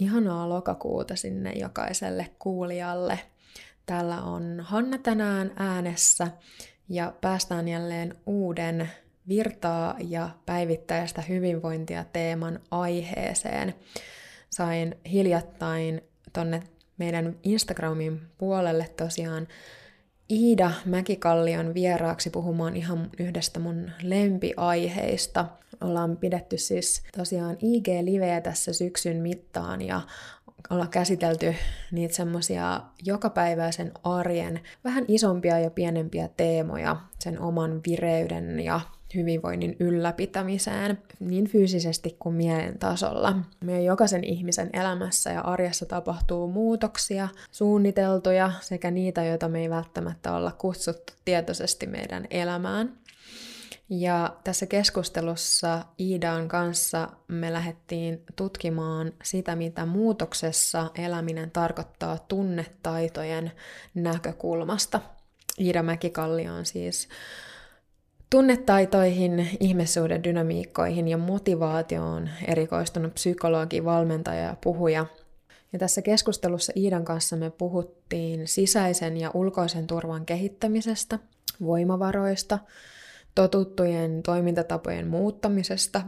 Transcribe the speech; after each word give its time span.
Ihanaa 0.00 0.48
lokakuuta 0.48 1.16
sinne 1.16 1.52
jokaiselle 1.52 2.28
kuulijalle. 2.38 3.18
Täällä 3.86 4.22
on 4.22 4.60
Hanna 4.60 4.98
tänään 4.98 5.52
äänessä 5.56 6.28
ja 6.88 7.12
päästään 7.20 7.68
jälleen 7.68 8.14
uuden 8.26 8.90
virtaa 9.28 9.96
ja 10.08 10.30
päivittäistä 10.46 11.22
hyvinvointia 11.22 12.04
teeman 12.12 12.60
aiheeseen. 12.70 13.74
Sain 14.50 14.94
hiljattain 15.12 16.00
tonne 16.32 16.62
meidän 16.98 17.36
Instagramin 17.42 18.20
puolelle 18.38 18.88
tosiaan 18.96 19.48
Iida 20.30 20.70
Mäkikallion 20.84 21.74
vieraaksi 21.74 22.30
puhumaan 22.30 22.76
ihan 22.76 23.10
yhdestä 23.18 23.60
mun 23.60 23.90
lempiaiheista. 24.02 25.46
Ollaan 25.80 26.16
pidetty 26.16 26.58
siis 26.58 27.02
tosiaan 27.16 27.56
IG-liveä 27.62 28.40
tässä 28.40 28.72
syksyn 28.72 29.16
mittaan 29.16 29.82
ja 29.82 30.00
ollaan 30.70 30.88
käsitelty 30.88 31.54
niitä 31.92 32.14
semmosia 32.14 32.80
jokapäiväisen 33.04 33.92
arjen 34.04 34.60
vähän 34.84 35.04
isompia 35.08 35.58
ja 35.58 35.70
pienempiä 35.70 36.28
teemoja 36.36 36.96
sen 37.18 37.40
oman 37.40 37.80
vireyden 37.86 38.60
ja 38.60 38.80
hyvinvoinnin 39.14 39.76
ylläpitämiseen 39.80 40.98
niin 41.20 41.48
fyysisesti 41.48 42.16
kuin 42.18 42.34
mielen 42.34 42.78
tasolla. 42.78 43.38
Meidän 43.60 43.84
jokaisen 43.84 44.24
ihmisen 44.24 44.70
elämässä 44.72 45.30
ja 45.30 45.40
arjessa 45.40 45.86
tapahtuu 45.86 46.48
muutoksia, 46.48 47.28
suunniteltuja 47.52 48.52
sekä 48.60 48.90
niitä, 48.90 49.24
joita 49.24 49.48
me 49.48 49.60
ei 49.60 49.70
välttämättä 49.70 50.32
olla 50.32 50.52
kutsuttu 50.52 51.12
tietoisesti 51.24 51.86
meidän 51.86 52.26
elämään. 52.30 52.92
Ja 53.88 54.36
tässä 54.44 54.66
keskustelussa 54.66 55.84
Iidan 56.00 56.48
kanssa 56.48 57.08
me 57.28 57.52
lähdettiin 57.52 58.22
tutkimaan 58.36 59.12
sitä, 59.22 59.56
mitä 59.56 59.86
muutoksessa 59.86 60.90
eläminen 60.94 61.50
tarkoittaa 61.50 62.18
tunnetaitojen 62.18 63.52
näkökulmasta. 63.94 65.00
Iida 65.60 65.82
Mäkikalli 65.82 66.48
on 66.48 66.66
siis 66.66 67.08
Tunnetaitoihin, 68.30 69.48
ihmissuuden 69.60 70.24
dynamiikkoihin 70.24 71.08
ja 71.08 71.18
motivaatioon 71.18 72.30
erikoistunut 72.46 73.14
psykologi, 73.14 73.84
valmentaja 73.84 74.40
ja 74.40 74.56
puhuja. 74.60 75.06
Ja 75.72 75.78
tässä 75.78 76.02
keskustelussa 76.02 76.72
Iidan 76.76 77.04
kanssa 77.04 77.36
me 77.36 77.50
puhuttiin 77.50 78.48
sisäisen 78.48 79.16
ja 79.16 79.30
ulkoisen 79.34 79.86
turvan 79.86 80.26
kehittämisestä, 80.26 81.18
voimavaroista, 81.60 82.58
totuttujen 83.36 84.22
toimintatapojen 84.22 85.06
muuttamisesta, 85.06 86.02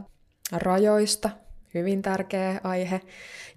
rajoista, 0.51 1.29
hyvin 1.73 2.01
tärkeä 2.01 2.61
aihe, 2.63 3.01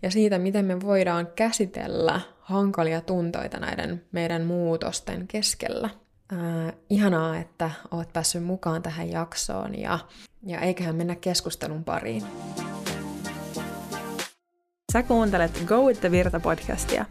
ja 0.02 0.10
siitä, 0.10 0.38
miten 0.38 0.64
me 0.64 0.80
voidaan 0.80 1.26
käsitellä 1.26 2.20
hankalia 2.40 3.00
tuntoita 3.00 3.58
näiden 3.58 4.04
meidän 4.12 4.42
muutosten 4.42 5.28
keskellä. 5.28 5.90
Äh, 6.32 6.72
ihanaa, 6.90 7.38
että 7.38 7.70
oot 7.90 8.12
päässyt 8.12 8.44
mukaan 8.44 8.82
tähän 8.82 9.10
jaksoon 9.10 9.78
ja, 9.78 9.98
ja 10.46 10.60
eiköhän 10.60 10.96
mennä 10.96 11.16
keskustelun 11.16 11.84
pariin. 11.84 12.22
Sä 14.92 15.02
kuuntelet 15.02 15.62
Go 15.66 15.86
with 15.86 16.00
the 16.00 16.10
Virta 16.10 16.40
podcastia. 16.40 17.04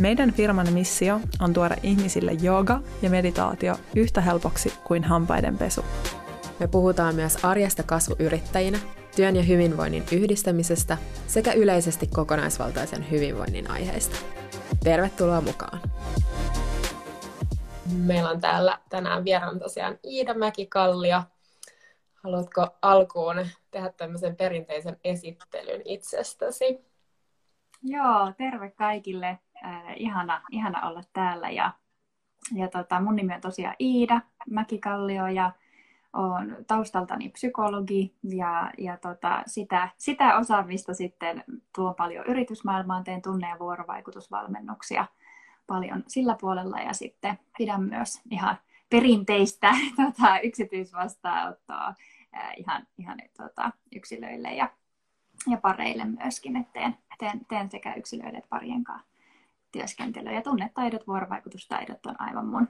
Meidän 0.00 0.32
firman 0.32 0.72
missio 0.72 1.20
on 1.40 1.52
tuoda 1.52 1.76
ihmisille 1.82 2.32
yoga 2.44 2.80
ja 3.02 3.10
meditaatio 3.10 3.76
yhtä 3.96 4.20
helpoksi 4.20 4.74
kuin 4.84 5.04
hampaiden 5.04 5.58
pesu. 5.58 5.84
Me 6.60 6.68
puhutaan 6.68 7.14
myös 7.14 7.44
arjesta 7.44 7.82
kasvuyrittäjinä, 7.82 8.78
työn 9.16 9.36
ja 9.36 9.42
hyvinvoinnin 9.42 10.04
yhdistämisestä 10.12 10.98
sekä 11.26 11.52
yleisesti 11.52 12.06
kokonaisvaltaisen 12.06 13.10
hyvinvoinnin 13.10 13.70
aiheista. 13.70 14.16
Tervetuloa 14.84 15.40
mukaan! 15.40 15.80
Meillä 17.96 18.30
on 18.30 18.40
täällä 18.40 18.78
tänään 18.88 19.24
vieraan 19.24 19.58
tosiaan 19.58 19.98
Iida 20.04 20.34
Mäki-Kallio. 20.34 21.22
Haluatko 22.14 22.68
alkuun 22.82 23.46
tehdä 23.70 23.92
tämmöisen 23.96 24.36
perinteisen 24.36 24.96
esittelyn 25.04 25.82
itsestäsi? 25.84 26.84
Joo, 27.82 28.32
terve 28.38 28.70
kaikille. 28.70 29.38
Äh, 29.64 29.82
ihana, 29.96 30.42
ihana 30.50 30.88
olla 30.88 31.02
täällä. 31.12 31.50
Ja, 31.50 31.72
ja 32.54 32.68
tota, 32.68 33.00
mun 33.00 33.16
nimi 33.16 33.34
on 33.34 33.40
tosiaan 33.40 33.76
Iida 33.80 34.20
Mäki-Kallio 34.50 35.26
ja 35.26 35.52
olen 36.12 36.64
taustaltani 36.66 37.28
psykologi. 37.28 38.14
Ja, 38.22 38.70
ja 38.78 38.96
tota, 38.96 39.42
sitä, 39.46 39.88
sitä 39.98 40.36
osaamista 40.36 40.94
sitten 40.94 41.44
tuon 41.74 41.94
paljon 41.94 42.26
yritysmaailmaan, 42.26 43.04
teen 43.04 43.22
tunne- 43.22 43.48
ja 43.48 43.58
vuorovaikutusvalmennuksia– 43.58 45.06
paljon 45.66 46.04
sillä 46.06 46.36
puolella. 46.40 46.80
Ja 46.80 46.92
sitten 46.92 47.38
pidän 47.58 47.82
myös 47.82 48.20
ihan 48.30 48.58
perinteistä 48.90 49.74
tota, 49.96 50.38
yksityisvastaanottoa 50.38 51.94
ää, 52.32 52.52
ihan, 52.56 52.86
ihan 52.98 53.18
tota, 53.36 53.72
yksilöille 53.96 54.54
ja, 54.54 54.70
ja 55.50 55.56
pareille 55.56 56.04
myöskin, 56.04 56.56
että 56.56 56.72
teen, 56.72 56.96
teen, 57.18 57.46
teen 57.48 57.70
sekä 57.70 57.94
yksilöille 57.94 58.38
että 58.38 58.48
parien 58.48 58.84
kanssa 58.84 59.11
työskentelyä. 59.72 60.32
Ja 60.32 60.42
tunnetaidot, 60.42 61.06
vuorovaikutustaidot 61.06 62.06
on 62.06 62.14
aivan 62.18 62.46
mun, 62.46 62.68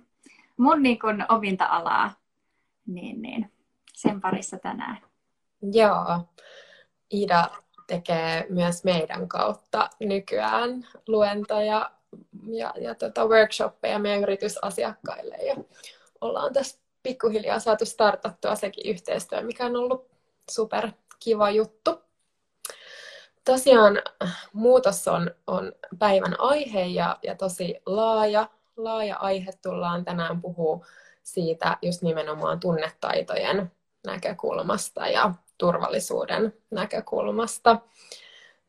mun 0.56 0.82
niin 0.82 0.98
kuin 0.98 1.24
ominta 1.28 1.66
alaa, 1.66 2.12
niin, 2.86 3.22
niin 3.22 3.52
sen 3.92 4.20
parissa 4.20 4.58
tänään. 4.58 4.98
Joo, 5.72 6.28
Ida 7.10 7.50
tekee 7.86 8.46
myös 8.48 8.84
meidän 8.84 9.28
kautta 9.28 9.90
nykyään 10.00 10.86
luentoja 11.08 11.90
ja, 12.46 12.74
ja 12.80 12.94
tota 12.94 13.26
workshoppeja 13.26 13.98
meidän 13.98 14.22
yritysasiakkaille. 14.22 15.36
Ja 15.36 15.56
ollaan 16.20 16.52
tässä 16.52 16.78
pikkuhiljaa 17.02 17.58
saatu 17.58 17.84
startattua 17.84 18.54
sekin 18.54 18.90
yhteistyö, 18.90 19.42
mikä 19.42 19.66
on 19.66 19.76
ollut 19.76 20.10
super 20.50 20.90
kiva 21.18 21.50
juttu. 21.50 22.02
Tosiaan 23.44 24.02
muutos 24.52 25.08
on, 25.08 25.30
on 25.46 25.72
päivän 25.98 26.40
aihe 26.40 26.84
ja, 26.84 27.18
ja 27.22 27.34
tosi 27.34 27.74
laaja, 27.86 28.48
laaja 28.76 29.16
aihe. 29.16 29.50
Tullaan 29.62 30.04
tänään 30.04 30.40
puhua 30.40 30.86
siitä 31.22 31.76
just 31.82 32.02
nimenomaan 32.02 32.60
tunnetaitojen 32.60 33.72
näkökulmasta 34.06 35.08
ja 35.08 35.34
turvallisuuden 35.58 36.54
näkökulmasta. 36.70 37.78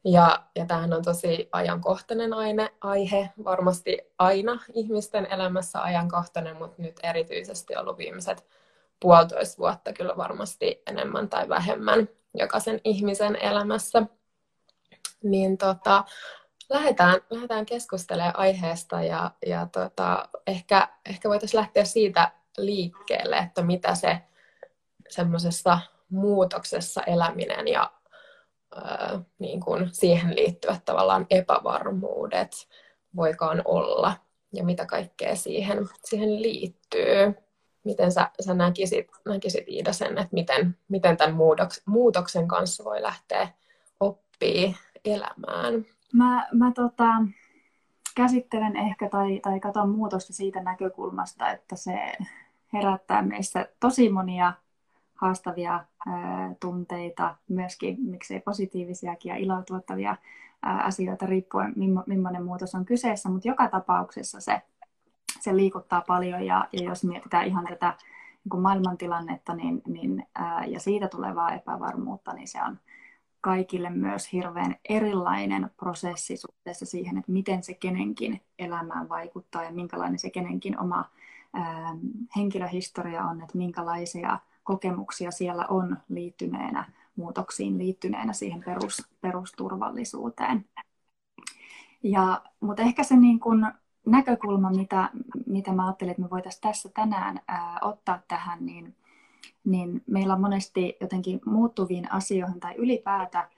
Ja, 0.05 0.43
ja 0.55 0.65
tämähän 0.65 0.93
on 0.93 1.03
tosi 1.03 1.49
ajankohtainen 1.51 2.33
aine, 2.33 2.69
aihe, 2.81 3.29
varmasti 3.43 3.97
aina 4.19 4.59
ihmisten 4.73 5.25
elämässä 5.25 5.81
ajankohtainen, 5.81 6.57
mutta 6.57 6.81
nyt 6.81 6.99
erityisesti 7.03 7.75
ollut 7.75 7.97
viimeiset 7.97 8.45
puolitoista 8.99 9.57
vuotta 9.57 9.93
kyllä 9.93 10.17
varmasti 10.17 10.81
enemmän 10.87 11.29
tai 11.29 11.49
vähemmän 11.49 12.09
jokaisen 12.33 12.81
ihmisen 12.83 13.35
elämässä. 13.35 14.03
Niin 15.23 15.57
tota, 15.57 16.03
lähdetään, 16.69 17.21
lähdetään 17.29 17.65
keskustelemaan 17.65 18.39
aiheesta 18.39 19.03
ja, 19.03 19.31
ja 19.45 19.67
tota, 19.71 20.29
ehkä, 20.47 20.87
ehkä 21.05 21.29
voitaisiin 21.29 21.59
lähteä 21.59 21.85
siitä 21.85 22.31
liikkeelle, 22.57 23.37
että 23.37 23.61
mitä 23.61 23.95
se 23.95 24.21
semmoisessa 25.09 25.79
muutoksessa 26.09 27.01
eläminen 27.03 27.67
ja 27.67 27.91
niin 29.39 29.59
kuin 29.59 29.89
siihen 29.91 30.35
liittyvät 30.35 30.85
tavallaan 30.85 31.25
epävarmuudet 31.29 32.67
voikaan 33.15 33.61
olla 33.65 34.13
ja 34.53 34.63
mitä 34.63 34.85
kaikkea 34.85 35.35
siihen, 35.35 35.89
siihen 36.05 36.41
liittyy. 36.41 37.33
Miten 37.83 38.11
sä, 38.11 38.29
sä 38.45 38.53
näkisit, 38.53 39.07
näkisit 39.25 39.67
Iida 39.67 39.93
sen, 39.93 40.17
että 40.17 40.29
miten, 40.31 40.77
miten 40.87 41.17
tämän 41.17 41.35
muutoksen 41.85 42.47
kanssa 42.47 42.83
voi 42.83 43.01
lähteä 43.01 43.47
oppii 43.99 44.75
elämään? 45.05 45.85
Mä, 46.13 46.47
mä 46.53 46.71
tota, 46.71 47.13
käsittelen 48.15 48.75
ehkä 48.75 49.09
tai, 49.09 49.39
tai 49.39 49.59
katson 49.59 49.89
muutosta 49.89 50.33
siitä 50.33 50.63
näkökulmasta, 50.63 51.49
että 51.49 51.75
se 51.75 52.13
herättää 52.73 53.21
meissä 53.21 53.67
tosi 53.79 54.09
monia 54.09 54.53
haastavia 55.15 55.85
ää, 56.07 56.55
tunteita, 56.59 57.35
myöskin 57.49 57.97
miksei 57.99 58.39
positiivisiakin 58.39 59.29
ja 59.29 59.35
iloa 59.35 59.63
ää, 60.61 60.83
asioita 60.83 61.25
riippuen, 61.25 61.73
millainen 62.05 62.45
muutos 62.45 62.75
on 62.75 62.85
kyseessä, 62.85 63.29
mutta 63.29 63.47
joka 63.47 63.67
tapauksessa 63.67 64.41
se, 64.41 64.61
se 65.39 65.55
liikuttaa 65.55 66.03
paljon 66.07 66.45
ja, 66.45 66.67
ja 66.73 66.83
jos 66.83 67.03
mietitään 67.03 67.47
ihan 67.47 67.67
tätä 67.67 67.93
niin 68.51 68.61
maailmantilannetta 68.61 69.53
niin, 69.55 69.81
niin, 69.87 70.27
ää, 70.35 70.65
ja 70.65 70.79
siitä 70.79 71.07
tulevaa 71.07 71.53
epävarmuutta, 71.53 72.33
niin 72.33 72.47
se 72.47 72.59
on 72.63 72.79
kaikille 73.43 73.89
myös 73.89 74.33
hirveän 74.33 74.75
erilainen 74.89 75.71
prosessi 75.77 76.37
suhteessa 76.37 76.85
siihen, 76.85 77.17
että 77.17 77.31
miten 77.31 77.63
se 77.63 77.73
kenenkin 77.73 78.41
elämään 78.59 79.09
vaikuttaa 79.09 79.63
ja 79.63 79.71
minkälainen 79.71 80.19
se 80.19 80.29
kenenkin 80.29 80.79
oma 80.79 81.05
ää, 81.53 81.95
henkilöhistoria 82.35 83.23
on, 83.23 83.41
että 83.41 83.57
minkälaisia 83.57 84.39
kokemuksia 84.63 85.31
siellä 85.31 85.65
on 85.69 85.97
liittyneenä 86.09 86.91
muutoksiin, 87.15 87.77
liittyneenä 87.77 88.33
siihen 88.33 88.63
perus, 88.63 89.07
perusturvallisuuteen. 89.21 90.65
Ja, 92.03 92.41
mutta 92.59 92.81
ehkä 92.81 93.03
se 93.03 93.15
niin 93.15 93.39
kun 93.39 93.67
näkökulma, 94.05 94.69
mitä, 94.69 95.09
mitä 95.45 95.71
mä 95.73 95.85
ajattelin, 95.85 96.11
että 96.11 96.23
me 96.23 96.29
voitaisiin 96.29 96.61
tässä 96.61 96.89
tänään 96.89 97.39
ää, 97.47 97.77
ottaa 97.81 98.19
tähän, 98.27 98.65
niin, 98.65 98.95
niin 99.65 100.03
meillä 100.07 100.33
on 100.33 100.41
monesti 100.41 100.97
jotenkin 101.01 101.41
muuttuviin 101.45 102.11
asioihin 102.11 102.59
tai 102.59 102.75
ylipäätä 102.75 103.49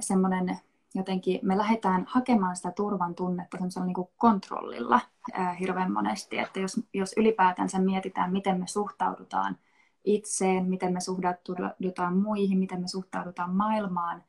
semmoinen 0.00 0.58
jotenkin, 0.94 1.40
me 1.42 1.58
lähdetään 1.58 2.04
hakemaan 2.08 2.56
sitä 2.56 2.70
turvan 2.70 3.14
tunnetta 3.14 3.56
semmoisella 3.56 3.86
niin 3.86 3.94
kuin 3.94 4.08
kontrollilla 4.16 5.00
ää, 5.32 5.52
hirveän 5.52 5.92
monesti, 5.92 6.38
että 6.38 6.60
jos, 6.60 6.80
jos 6.94 7.14
ylipäätänsä 7.16 7.78
mietitään, 7.78 8.32
miten 8.32 8.58
me 8.60 8.66
suhtaudutaan 8.66 9.56
itseen, 10.04 10.66
miten 10.66 10.92
me 10.92 11.00
suhtaudutaan 11.00 12.16
muihin, 12.16 12.58
miten 12.58 12.80
me 12.80 12.88
suhtaudutaan 12.88 13.54
maailmaan, 13.54 14.24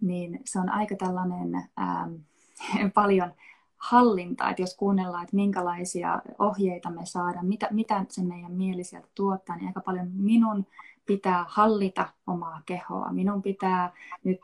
niin 0.00 0.40
se 0.44 0.58
on 0.58 0.70
aika 0.70 0.96
tällainen 0.96 1.68
ää, 1.76 2.08
paljon 2.94 3.32
hallintaa, 3.78 4.50
että 4.50 4.62
jos 4.62 4.76
kuunnellaan, 4.76 5.24
että 5.24 5.36
minkälaisia 5.36 6.22
ohjeita 6.38 6.90
me 6.90 7.06
saadaan, 7.06 7.46
mitä, 7.46 7.68
mitä 7.70 8.04
se 8.08 8.22
meidän 8.22 8.52
mieli 8.52 8.84
sieltä 8.84 9.08
tuottaa, 9.14 9.56
niin 9.56 9.66
aika 9.66 9.80
paljon 9.80 10.10
minun 10.12 10.66
pitää 11.06 11.44
hallita 11.48 12.08
omaa 12.26 12.62
kehoa. 12.66 13.12
Minun 13.12 13.42
pitää 13.42 13.92
nyt 14.24 14.40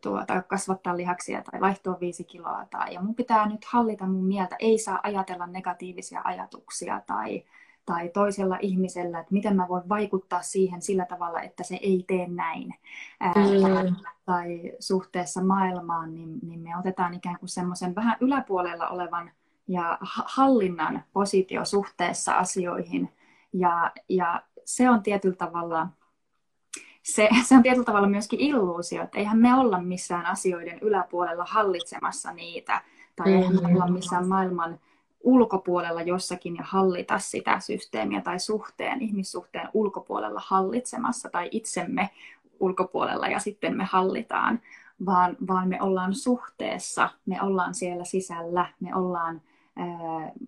tuota, 0.00 0.42
kasvattaa 0.42 0.96
lihaksia 0.96 1.42
tai 1.42 1.60
vaihtoa 1.60 2.00
viisi 2.00 2.24
kiloa. 2.24 2.66
Tai, 2.70 2.94
ja 2.94 3.02
mun 3.02 3.14
pitää 3.14 3.48
nyt 3.48 3.64
hallita 3.64 4.06
mun 4.06 4.24
mieltä. 4.24 4.56
Ei 4.58 4.78
saa 4.78 5.00
ajatella 5.02 5.46
negatiivisia 5.46 6.20
ajatuksia 6.24 7.00
tai, 7.06 7.44
tai 7.86 8.08
toisella 8.08 8.58
ihmisellä, 8.60 9.20
että 9.20 9.32
miten 9.32 9.56
mä 9.56 9.68
voin 9.68 9.88
vaikuttaa 9.88 10.42
siihen 10.42 10.82
sillä 10.82 11.04
tavalla, 11.04 11.40
että 11.40 11.62
se 11.62 11.78
ei 11.82 12.04
tee 12.06 12.28
näin. 12.28 12.74
Mm. 13.20 13.96
tai, 14.24 14.72
suhteessa 14.80 15.44
maailmaan, 15.44 16.14
niin, 16.14 16.38
niin 16.42 16.60
me 16.60 16.76
otetaan 16.78 17.14
ikään 17.14 17.38
kuin 17.38 17.48
semmoisen 17.48 17.94
vähän 17.94 18.16
yläpuolella 18.20 18.88
olevan 18.88 19.30
ja 19.68 19.98
hallinnan 20.24 21.04
positio 21.12 21.64
suhteessa 21.64 22.34
asioihin. 22.34 23.12
Ja, 23.52 23.92
ja 24.08 24.42
se 24.64 24.90
on 24.90 25.02
tietyllä 25.02 25.36
tavalla 25.36 25.88
se, 27.04 27.28
se 27.44 27.56
on 27.56 27.62
tietyllä 27.62 27.84
tavalla 27.84 28.08
myöskin 28.08 28.40
illuusio, 28.40 29.02
että 29.02 29.18
eihän 29.18 29.38
me 29.38 29.54
olla 29.54 29.80
missään 29.80 30.26
asioiden 30.26 30.78
yläpuolella 30.78 31.44
hallitsemassa 31.48 32.32
niitä, 32.32 32.82
tai 33.16 33.26
mm-hmm. 33.26 33.42
eihän 33.42 33.72
me 33.72 33.82
olla 33.82 33.92
missään 33.92 34.28
maailman 34.28 34.80
ulkopuolella 35.24 36.02
jossakin 36.02 36.56
ja 36.56 36.64
hallita 36.66 37.18
sitä 37.18 37.60
systeemiä 37.60 38.20
tai 38.20 38.38
suhteen, 38.38 39.02
ihmissuhteen 39.02 39.68
ulkopuolella 39.74 40.42
hallitsemassa 40.46 41.28
tai 41.30 41.48
itsemme 41.50 42.10
ulkopuolella 42.60 43.26
ja 43.26 43.38
sitten 43.38 43.76
me 43.76 43.84
hallitaan, 43.84 44.60
vaan, 45.06 45.36
vaan 45.48 45.68
me 45.68 45.82
ollaan 45.82 46.14
suhteessa, 46.14 47.10
me 47.26 47.42
ollaan 47.42 47.74
siellä 47.74 48.04
sisällä, 48.04 48.66
me 48.80 48.94
ollaan 48.94 49.40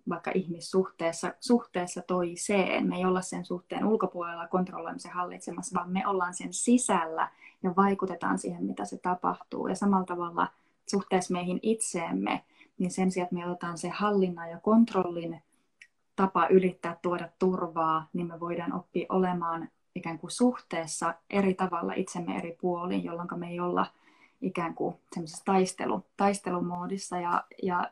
vaikka 0.09 0.31
ihmissuhteessa 0.35 1.33
suhteessa 1.39 2.01
toiseen. 2.01 2.87
Me 2.87 2.95
ei 2.95 3.05
olla 3.05 3.21
sen 3.21 3.45
suhteen 3.45 3.85
ulkopuolella 3.85 4.47
kontrolloimisen 4.47 5.11
hallitsemassa, 5.11 5.79
vaan 5.79 5.91
me 5.91 6.07
ollaan 6.07 6.33
sen 6.33 6.53
sisällä 6.53 7.29
ja 7.63 7.75
vaikutetaan 7.75 8.39
siihen, 8.39 8.63
mitä 8.63 8.85
se 8.85 8.97
tapahtuu. 8.97 9.67
Ja 9.67 9.75
samalla 9.75 10.05
tavalla 10.05 10.47
suhteessa 10.89 11.33
meihin 11.33 11.59
itseemme, 11.61 12.43
niin 12.77 12.91
sen 12.91 13.11
sijaan, 13.11 13.25
että 13.25 13.35
me 13.35 13.51
otetaan 13.51 13.77
se 13.77 13.89
hallinnan 13.89 14.49
ja 14.49 14.59
kontrollin 14.59 15.41
tapa 16.15 16.47
ylittää 16.47 16.97
tuoda 17.01 17.29
turvaa, 17.39 18.07
niin 18.13 18.27
me 18.27 18.39
voidaan 18.39 18.73
oppia 18.73 19.05
olemaan 19.09 19.69
ikään 19.95 20.19
kuin 20.19 20.31
suhteessa 20.31 21.13
eri 21.29 21.53
tavalla 21.53 21.93
itsemme 21.93 22.37
eri 22.37 22.57
puoliin, 22.61 23.03
jolloin 23.03 23.27
me 23.35 23.49
ei 23.49 23.59
olla 23.59 23.85
ikään 24.41 24.75
kuin 24.75 24.95
semmoisessa 25.13 25.45
taistelu, 25.45 26.05
taistelumoodissa. 26.17 27.19
Ja, 27.19 27.43
ja 27.63 27.91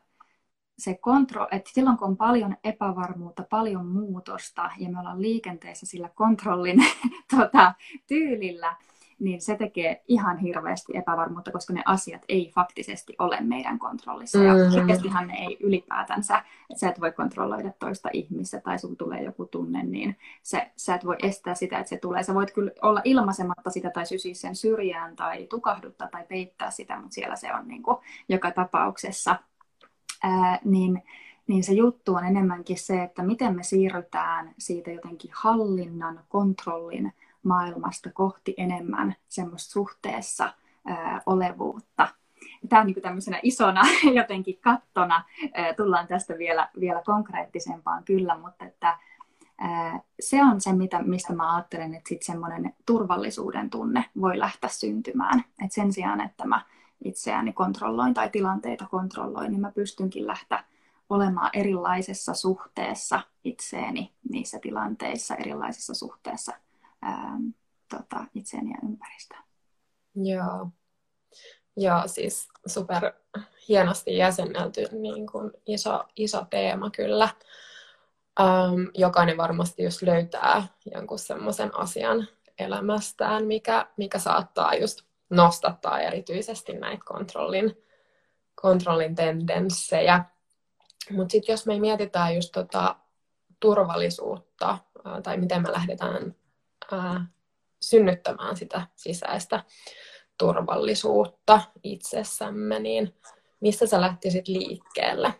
se 0.78 0.94
kontro, 0.94 1.48
että 1.50 1.70
silloin 1.74 1.96
kun 1.96 2.08
on 2.08 2.16
paljon 2.16 2.56
epävarmuutta, 2.64 3.42
paljon 3.50 3.86
muutosta 3.86 4.70
ja 4.78 4.90
me 4.90 4.98
ollaan 4.98 5.22
liikenteessä 5.22 5.86
sillä 5.86 6.08
kontrollin 6.08 6.78
tota, 7.36 7.74
tyylillä, 8.06 8.76
niin 9.18 9.40
se 9.40 9.56
tekee 9.56 10.02
ihan 10.08 10.38
hirveästi 10.38 10.96
epävarmuutta, 10.96 11.52
koska 11.52 11.72
ne 11.72 11.82
asiat 11.84 12.22
ei 12.28 12.52
faktisesti 12.54 13.14
ole 13.18 13.38
meidän 13.40 13.78
kontrollissa. 13.78 14.38
Ja 14.38 14.54
mm-hmm. 14.54 14.80
oikeastihan 14.80 15.28
ne 15.28 15.34
ei 15.34 15.56
ylipäätänsä, 15.60 16.38
että 16.70 16.80
sä 16.80 16.88
et 16.88 17.00
voi 17.00 17.12
kontrolloida 17.12 17.72
toista 17.78 18.08
ihmistä 18.12 18.60
tai 18.60 18.78
sun 18.78 18.96
tulee 18.96 19.22
joku 19.22 19.44
tunne, 19.46 19.82
niin 19.82 20.16
se, 20.42 20.70
sä 20.76 20.94
et 20.94 21.04
voi 21.04 21.16
estää 21.22 21.54
sitä, 21.54 21.78
että 21.78 21.90
se 21.90 21.96
tulee. 21.96 22.22
Sä 22.22 22.34
voit 22.34 22.52
kyllä 22.52 22.70
olla 22.82 23.00
ilmaisematta 23.04 23.70
sitä 23.70 23.90
tai 23.90 24.06
sysiä 24.06 24.34
sen 24.34 24.56
syrjään 24.56 25.16
tai 25.16 25.46
tukahduttaa 25.46 26.08
tai 26.08 26.24
peittää 26.28 26.70
sitä, 26.70 26.96
mutta 26.96 27.14
siellä 27.14 27.36
se 27.36 27.54
on 27.54 27.68
niin 27.68 27.82
kuin 27.82 27.96
joka 28.28 28.50
tapauksessa 28.50 29.36
ää, 30.22 30.58
niin, 30.64 31.02
niin 31.46 31.64
se 31.64 31.72
juttu 31.72 32.14
on 32.14 32.24
enemmänkin 32.24 32.78
se, 32.78 33.02
että 33.02 33.22
miten 33.22 33.56
me 33.56 33.62
siirrytään 33.62 34.54
siitä 34.58 34.90
jotenkin 34.90 35.30
hallinnan, 35.34 36.20
kontrollin 36.28 37.12
maailmasta 37.46 38.10
kohti 38.12 38.54
enemmän 38.56 39.16
semmoista 39.28 39.72
suhteessa 39.72 40.52
ää, 40.86 41.22
olevuutta. 41.26 42.08
Tämä 42.68 42.80
on 42.80 42.86
niin 42.86 43.02
tämmöisenä 43.02 43.40
isona 43.42 43.82
jotenkin 44.20 44.58
kattona. 44.60 45.24
Ää, 45.54 45.74
tullaan 45.74 46.06
tästä 46.06 46.38
vielä, 46.38 46.68
vielä 46.80 47.02
konkreettisempaan 47.06 48.04
kyllä, 48.04 48.38
mutta 48.38 48.64
että 48.64 48.98
ää, 49.58 50.00
se 50.20 50.44
on 50.44 50.60
se, 50.60 50.72
mitä, 50.72 51.02
mistä 51.02 51.32
mä 51.32 51.54
ajattelen, 51.54 51.94
että 51.94 52.08
sitten 52.08 52.26
semmoinen 52.26 52.74
turvallisuuden 52.86 53.70
tunne 53.70 54.04
voi 54.20 54.38
lähteä 54.38 54.70
syntymään. 54.70 55.44
Et 55.64 55.72
sen 55.72 55.92
sijaan, 55.92 56.20
että 56.20 56.46
mä 56.46 56.62
itseäni 57.04 57.52
kontrolloin 57.52 58.14
tai 58.14 58.30
tilanteita 58.30 58.86
kontrolloin, 58.90 59.50
niin 59.50 59.60
mä 59.60 59.72
pystynkin 59.72 60.26
lähteä 60.26 60.64
olemaan 61.10 61.50
erilaisessa 61.52 62.34
suhteessa 62.34 63.20
itseeni 63.44 64.12
niissä 64.30 64.58
tilanteissa, 64.58 65.34
erilaisissa 65.34 65.94
suhteessa 65.94 66.52
ää, 67.02 67.38
tota, 67.90 68.24
itseeni 68.34 68.70
ja 68.70 68.88
ympäristöön. 68.88 69.42
Joo. 70.14 70.70
Joo, 71.76 72.02
siis 72.06 72.48
super 72.66 73.12
hienosti 73.68 74.16
jäsennelty 74.16 74.86
niin 74.92 75.26
kuin 75.26 75.50
iso, 75.66 76.04
iso 76.16 76.46
teema 76.50 76.90
kyllä. 76.90 77.28
Um, 78.40 78.90
jokainen 78.94 79.36
varmasti 79.36 79.82
just 79.82 80.02
löytää 80.02 80.66
jonkun 80.94 81.18
semmoisen 81.18 81.78
asian 81.78 82.28
elämästään, 82.58 83.46
mikä, 83.46 83.86
mikä 83.96 84.18
saattaa 84.18 84.74
just 84.74 85.02
nostattaa 85.30 86.00
erityisesti 86.00 86.72
näitä 86.72 87.02
kontrollin, 87.04 87.84
kontrollin 88.62 89.14
tendenssejä. 89.14 90.24
Mutta 91.10 91.32
sitten 91.32 91.52
jos 91.52 91.66
me 91.66 91.80
mietitään 91.80 92.34
just 92.34 92.52
tota 92.52 92.96
turvallisuutta 93.60 94.78
ää, 95.04 95.22
tai 95.22 95.36
miten 95.36 95.62
me 95.62 95.72
lähdetään 95.72 96.34
ää, 96.92 97.26
synnyttämään 97.80 98.56
sitä 98.56 98.86
sisäistä 98.96 99.64
turvallisuutta 100.38 101.60
itsessämme, 101.82 102.78
niin 102.78 103.14
mistä 103.60 103.86
sä 103.86 104.00
lähtisit 104.00 104.48
liikkeelle? 104.48 105.34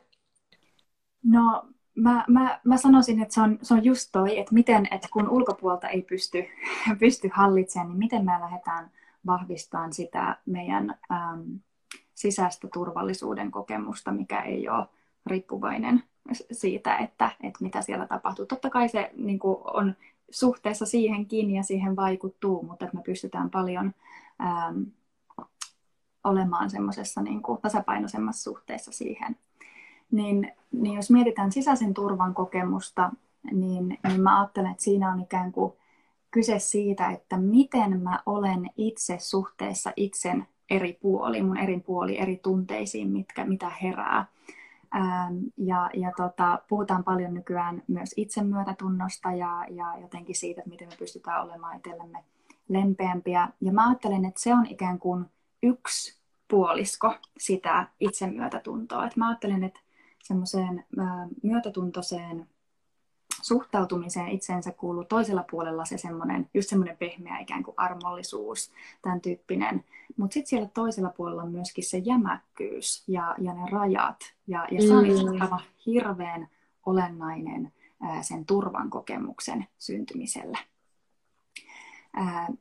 No 1.23 1.69
mä, 1.95 2.25
mä, 2.29 2.61
mä 2.65 2.77
sanoisin, 2.77 3.23
että 3.23 3.35
se 3.35 3.41
on, 3.41 3.59
se 3.63 3.75
on 3.75 3.85
just 3.85 4.09
toi, 4.13 4.39
että 4.39 4.55
miten, 4.55 4.89
että 4.91 5.09
kun 5.13 5.29
ulkopuolta 5.29 5.89
ei 5.89 6.03
pysty, 6.03 6.45
pysty 6.99 7.31
hallitsemaan, 7.33 7.89
niin 7.89 7.99
miten 7.99 8.25
me 8.25 8.33
lähdetään 8.41 8.91
vahvistaa 9.27 9.93
sitä 9.93 10.39
meidän 10.47 10.99
äm, 11.13 11.61
sisäistä 12.15 12.69
turvallisuuden 12.73 13.51
kokemusta, 13.51 14.13
mikä 14.13 14.43
ei 14.43 14.69
ole 14.69 14.87
riippuvainen 15.27 16.03
siitä, 16.53 16.97
että, 16.97 17.31
että 17.43 17.59
mitä 17.61 17.83
siellä 17.83 18.07
tapahtuu. 18.07 18.47
Totta 18.47 18.71
kai 18.71 18.89
se 18.89 19.11
niin 19.17 19.39
kuin 19.39 19.59
on 19.65 19.97
suhteessa 20.31 20.87
siihenkin 20.87 21.51
ja 21.51 21.63
siihen 21.63 21.97
vaikuttuu, 21.97 22.63
mutta 22.63 22.85
että 22.85 22.97
me 22.97 23.03
pystytään 23.03 23.51
paljon 23.51 23.95
äm, 24.41 24.87
olemaan 26.25 26.71
semmoisessa 26.71 27.23
niin 27.23 27.43
kuin 27.43 27.61
tasapainoisemmassa 27.61 28.43
suhteessa 28.43 28.93
siihen. 28.93 29.37
Niin, 30.11 30.53
niin 30.73 30.95
jos 30.95 31.11
mietitään 31.11 31.53
sisäisen 31.53 31.95
turvan 31.95 32.35
kokemusta, 32.35 33.11
niin, 33.53 33.99
niin 34.09 34.21
mä 34.21 34.41
ajattelen, 34.41 34.71
että 34.71 34.83
siinä 34.83 35.13
on 35.13 35.21
ikään 35.21 35.53
kuin 35.53 35.73
kyse 36.31 36.59
siitä, 36.59 37.11
että 37.11 37.37
miten 37.37 38.03
mä 38.03 38.23
olen 38.27 38.71
itse 38.77 39.19
suhteessa 39.21 39.93
itsen 39.97 40.47
eri 40.71 40.99
puoli, 41.03 41.43
mun 41.43 41.57
eri 41.57 41.81
puoli, 41.81 42.19
eri 42.19 42.37
tunteisiin, 42.37 43.09
mitkä, 43.09 43.45
mitä 43.45 43.71
herää. 43.83 44.27
Ähm, 44.95 45.39
ja 45.57 45.91
ja 45.95 46.13
tota, 46.17 46.59
puhutaan 46.69 47.05
paljon 47.05 47.35
nykyään 47.35 47.83
myös 47.87 48.15
itsemyötätunnosta 48.17 49.33
ja, 49.33 49.65
ja 49.71 49.87
jotenkin 50.01 50.37
siitä, 50.37 50.61
että 50.61 50.71
miten 50.71 50.89
me 50.89 50.97
pystytään 50.99 51.43
olemaan 51.43 51.77
itsellemme 51.77 52.25
lempeämpiä. 52.69 53.49
Ja 53.61 53.73
mä 53.73 53.89
ajattelen, 53.89 54.25
että 54.25 54.41
se 54.41 54.55
on 54.55 54.67
ikään 54.67 54.99
kuin 54.99 55.27
yksi 55.63 56.21
puolisko 56.49 57.15
sitä 57.39 57.89
itsemyötätuntoa. 58.01 59.07
Et 59.07 59.17
mä 59.17 59.29
ajattelen, 59.29 59.65
että 59.65 59.81
semmoiseen 60.23 60.85
myötätuntoiseen 61.43 62.49
suhtautumiseen 63.47 64.29
itseensä 64.29 64.73
kuuluu 64.73 65.05
toisella 65.05 65.45
puolella 65.51 65.85
se 65.85 65.99
semmoinen, 65.99 66.51
just 66.55 66.69
semmoinen 66.69 66.97
pehmeä 66.97 67.39
ikään 67.39 67.63
kuin 67.63 67.75
armollisuus, 67.77 68.71
tämän 69.03 69.21
tyyppinen. 69.21 69.85
Mutta 70.17 70.35
sitten 70.35 70.49
siellä 70.49 70.69
toisella 70.75 71.11
puolella 71.11 71.43
on 71.43 71.53
myöskin 71.53 71.85
se 71.85 71.99
jämäkkyys 71.99 73.05
ja, 73.09 73.35
ja 73.39 73.55
ne 73.55 73.71
rajat. 73.71 74.17
Ja, 74.47 74.67
ja 74.71 74.83
se 74.83 74.95
on 74.95 75.05
mm. 75.05 75.41
aivan 75.41 75.61
hirveän 75.87 76.49
olennainen 76.87 77.73
ää, 78.03 78.23
sen 78.23 78.47
turvan 78.47 78.91
kokemuksen 78.91 79.67
syntymiselle. 79.79 80.59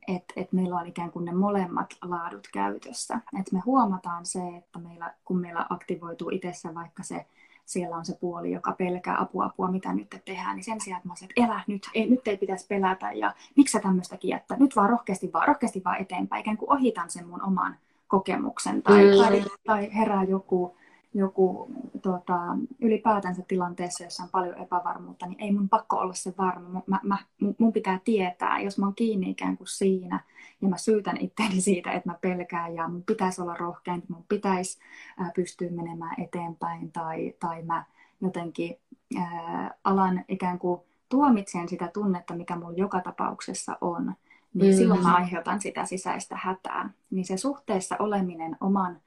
Että 0.08 0.34
et 0.36 0.52
meillä 0.52 0.76
on 0.76 0.86
ikään 0.86 1.12
kuin 1.12 1.24
ne 1.24 1.32
molemmat 1.32 1.94
laadut 2.02 2.48
käytössä. 2.52 3.20
Että 3.40 3.54
me 3.56 3.62
huomataan 3.66 4.26
se, 4.26 4.40
että 4.56 4.78
meillä, 4.78 5.14
kun 5.24 5.38
meillä 5.38 5.66
aktivoituu 5.70 6.30
itsessä 6.30 6.74
vaikka 6.74 7.02
se 7.02 7.26
siellä 7.66 7.96
on 7.96 8.04
se 8.04 8.16
puoli, 8.20 8.52
joka 8.52 8.72
pelkää 8.72 9.20
apua, 9.20 9.44
apua, 9.44 9.70
mitä 9.70 9.92
nyt 9.92 10.16
tehdään, 10.24 10.56
niin 10.56 10.64
sen 10.64 10.80
sijaan, 10.80 10.98
että 10.98 11.08
mä 11.08 11.12
olisin, 11.12 11.28
että 11.30 11.44
elä 11.44 11.60
nyt, 11.66 11.82
ei, 11.94 12.10
nyt 12.10 12.28
ei 12.28 12.36
pitäisi 12.36 12.66
pelätä 12.66 13.12
ja 13.12 13.34
miksi 13.56 13.72
sä 13.72 13.80
tämmöistäkin 13.80 14.30
jättää, 14.30 14.56
nyt 14.56 14.76
vaan 14.76 14.90
rohkeasti 14.90 15.30
vaan, 15.32 15.48
rohkeasti 15.48 15.82
vaan 15.84 16.00
eteenpäin, 16.00 16.40
ikään 16.40 16.56
kuin 16.56 16.72
ohitan 16.72 17.10
sen 17.10 17.28
mun 17.28 17.42
oman 17.42 17.76
kokemuksen 18.08 18.82
tai, 18.82 19.04
mm. 19.04 19.18
tai, 19.18 19.44
tai 19.64 19.94
herää 19.94 20.24
joku 20.24 20.76
joku 21.18 21.70
tota, 22.02 22.38
ylipäätänsä 22.80 23.42
tilanteessa, 23.48 24.04
jossa 24.04 24.22
on 24.22 24.28
paljon 24.32 24.58
epävarmuutta, 24.58 25.26
niin 25.26 25.40
ei 25.40 25.52
mun 25.52 25.68
pakko 25.68 25.96
olla 25.96 26.14
se 26.14 26.34
varma. 26.38 26.82
Mä, 26.86 27.00
mä, 27.02 27.18
mun 27.58 27.72
pitää 27.72 28.00
tietää, 28.04 28.60
jos 28.60 28.78
mä 28.78 28.86
oon 28.86 28.94
kiinni 28.94 29.30
ikään 29.30 29.56
kuin 29.56 29.68
siinä 29.68 30.20
ja 30.62 30.68
mä 30.68 30.76
syytän 30.76 31.16
itteeni 31.16 31.60
siitä, 31.60 31.92
että 31.92 32.10
mä 32.10 32.18
pelkään 32.20 32.74
ja 32.74 32.88
mun 32.88 33.02
pitäisi 33.02 33.42
olla 33.42 33.54
rohkeampi, 33.54 34.06
mun 34.08 34.24
pitäisi 34.28 34.78
ää, 35.18 35.30
pystyä 35.34 35.70
menemään 35.70 36.22
eteenpäin 36.22 36.92
tai, 36.92 37.34
tai 37.40 37.62
mä 37.62 37.84
jotenkin 38.20 38.76
ää, 39.18 39.74
alan 39.84 40.24
ikään 40.28 40.58
kuin 40.58 40.80
tuomitsen 41.08 41.68
sitä 41.68 41.88
tunnetta, 41.88 42.34
mikä 42.34 42.56
mulla 42.56 42.76
joka 42.76 43.00
tapauksessa 43.00 43.78
on, 43.80 44.14
niin 44.54 44.74
mm. 44.74 44.78
silloin 44.78 45.02
mä 45.02 45.14
aiheutan 45.14 45.60
sitä 45.60 45.84
sisäistä 45.84 46.36
hätää. 46.42 46.90
Niin 47.10 47.24
se 47.24 47.36
suhteessa 47.36 47.96
oleminen 47.98 48.56
oman 48.60 49.00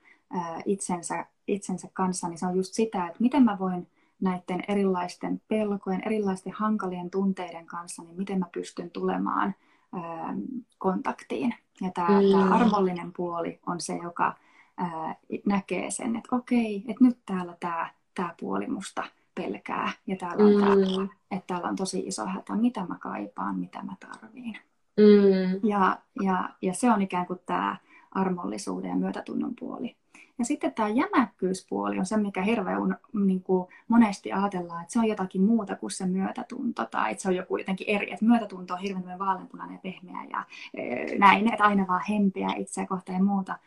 itsensä 0.66 1.26
itsensä 1.50 1.88
kanssa, 1.94 2.28
niin 2.28 2.38
se 2.38 2.46
on 2.46 2.56
just 2.56 2.74
sitä, 2.74 3.08
että 3.08 3.18
miten 3.20 3.44
mä 3.44 3.60
voin 3.60 3.88
näiden 4.22 4.64
erilaisten 4.68 5.42
pelkojen, 5.48 6.02
erilaisten 6.06 6.54
hankalien 6.54 7.10
tunteiden 7.10 7.66
kanssa, 7.66 8.04
niin 8.04 8.18
miten 8.18 8.40
mä 8.40 8.46
pystyn 8.52 8.92
tulemaan 8.92 9.56
ää, 9.94 10.34
kontaktiin. 10.78 11.56
Ja 11.82 11.92
tämä 11.94 12.08
mm. 12.08 12.52
armollinen 12.52 13.14
puoli 13.14 13.60
on 13.68 13.82
se, 13.82 14.00
joka 14.04 14.36
ää, 14.78 15.16
näkee 15.46 15.92
sen, 15.92 16.16
että 16.16 16.36
okei, 16.36 16.84
että 16.88 17.04
nyt 17.04 17.18
täällä 17.26 17.58
tämä 17.60 17.90
tää 18.16 18.36
puoli 18.40 18.68
musta 18.68 19.04
pelkää 19.36 19.92
ja 20.08 20.16
täällä 20.16 20.46
on, 20.46 20.54
mm. 20.54 20.60
tää, 20.60 21.08
että 21.32 21.48
täällä 21.48 21.70
on 21.70 21.76
tosi 21.76 22.00
iso 22.08 22.26
hätä, 22.26 22.56
mitä 22.56 22.86
mä 22.86 22.98
kaipaan, 23.00 23.56
mitä 23.56 23.84
mä 23.84 23.96
tarviin. 24.00 24.58
Mm. 24.98 25.70
Ja, 25.70 25.98
ja, 26.24 26.50
ja 26.62 26.74
se 26.74 26.92
on 26.92 27.02
ikään 27.02 27.28
kuin 27.28 27.40
tämä 27.46 27.78
armollisuuden 28.12 28.90
ja 28.90 28.96
myötätunnon 28.96 29.54
puoli. 29.60 29.96
Ja 30.40 30.46
sitten 30.46 30.74
tämä 30.74 30.90
jämäkkyyspuoli 30.90 32.00
on 32.00 32.06
se, 32.06 32.18
mikä 32.18 32.42
hirveän 32.42 32.98
niin 33.14 33.44
kuin 33.44 33.68
monesti 33.88 34.32
ajatellaan, 34.32 34.82
että 34.82 34.94
se 34.94 35.00
on 35.00 35.08
jotakin 35.08 35.42
muuta 35.42 35.76
kuin 35.76 35.92
se 35.92 36.06
myötätunto 36.06 36.86
tai 36.86 37.12
että 37.12 37.22
se 37.22 37.30
on 37.30 37.36
joku 37.36 37.58
jotenkin 37.58 37.90
eri. 37.90 38.14
Että 38.14 38.26
myötätunto 38.26 38.74
on 38.74 38.80
hirveän 38.80 39.20
vaaleanpunainen 39.20 39.74
ja 39.74 39.80
pehmeä 39.84 40.24
ja 40.30 40.46
e, 40.74 41.18
näin, 41.18 41.54
että 41.54 41.64
aina 41.64 41.88
vaan 41.88 42.04
hempeä 42.10 42.54
itseä 42.58 42.88
kohtaan 42.88 43.18
ja 43.18 43.24
muuta. 43.24 43.58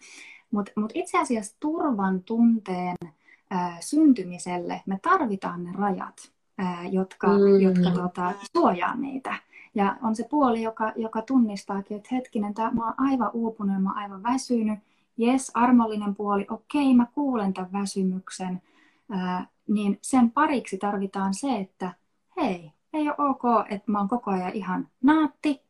Mutta 0.51 0.73
mut 0.77 0.93
itse 0.95 1.19
asiassa 1.19 1.57
turvan 1.61 2.23
tunteen 2.23 2.97
ää, 3.51 3.77
syntymiselle 3.81 4.83
me 4.87 4.99
tarvitaan 5.03 5.65
ne 5.65 5.73
rajat, 5.73 6.33
ää, 6.59 6.85
jotka, 6.87 7.29
mm. 7.29 7.61
jotka 7.61 7.91
tota, 7.91 8.33
suojaa 8.57 8.97
niitä. 8.97 9.35
Ja 9.75 9.97
on 10.03 10.17
se 10.17 10.27
puoli, 10.31 10.63
joka, 10.63 10.93
joka 10.97 11.23
tunnistaakin, 11.23 11.97
että 11.97 12.15
hetkinen, 12.15 12.55
tää, 12.55 12.71
mä 12.71 12.85
oon 12.85 12.95
aivan 12.97 13.31
uupunut, 13.33 13.83
mä 13.83 13.89
oon 13.89 13.99
aivan 13.99 14.23
väsynyt, 14.23 14.79
jes, 15.17 15.51
armollinen 15.55 16.15
puoli, 16.15 16.47
okei, 16.51 16.95
mä 16.95 17.07
kuulen 17.15 17.53
tämän 17.53 17.73
väsymyksen, 17.73 18.63
ää, 19.11 19.47
niin 19.69 19.99
sen 20.03 20.31
pariksi 20.31 20.79
tarvitaan 20.79 21.35
se, 21.35 21.57
että 21.57 21.95
hei, 22.37 22.73
ei 22.93 23.09
ole 23.09 23.29
ok, 23.31 23.43
että 23.71 23.93
mä 23.93 23.99
oon 23.99 24.09
koko 24.09 24.31
ajan 24.31 24.53
ihan 24.53 24.89
naatti, 25.03 25.63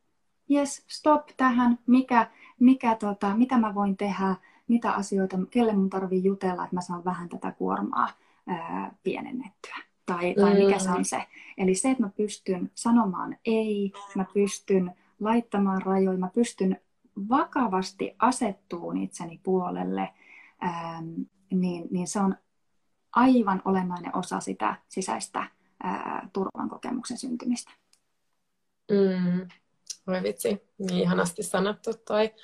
jes, 0.48 0.84
stop 0.88 1.26
tähän, 1.36 1.78
mikä, 1.86 2.30
mikä 2.60 2.94
tota, 2.94 3.36
mitä 3.36 3.58
mä 3.58 3.74
voin 3.74 3.96
tehdä, 3.96 4.36
mitä 4.68 4.92
asioita, 4.92 5.38
kelle 5.50 5.72
mun 5.72 5.90
tarvii 5.90 6.24
jutella, 6.24 6.64
että 6.64 6.76
mä 6.76 6.80
saan 6.80 7.04
vähän 7.04 7.28
tätä 7.28 7.52
kuormaa 7.52 8.08
ää, 8.46 8.94
pienennettyä. 9.02 9.76
Tai, 10.06 10.34
tai 10.34 10.54
mikä 10.54 10.78
se 10.78 10.90
on 10.90 10.96
mm. 10.96 11.04
se. 11.04 11.26
Eli 11.58 11.74
se, 11.74 11.90
että 11.90 12.02
mä 12.02 12.10
pystyn 12.16 12.70
sanomaan 12.74 13.36
ei, 13.46 13.92
mä 14.14 14.26
pystyn 14.34 14.92
laittamaan 15.20 15.82
rajoja, 15.82 16.18
mä 16.18 16.30
pystyn 16.34 16.80
vakavasti 17.28 18.16
asettuu 18.18 18.92
itseni 19.02 19.40
puolelle, 19.42 20.08
ähm, 20.64 21.04
niin, 21.50 21.88
niin 21.90 22.06
se 22.06 22.20
on 22.20 22.36
aivan 23.12 23.62
olennainen 23.64 24.16
osa 24.16 24.40
sitä 24.40 24.74
sisäistä 24.88 25.48
ää, 25.82 26.28
turvan 26.32 26.68
kokemuksen 26.68 27.18
syntymistä. 27.18 27.72
Mm. 28.90 29.48
Oi 30.06 30.22
vitsi, 30.22 30.62
niin 30.78 31.00
ihanasti 31.00 31.42
sanottu 31.42 31.90
toi 32.06 32.34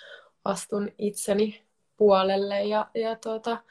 astun 0.45 0.89
itseni 0.99 1.65
puolelle 1.97 2.65
ja, 2.65 2.91
ja 2.95 3.17
tuota, 3.17 3.63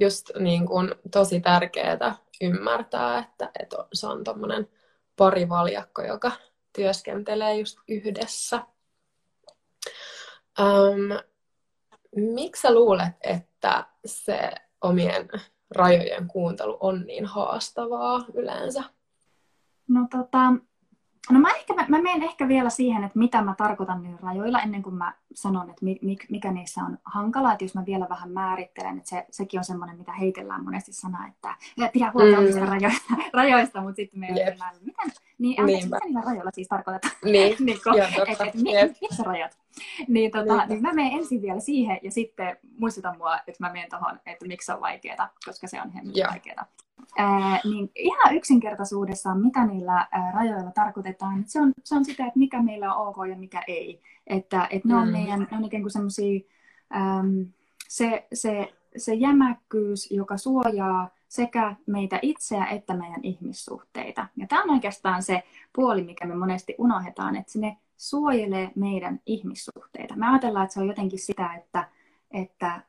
just 0.00 0.30
niin 0.38 0.66
kuin 0.66 0.94
tosi 1.10 1.40
tärkeää 1.40 2.14
ymmärtää, 2.40 3.18
että, 3.18 3.50
että 3.60 3.76
se 3.92 4.06
on 4.06 4.24
tuommoinen 4.24 4.68
parivaljakko, 5.16 6.02
joka 6.02 6.32
työskentelee 6.72 7.58
just 7.58 7.78
yhdessä. 7.88 8.62
Um, 10.60 11.18
miksi 12.34 12.62
sä 12.62 12.74
luulet, 12.74 13.12
että 13.20 13.86
se 14.06 14.50
omien 14.82 15.28
rajojen 15.70 16.28
kuuntelu 16.28 16.76
on 16.80 17.06
niin 17.06 17.26
haastavaa 17.26 18.24
yleensä? 18.34 18.84
No 19.88 20.06
tota, 20.10 20.52
No 21.30 21.40
mä, 21.40 21.48
ehkä, 21.50 21.74
mä, 21.74 21.84
mä 21.88 22.02
menen 22.02 22.22
ehkä 22.22 22.48
vielä 22.48 22.70
siihen, 22.70 23.04
että 23.04 23.18
mitä 23.18 23.42
mä 23.42 23.54
tarkoitan 23.58 24.02
niillä 24.02 24.18
rajoilla 24.22 24.60
ennen 24.60 24.82
kuin 24.82 24.94
mä 24.94 25.12
sanon, 25.34 25.70
että 25.70 25.84
mi, 25.84 26.18
mikä 26.30 26.52
niissä 26.52 26.80
on 26.80 26.98
hankalaa. 27.04 27.52
Että 27.52 27.64
jos 27.64 27.74
mä 27.74 27.86
vielä 27.86 28.06
vähän 28.08 28.30
määrittelen, 28.30 28.98
että 28.98 29.10
se, 29.10 29.26
sekin 29.30 29.60
on 29.60 29.64
semmoinen, 29.64 29.98
mitä 29.98 30.12
heitellään 30.12 30.64
monesti 30.64 30.92
sana, 30.92 31.28
että 31.28 31.56
pidä 31.92 32.10
huolta 32.14 32.40
mm. 32.40 32.68
rajoista, 32.68 33.14
rajoista, 33.32 33.80
mutta 33.80 33.96
sitten 33.96 34.20
me 34.20 34.26
yep. 34.26 34.58
mitä, 34.84 35.02
niin, 35.38 35.60
älä, 35.60 35.66
mitä 35.66 35.98
niillä 36.04 36.20
rajoilla 36.20 36.50
siis 36.54 36.68
tarkoitetaan? 36.68 37.14
Niin, 37.24 37.56
niin 37.64 37.78
että 38.28 38.44
et, 38.44 38.54
mi, 38.54 38.74
yep. 38.74 38.92
mitkä 39.00 39.22
rajat? 39.22 39.58
Niin, 40.08 40.30
tota, 40.30 40.66
niin 40.66 40.82
mä 40.82 40.92
menen 40.92 41.12
ensin 41.12 41.42
vielä 41.42 41.60
siihen 41.60 41.98
ja 42.02 42.10
sitten 42.10 42.56
muistutan 42.78 43.18
mua, 43.18 43.36
että 43.36 43.66
mä 43.66 43.72
menen 43.72 43.90
tuohon, 43.90 44.20
että 44.26 44.46
miksi 44.46 44.66
se 44.66 44.74
on 44.74 44.80
vaikeaa, 44.80 45.30
koska 45.44 45.66
se 45.66 45.82
on 45.82 45.90
hemmin 45.90 46.14
vaikeaa. 46.30 46.66
Ää, 47.18 47.60
niin 47.64 47.90
ihan 47.94 48.36
yksinkertaisuudessaan, 48.36 49.40
mitä 49.40 49.66
niillä 49.66 49.94
ää, 49.94 50.32
rajoilla 50.34 50.70
tarkoitetaan, 50.70 51.44
se 51.46 51.60
on, 51.60 51.72
se 51.84 51.94
on 51.94 52.04
sitä, 52.04 52.26
että 52.26 52.38
mikä 52.38 52.62
meillä 52.62 52.94
on 52.94 53.08
ok 53.08 53.16
ja 53.30 53.36
mikä 53.36 53.62
ei. 53.66 54.02
Että, 54.26 54.66
että 54.70 54.88
ne 54.88 54.96
on 54.96 55.06
mm. 55.06 55.12
meidän, 55.12 55.46
ne 55.50 55.56
on 55.56 55.64
ikään 55.64 55.82
kuin 55.82 55.90
semmosia, 55.90 56.40
se, 57.88 58.26
se, 58.34 58.72
se 58.96 59.14
jämäkkyys, 59.14 60.10
joka 60.10 60.36
suojaa 60.36 61.10
sekä 61.28 61.76
meitä 61.86 62.18
itseä 62.22 62.66
että 62.66 62.94
meidän 62.94 63.20
ihmissuhteita. 63.22 64.26
Ja 64.36 64.46
tämä 64.46 64.62
on 64.62 64.70
oikeastaan 64.70 65.22
se 65.22 65.42
puoli, 65.72 66.02
mikä 66.02 66.26
me 66.26 66.34
monesti 66.34 66.74
unohdetaan, 66.78 67.36
että 67.36 67.58
ne 67.58 67.76
suojelee 67.96 68.70
meidän 68.74 69.20
ihmissuhteita. 69.26 70.16
Me 70.16 70.28
ajatellaan, 70.28 70.64
että 70.64 70.74
se 70.74 70.80
on 70.80 70.88
jotenkin 70.88 71.18
sitä, 71.18 71.54
että, 71.54 71.88
että, 72.30 72.80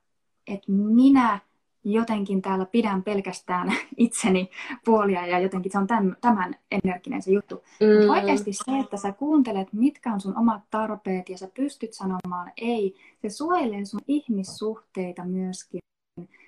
että 0.48 0.72
minä 0.72 1.40
jotenkin 1.84 2.42
täällä 2.42 2.66
pidän 2.66 3.04
pelkästään 3.04 3.72
itseni 3.98 4.50
puolia 4.86 5.28
ja 5.28 5.40
jotenkin 5.40 5.72
se 5.72 5.78
on 5.78 5.88
tämän, 5.88 6.18
tämän 6.22 6.56
energinen 6.72 7.22
se 7.22 7.32
juttu. 7.32 7.56
Mm. 7.56 8.10
oikeasti 8.10 8.54
se, 8.54 8.80
että 8.80 8.98
sä 8.98 9.12
kuuntelet, 9.12 9.74
mitkä 9.74 10.14
on 10.14 10.22
sun 10.22 10.38
omat 10.38 10.62
tarpeet 10.70 11.30
ja 11.30 11.38
sä 11.38 11.50
pystyt 11.54 11.94
sanomaan 11.94 12.52
ei, 12.58 12.96
se 13.22 13.30
suojelee 13.30 13.86
sun 13.86 14.02
ihmissuhteita 14.08 15.26
myöskin 15.26 15.80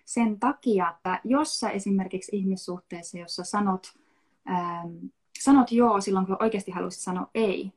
sen 0.05 0.39
takia, 0.39 0.89
että 0.89 1.19
jos 1.23 1.59
sä 1.59 1.69
esimerkiksi 1.69 2.35
ihmissuhteessa, 2.35 3.17
jossa 3.17 3.43
sanot, 3.43 3.93
ähm, 4.49 5.05
sanot 5.39 5.71
joo 5.71 6.01
silloin, 6.01 6.25
kun 6.25 6.37
oikeasti 6.39 6.71
haluaisit 6.71 7.01
sanoa 7.01 7.27
ei, 7.33 7.71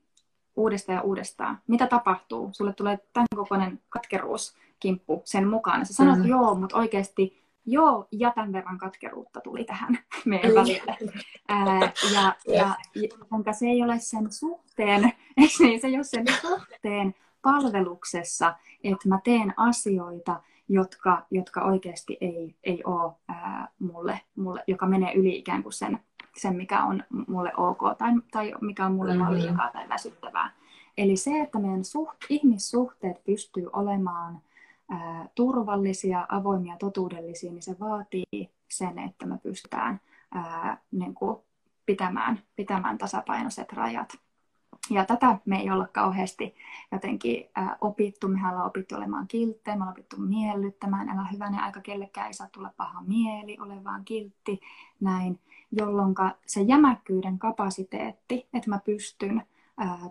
uudestaan 0.56 0.96
ja 0.96 1.02
uudestaan, 1.02 1.58
mitä 1.66 1.86
tapahtuu? 1.86 2.50
Sulle 2.52 2.72
tulee 2.72 2.98
tämän 3.12 3.26
kokoinen 3.36 3.80
katkeruuskimppu 3.88 5.22
sen 5.24 5.48
mukaan. 5.48 5.86
Sä 5.86 5.94
sanot 5.94 6.18
mm. 6.18 6.26
joo, 6.26 6.54
mutta 6.54 6.76
oikeasti 6.76 7.42
joo, 7.66 8.08
ja 8.12 8.32
tämän 8.34 8.52
verran 8.52 8.78
katkeruutta 8.78 9.40
tuli 9.40 9.64
tähän 9.64 9.98
meidän 10.24 10.54
välille. 10.54 10.96
Ää, 11.48 11.92
ja, 12.12 12.36
ja, 12.56 12.76
ja 13.46 13.52
se 13.52 13.66
ei 13.66 13.82
ole 13.82 13.98
sen 13.98 14.32
suhteen, 14.32 15.02
niin, 15.36 15.80
se 15.80 15.86
ei 15.86 15.94
ole 15.94 16.04
sen 16.04 16.24
suhteen 16.40 17.14
palveluksessa, 17.42 18.54
että 18.84 19.08
mä 19.08 19.20
teen 19.24 19.54
asioita, 19.56 20.42
jotka, 20.68 21.26
jotka 21.30 21.62
oikeasti 21.62 22.18
ei, 22.20 22.56
ei 22.64 22.82
ole 22.84 23.12
ää, 23.28 23.68
mulle, 23.78 24.20
mulle, 24.36 24.64
joka 24.66 24.86
menee 24.86 25.14
yli 25.14 25.36
ikään 25.36 25.62
kuin 25.62 25.72
sen 25.72 25.98
sen 26.36 26.56
mikä 26.56 26.84
on 26.84 27.04
mulle 27.26 27.52
ok 27.56 27.80
tai, 27.98 28.12
tai 28.30 28.52
mikä 28.60 28.86
on 28.86 28.92
mulle 28.92 29.14
mm-hmm. 29.14 29.34
liikaa 29.34 29.70
tai 29.72 29.88
väsyttävää. 29.88 30.50
Eli 30.98 31.16
se, 31.16 31.40
että 31.40 31.58
meidän 31.58 31.84
suht, 31.84 32.16
ihmissuhteet 32.28 33.24
pystyy 33.24 33.70
olemaan 33.72 34.40
ää, 34.88 35.28
turvallisia, 35.34 36.26
avoimia, 36.28 36.76
totuudellisia, 36.78 37.52
niin 37.52 37.62
se 37.62 37.76
vaatii 37.80 38.50
sen, 38.70 38.98
että 38.98 39.26
me 39.26 39.38
pystytään 39.38 40.00
ää, 40.34 40.78
niin 40.90 41.14
kuin 41.14 41.36
pitämään, 41.86 42.42
pitämään 42.56 42.98
tasapainoiset 42.98 43.72
rajat. 43.72 44.08
Ja 44.90 45.04
tätä 45.04 45.38
me 45.44 45.60
ei 45.60 45.70
olla 45.70 45.86
kauheasti 45.86 46.54
jotenkin 46.92 47.44
ää, 47.54 47.76
opittu. 47.80 48.28
Mehän 48.28 48.52
ollaan 48.52 48.66
opittu 48.66 48.94
olemaan 48.94 49.28
kilttejä, 49.28 49.76
me 49.76 49.82
ollaan 49.82 49.94
opittu 49.94 50.16
miellyttämään, 50.16 51.08
älä 51.08 51.26
hyvänen 51.32 51.60
aika 51.60 51.80
kellekään 51.80 52.26
ei 52.26 52.34
saa 52.34 52.48
tulla 52.52 52.70
paha 52.76 53.02
mieli, 53.06 53.58
ole 53.60 53.84
vaan 53.84 54.04
kiltti, 54.04 54.60
näin. 55.00 55.40
Jolloin 55.72 56.14
se 56.46 56.62
jämäkkyyden 56.62 57.38
kapasiteetti, 57.38 58.48
että 58.54 58.70
mä 58.70 58.78
pystyn 58.84 59.42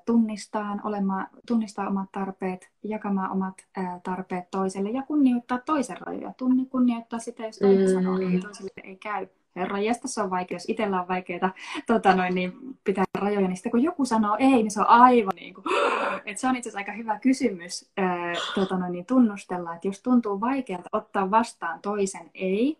tunnistaan, 0.06 0.82
olemaan, 0.84 1.28
tunnistaa 1.48 1.88
omat 1.88 2.12
tarpeet, 2.12 2.72
jakamaan 2.84 3.32
omat 3.32 3.68
ää, 3.78 4.00
tarpeet 4.04 4.52
toiselle 4.52 4.90
ja 4.90 5.04
kunnioittaa 5.04 5.58
toisen 5.58 5.98
rajoja. 6.02 6.34
Tunni 6.34 6.66
kunnioittaa 6.66 7.20
sitä, 7.20 7.46
jos 7.46 7.58
toinen 7.58 7.88
mm. 7.88 7.94
sanoo, 7.94 8.18
ei 8.18 8.40
toiselle 8.40 8.72
ei 8.84 8.96
käy. 8.96 9.28
Herra, 9.56 9.78
se 10.06 10.22
on 10.22 10.30
vaikea, 10.30 10.56
jos 10.56 10.70
itsellä 10.70 11.02
on 11.02 11.08
vaikeaa 11.08 11.54
tota 11.88 12.16
noin, 12.16 12.36
niin 12.36 12.54
pitää 12.84 13.04
rajoja, 13.18 13.48
niin 13.48 13.56
sitten 13.56 13.72
kun 13.72 13.84
joku 13.84 14.06
sanoo 14.06 14.36
ei, 14.40 14.50
niin 14.50 14.72
se 14.72 14.80
on 14.80 14.90
aivan 14.90 15.34
niin 15.36 15.54
kuin, 15.54 15.66
että 16.26 16.42
se 16.42 16.48
on 16.48 16.56
itse 16.56 16.70
asiassa 16.70 16.80
aika 16.80 16.92
hyvä 16.92 17.20
kysymys 17.20 17.92
ää, 17.98 18.34
tota 18.56 18.78
noin, 18.78 18.92
niin 18.92 19.06
tunnustella, 19.06 19.76
että 19.76 19.88
jos 19.88 20.02
tuntuu 20.02 20.42
vaikealta 20.42 20.90
ottaa 20.92 21.32
vastaan 21.32 21.80
toisen 21.82 22.30
ei, 22.34 22.78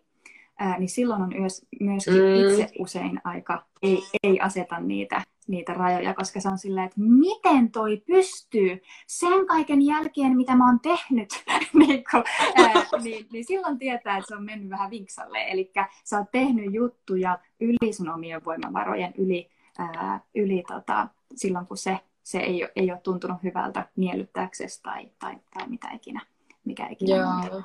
ää, 0.58 0.78
niin 0.78 0.88
silloin 0.88 1.22
on 1.22 1.32
myös, 1.38 1.66
myöskin 1.80 2.14
mm. 2.14 2.50
itse 2.50 2.72
usein 2.78 3.20
aika 3.24 3.64
ei, 3.82 4.02
ei 4.22 4.40
aseta 4.40 4.80
niitä 4.80 5.22
niitä 5.48 5.74
rajoja, 5.74 6.14
koska 6.14 6.40
se 6.40 6.48
on 6.48 6.58
silleen, 6.58 6.86
että 6.86 7.00
miten 7.00 7.70
toi 7.70 8.02
pystyy 8.06 8.82
sen 9.06 9.46
kaiken 9.46 9.82
jälkeen, 9.82 10.36
mitä 10.36 10.56
mä 10.56 10.66
oon 10.66 10.80
tehnyt, 10.80 11.28
niin, 11.78 12.04
kun, 12.10 12.24
ää, 12.56 13.00
niin, 13.02 13.26
niin 13.32 13.44
silloin 13.44 13.78
tietää, 13.78 14.16
että 14.18 14.28
se 14.28 14.36
on 14.36 14.44
mennyt 14.44 14.70
vähän 14.70 14.90
vinksalle. 14.90 15.38
Eli 15.38 15.72
sä 16.04 16.18
oot 16.18 16.30
tehnyt 16.30 16.74
juttuja 16.74 17.38
yli 17.60 17.92
sun 17.92 18.08
omien 18.08 18.44
voimavarojen, 18.44 19.14
yli, 19.18 19.50
ää, 19.78 20.20
yli 20.34 20.64
tota, 20.68 21.08
silloin, 21.34 21.66
kun 21.66 21.76
se, 21.76 21.98
se 22.22 22.38
ei, 22.38 22.68
ei 22.76 22.90
ole 22.90 23.00
tuntunut 23.00 23.42
hyvältä 23.42 23.88
miellyttääksesi 23.96 24.82
tai, 24.82 25.10
tai, 25.18 25.36
tai 25.54 25.68
mitä 25.68 25.88
ikinä, 25.90 26.20
mikä 26.64 26.88
ikinä 26.88 27.16
Joo. 27.16 27.56
On. 27.56 27.64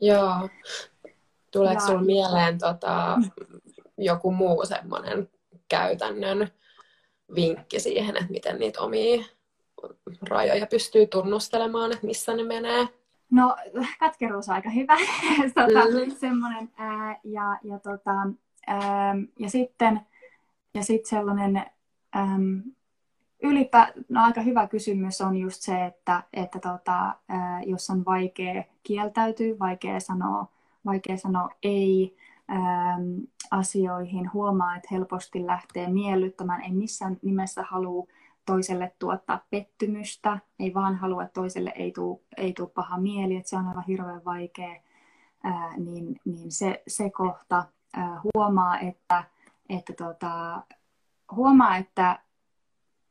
Joo. 0.00 0.48
Tuleeko 1.50 1.80
sinulle 1.80 2.06
mieleen 2.06 2.58
tota, 2.58 3.18
joku 3.98 4.32
muu 4.32 4.66
semmoinen 4.66 5.28
käytännön 5.68 6.50
vinkki 7.34 7.80
siihen, 7.80 8.16
että 8.16 8.32
miten 8.32 8.58
niitä 8.58 8.80
omia 8.80 9.24
rajoja 10.22 10.66
pystyy 10.66 11.06
tunnustelemaan, 11.06 11.92
että 11.92 12.06
missä 12.06 12.36
ne 12.36 12.44
menee? 12.44 12.88
No, 13.30 13.56
katkeruus 14.00 14.48
on 14.48 14.54
aika 14.54 14.70
hyvä. 14.70 14.96
tota, 15.54 15.84
mm-hmm. 15.84 16.16
semmoinen, 16.16 16.70
ää, 16.76 17.20
ja, 17.24 17.58
ja, 17.62 17.78
tota, 17.78 18.12
ää, 18.66 19.14
ja 19.38 19.50
sitten 19.50 20.00
ja 20.74 20.84
sit 20.84 21.06
sellainen 21.06 21.56
äm, 22.16 22.62
ylipä, 23.42 23.92
no 24.08 24.22
aika 24.22 24.40
hyvä 24.40 24.66
kysymys 24.66 25.20
on 25.20 25.36
just 25.36 25.62
se, 25.62 25.84
että, 25.84 26.22
että 26.32 26.58
tota, 26.58 27.14
ää, 27.28 27.62
jos 27.62 27.90
on 27.90 28.04
vaikea 28.04 28.64
kieltäytyä, 28.82 29.58
vaikea 29.58 30.00
sanoa, 30.00 30.46
vaikea 30.86 31.16
sanoa 31.16 31.50
ei, 31.62 32.16
asioihin, 33.50 34.32
huomaa, 34.32 34.76
että 34.76 34.88
helposti 34.90 35.46
lähtee 35.46 35.88
miellyttämään, 35.88 36.62
ei 36.62 36.72
missään 36.72 37.16
nimessä 37.22 37.62
halua 37.62 38.06
toiselle 38.46 38.92
tuottaa 38.98 39.40
pettymystä, 39.50 40.38
ei 40.58 40.74
vaan 40.74 40.94
halua, 40.94 41.22
että 41.22 41.40
toiselle 41.40 41.72
ei 41.76 41.92
tule 41.92 42.20
ei 42.36 42.52
tuu 42.52 42.66
paha 42.66 42.98
mieli, 42.98 43.36
että 43.36 43.50
se 43.50 43.56
on 43.56 43.66
aivan 43.66 43.84
hirveän 43.88 44.24
vaikea, 44.24 44.80
ää, 45.44 45.76
niin, 45.76 46.20
niin 46.24 46.52
se, 46.52 46.82
se 46.88 47.10
kohta 47.10 47.64
ää, 47.96 48.20
huomaa, 48.34 48.78
että, 48.78 49.24
että 49.68 49.92
tota, 49.92 50.62
huomaa, 51.32 51.76
että 51.76 52.18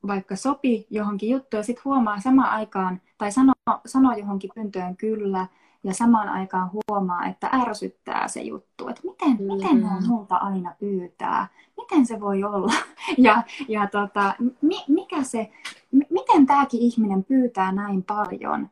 vaikka 0.08 0.36
sopi 0.36 0.88
johonkin 0.90 1.30
juttuun 1.30 1.60
ja 1.60 1.64
sitten 1.64 1.86
huomaa 1.86 2.20
samaan 2.20 2.50
aikaan, 2.50 3.02
tai 3.18 3.32
sanoo, 3.32 3.54
sanoo 3.86 4.14
johonkin 4.14 4.52
pyyntöön 4.56 4.98
kyllä, 4.98 5.48
ja 5.84 5.94
samaan 5.94 6.30
aikaan 6.30 6.70
huomaa, 6.74 7.26
että 7.26 7.50
ärsyttää 7.54 8.28
se 8.28 8.42
juttu, 8.42 8.88
että 8.88 9.02
miten, 9.04 9.38
mm. 9.40 9.54
miten 9.54 9.86
on 9.86 10.08
multa 10.08 10.36
aina 10.36 10.76
pyytää, 10.80 11.48
miten 11.78 12.06
se 12.06 12.20
voi 12.20 12.44
olla, 12.44 12.74
ja, 13.18 13.44
ja 13.68 13.88
tota, 13.88 14.34
mi, 14.62 14.84
mikä 14.88 15.24
se, 15.24 15.52
miten 15.92 16.46
tämäkin 16.46 16.80
ihminen 16.80 17.24
pyytää 17.24 17.72
näin 17.72 18.04
paljon, 18.04 18.70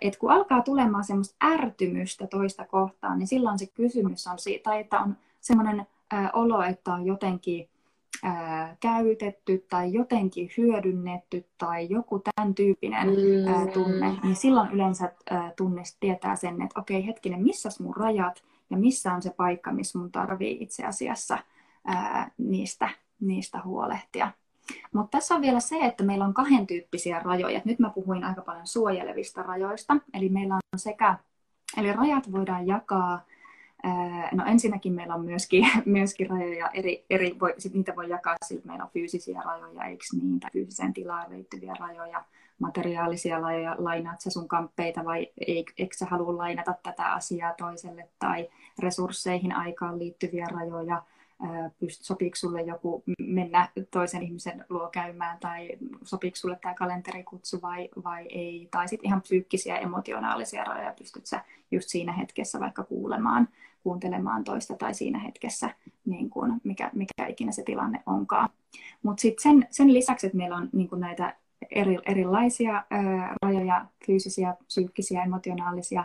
että 0.00 0.18
kun 0.18 0.32
alkaa 0.32 0.62
tulemaan 0.62 1.04
semmoista 1.04 1.36
ärtymystä 1.44 2.26
toista 2.26 2.66
kohtaan, 2.66 3.18
niin 3.18 3.26
silloin 3.26 3.58
se 3.58 3.66
kysymys 3.66 4.26
on 4.26 4.38
siitä, 4.38 4.62
tai 4.62 4.80
että 4.80 5.00
on 5.00 5.16
semmoinen 5.40 5.86
olo, 6.32 6.62
että 6.62 6.94
on 6.94 7.06
jotenkin 7.06 7.68
ää, 8.26 8.76
käytetty 8.80 9.66
tai 9.70 9.92
jotenkin 9.92 10.50
hyödynnetty 10.56 11.46
tai 11.58 11.86
joku 11.90 12.22
tämän 12.34 12.54
tyyppinen 12.54 13.08
ää, 13.48 13.64
mm. 13.64 13.70
tunne, 13.70 14.18
niin 14.22 14.36
silloin 14.36 14.70
yleensä 14.70 15.12
ää, 15.30 15.52
tunne 15.56 15.82
tietää 16.00 16.36
sen, 16.36 16.62
että 16.62 16.80
okei 16.80 17.06
hetkinen, 17.06 17.42
missä 17.42 17.68
mun 17.80 17.96
rajat 17.96 18.42
ja 18.70 18.76
missä 18.76 19.12
on 19.12 19.22
se 19.22 19.30
paikka, 19.30 19.72
missä 19.72 19.98
mun 19.98 20.12
tarvii 20.12 20.58
itse 20.60 20.84
asiassa 20.84 21.38
ää, 21.84 22.30
niistä, 22.38 22.88
niistä 23.20 23.60
huolehtia. 23.64 24.30
Mutta 24.92 25.18
tässä 25.18 25.34
on 25.34 25.40
vielä 25.42 25.60
se, 25.60 25.78
että 25.78 26.04
meillä 26.04 26.24
on 26.24 26.34
kahden 26.34 26.66
tyyppisiä 26.66 27.18
rajoja. 27.18 27.60
Nyt 27.64 27.78
mä 27.78 27.90
puhuin 27.90 28.24
aika 28.24 28.42
paljon 28.42 28.66
suojelevista 28.66 29.42
rajoista. 29.42 29.96
Eli 30.14 30.28
meillä 30.28 30.54
on 30.54 30.60
sekä, 30.76 31.18
eli 31.76 31.92
rajat 31.92 32.32
voidaan 32.32 32.66
jakaa 32.66 33.20
No 34.32 34.44
ensinnäkin 34.46 34.92
meillä 34.92 35.14
on 35.14 35.24
myöskin, 35.24 35.66
myöskin 35.84 36.30
rajoja, 36.30 36.70
eri, 36.74 37.04
eri 37.10 37.36
voi, 37.40 37.54
sit 37.58 37.74
niitä 37.74 37.96
voi 37.96 38.08
jakaa 38.08 38.36
sillä, 38.44 38.62
meillä 38.64 38.84
on 38.84 38.90
fyysisiä 38.90 39.42
rajoja, 39.44 39.84
eikö 39.84 40.04
niin, 40.22 40.40
tai 40.40 40.50
fyysiseen 40.52 40.92
tilaan 40.92 41.30
liittyviä 41.30 41.74
rajoja, 41.80 42.24
materiaalisia 42.58 43.38
rajoja, 43.38 43.76
lainaat 43.78 44.20
sä 44.20 44.30
sun 44.30 44.48
kamppeita 44.48 45.04
vai 45.04 45.28
eikö 45.78 45.96
sä 45.96 46.06
halua 46.06 46.36
lainata 46.36 46.74
tätä 46.82 47.12
asiaa 47.12 47.54
toiselle, 47.58 48.08
tai 48.18 48.48
resursseihin 48.78 49.52
aikaan 49.52 49.98
liittyviä 49.98 50.46
rajoja, 50.46 51.02
sopiiko 51.90 52.36
sulle 52.36 52.62
joku 52.62 53.04
mennä 53.18 53.68
toisen 53.90 54.22
ihmisen 54.22 54.64
luo 54.68 54.88
käymään 54.88 55.38
tai 55.38 55.68
sopiiko 56.02 56.36
sulle 56.36 56.58
tämä 56.62 56.74
kalenterikutsu 56.74 57.62
vai, 57.62 57.88
vai 58.04 58.26
ei. 58.28 58.68
Tai 58.70 58.88
sitten 58.88 59.08
ihan 59.08 59.22
psyykkisiä, 59.22 59.78
emotionaalisia 59.78 60.64
rajoja 60.64 60.94
pystyt 60.98 61.26
sä 61.26 61.44
just 61.70 61.88
siinä 61.88 62.12
hetkessä 62.12 62.60
vaikka 62.60 62.84
kuulemaan, 62.84 63.48
kuuntelemaan 63.86 64.44
toista 64.44 64.74
tai 64.76 64.94
siinä 64.94 65.18
hetkessä, 65.18 65.70
niin 66.04 66.30
kun, 66.30 66.60
mikä, 66.64 66.90
mikä 66.94 67.26
ikinä 67.28 67.52
se 67.52 67.62
tilanne 67.62 68.02
onkaan. 68.06 68.48
Mutta 69.02 69.20
sitten 69.20 69.42
sen, 69.42 69.68
sen 69.70 69.92
lisäksi, 69.92 70.26
että 70.26 70.36
meillä 70.36 70.56
on 70.56 70.68
niin 70.72 70.88
näitä 70.96 71.36
eri, 71.70 71.98
erilaisia 72.06 72.84
ää, 72.90 73.34
rajoja, 73.42 73.86
fyysisiä, 74.06 74.54
psyykkisiä, 74.66 75.22
emotionaalisia, 75.22 76.04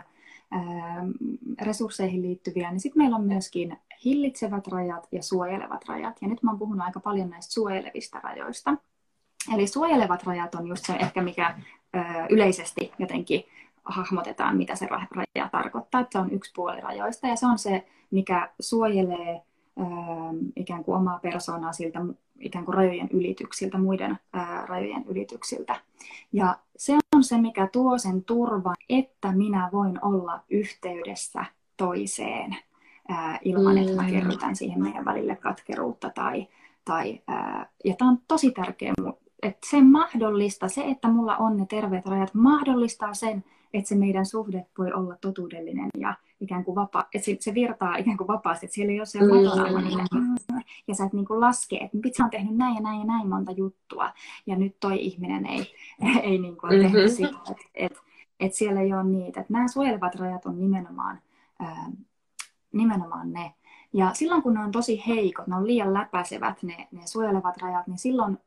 resursseihin 1.62 2.22
liittyviä, 2.22 2.70
niin 2.70 2.80
sitten 2.80 3.02
meillä 3.02 3.16
on 3.16 3.24
myöskin 3.24 3.76
hillitsevät 4.04 4.66
rajat 4.66 5.08
ja 5.12 5.22
suojelevat 5.22 5.88
rajat. 5.88 6.16
Ja 6.22 6.28
nyt 6.28 6.42
mä 6.42 6.50
oon 6.50 6.58
puhunut 6.58 6.86
aika 6.86 7.00
paljon 7.00 7.30
näistä 7.30 7.52
suojelevista 7.52 8.20
rajoista. 8.22 8.76
Eli 9.54 9.66
suojelevat 9.66 10.22
rajat 10.22 10.54
on 10.54 10.66
just 10.66 10.86
se 10.86 10.92
ehkä, 10.92 11.22
mikä 11.22 11.58
ö, 11.96 11.98
yleisesti 12.30 12.92
jotenkin 12.98 13.44
hahmotetaan, 13.84 14.56
mitä 14.56 14.76
se 14.76 14.88
raja 14.90 15.48
tarkoittaa. 15.52 16.00
Että 16.00 16.12
se 16.12 16.18
on 16.18 16.30
yksi 16.30 16.52
puoli 16.54 16.80
rajoista 16.80 17.26
ja 17.26 17.36
se 17.36 17.46
on 17.46 17.58
se, 17.58 17.86
mikä 18.10 18.50
suojelee 18.60 19.42
ö, 19.78 19.82
ikään 20.56 20.84
kuin 20.84 20.96
omaa 20.96 21.18
persoonaa 21.18 21.72
siltä 21.72 22.00
ikään 22.42 22.64
kuin 22.64 22.74
rajojen 22.74 23.08
ylityksiltä, 23.12 23.78
muiden 23.78 24.18
ää, 24.32 24.66
rajojen 24.66 25.04
ylityksiltä. 25.08 25.80
Ja 26.32 26.58
se 26.76 26.98
on 27.16 27.24
se, 27.24 27.38
mikä 27.38 27.68
tuo 27.72 27.98
sen 27.98 28.24
turvan, 28.24 28.74
että 28.88 29.32
minä 29.32 29.68
voin 29.72 30.04
olla 30.04 30.40
yhteydessä 30.50 31.44
toiseen 31.76 32.56
ää, 33.08 33.38
ilman, 33.42 33.74
mm. 33.74 33.82
että 33.82 33.96
mä 33.96 34.02
mm. 34.02 34.10
kerrytän 34.10 34.56
siihen 34.56 34.82
meidän 34.82 35.04
välille 35.04 35.36
katkeruutta. 35.36 36.10
Tai, 36.10 36.48
tai, 36.84 37.22
ää, 37.28 37.66
ja 37.84 37.94
tämä 37.98 38.10
on 38.10 38.18
tosi 38.28 38.50
tärkeä, 38.50 38.92
että 39.42 39.66
se 39.70 39.80
mahdollista, 39.80 40.68
se, 40.68 40.84
että 40.84 41.08
mulla 41.08 41.36
on 41.36 41.56
ne 41.56 41.66
terveet 41.66 42.06
rajat, 42.06 42.34
mahdollistaa 42.34 43.14
sen, 43.14 43.44
että 43.72 43.88
se 43.88 43.94
meidän 43.94 44.26
suhde 44.26 44.66
voi 44.78 44.92
olla 44.92 45.16
totuudellinen 45.20 45.88
ja 45.98 46.14
ikään 46.40 46.64
kuin 46.64 46.74
vapaa, 46.74 47.08
että 47.14 47.24
se, 47.24 47.36
se 47.40 47.54
virtaa 47.54 47.96
ikään 47.96 48.16
kuin 48.16 48.28
vapaasti, 48.28 48.66
että 48.66 48.74
siellä 48.74 48.92
ei 48.92 49.00
ole 49.00 49.06
se 49.06 49.20
mm. 49.20 49.28
ja 50.88 50.94
sä 50.94 51.04
et 51.04 51.12
niin 51.12 51.26
kuin 51.26 51.40
laske, 51.40 51.76
että 51.76 51.98
pitää 52.02 52.24
on 52.24 52.30
tehnyt 52.30 52.56
näin 52.56 52.74
ja 52.74 52.80
näin 52.80 52.98
ja 52.98 53.04
näin 53.04 53.28
monta 53.28 53.52
juttua, 53.52 54.12
ja 54.46 54.56
nyt 54.56 54.76
toi 54.80 55.04
ihminen 55.04 55.46
ei, 55.46 55.74
ei 56.22 56.38
niin 56.38 56.56
kuin 56.56 56.72
mm-hmm. 56.72 56.92
tehnyt 56.92 57.12
sitä, 57.12 57.38
että 57.50 57.64
et, 57.74 57.92
et 58.40 58.54
siellä 58.54 58.80
ei 58.80 58.92
ole 58.92 59.04
niitä. 59.04 59.40
Että 59.40 59.52
nämä 59.52 59.68
suojelevat 59.68 60.14
rajat 60.14 60.46
on 60.46 60.60
nimenomaan, 60.60 61.20
ää, 61.58 61.90
nimenomaan 62.72 63.32
ne, 63.32 63.54
Ja 63.92 64.10
silloin 64.14 64.42
kun 64.42 64.54
ne 64.54 64.60
on 64.60 64.72
tosi 64.72 65.02
heikot, 65.06 65.46
ne 65.46 65.56
on 65.56 65.66
liian 65.66 65.94
läpäisevät 65.94 66.62
ne, 66.62 66.88
ne 66.92 67.06
suojelevat 67.06 67.56
rajat, 67.56 67.86
niin 67.86 67.98
silloin 67.98 68.38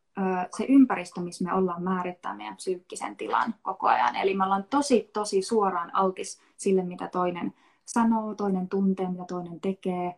se 0.57 0.65
ympäristö, 0.69 1.21
missä 1.21 1.43
me 1.43 1.53
ollaan 1.53 1.83
määrittää 1.83 2.35
meidän 2.35 2.55
psyykkisen 2.55 3.15
tilan 3.15 3.55
koko 3.61 3.87
ajan. 3.87 4.15
Eli 4.15 4.33
me 4.33 4.43
ollaan 4.43 4.65
tosi, 4.69 5.09
tosi 5.13 5.41
suoraan 5.41 5.95
altis 5.95 6.39
sille, 6.57 6.83
mitä 6.83 7.07
toinen 7.07 7.53
sanoo, 7.85 8.35
toinen 8.35 8.69
tuntee, 8.69 9.09
mitä 9.09 9.25
toinen 9.27 9.59
tekee. 9.59 10.15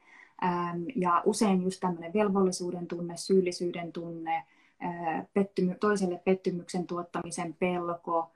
Ja 0.95 1.21
usein 1.25 1.63
just 1.63 1.79
tämmöinen 1.79 2.13
velvollisuuden 2.13 2.88
tunne, 2.88 3.17
syyllisyyden 3.17 3.93
tunne, 3.93 4.43
pettymy- 5.33 5.77
toiselle 5.79 6.21
pettymyksen 6.25 6.88
tuottamisen 6.88 7.53
pelko, 7.53 8.31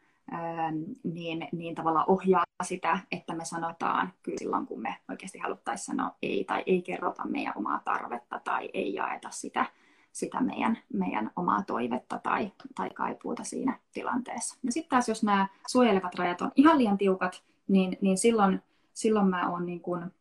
niin, 1.03 1.47
niin 1.51 1.75
tavallaan 1.75 2.09
ohjaa 2.09 2.43
sitä, 2.63 2.99
että 3.11 3.33
me 3.35 3.45
sanotaan 3.45 4.13
kyllä 4.23 4.37
silloin, 4.37 4.65
kun 4.67 4.81
me 4.81 4.95
oikeasti 5.09 5.39
haluttaisiin 5.39 5.85
sanoa 5.85 6.15
ei 6.21 6.43
tai 6.43 6.63
ei 6.65 6.81
kerrota 6.81 7.25
meidän 7.25 7.53
omaa 7.55 7.81
tarvetta 7.85 8.41
tai 8.43 8.69
ei 8.73 8.93
jaeta 8.93 9.29
sitä, 9.29 9.65
sitä 10.11 10.41
meidän, 10.41 10.77
meidän 10.93 11.31
omaa 11.35 11.63
toivetta 11.67 12.19
tai, 12.23 12.51
tai 12.75 12.89
kaipuuta 12.89 13.43
siinä 13.43 13.79
tilanteessa. 13.93 14.57
Ja 14.63 14.71
sitten 14.71 14.89
taas, 14.89 15.09
jos 15.09 15.23
nämä 15.23 15.47
suojelevat 15.67 16.15
rajat 16.15 16.41
on 16.41 16.51
ihan 16.55 16.77
liian 16.77 16.97
tiukat, 16.97 17.43
niin, 17.67 17.97
niin 18.01 18.17
silloin, 18.17 18.61
silloin 18.93 19.27
mä 19.27 19.49
oon 19.49 19.65
niin 19.65 19.81
kuin 19.81 20.11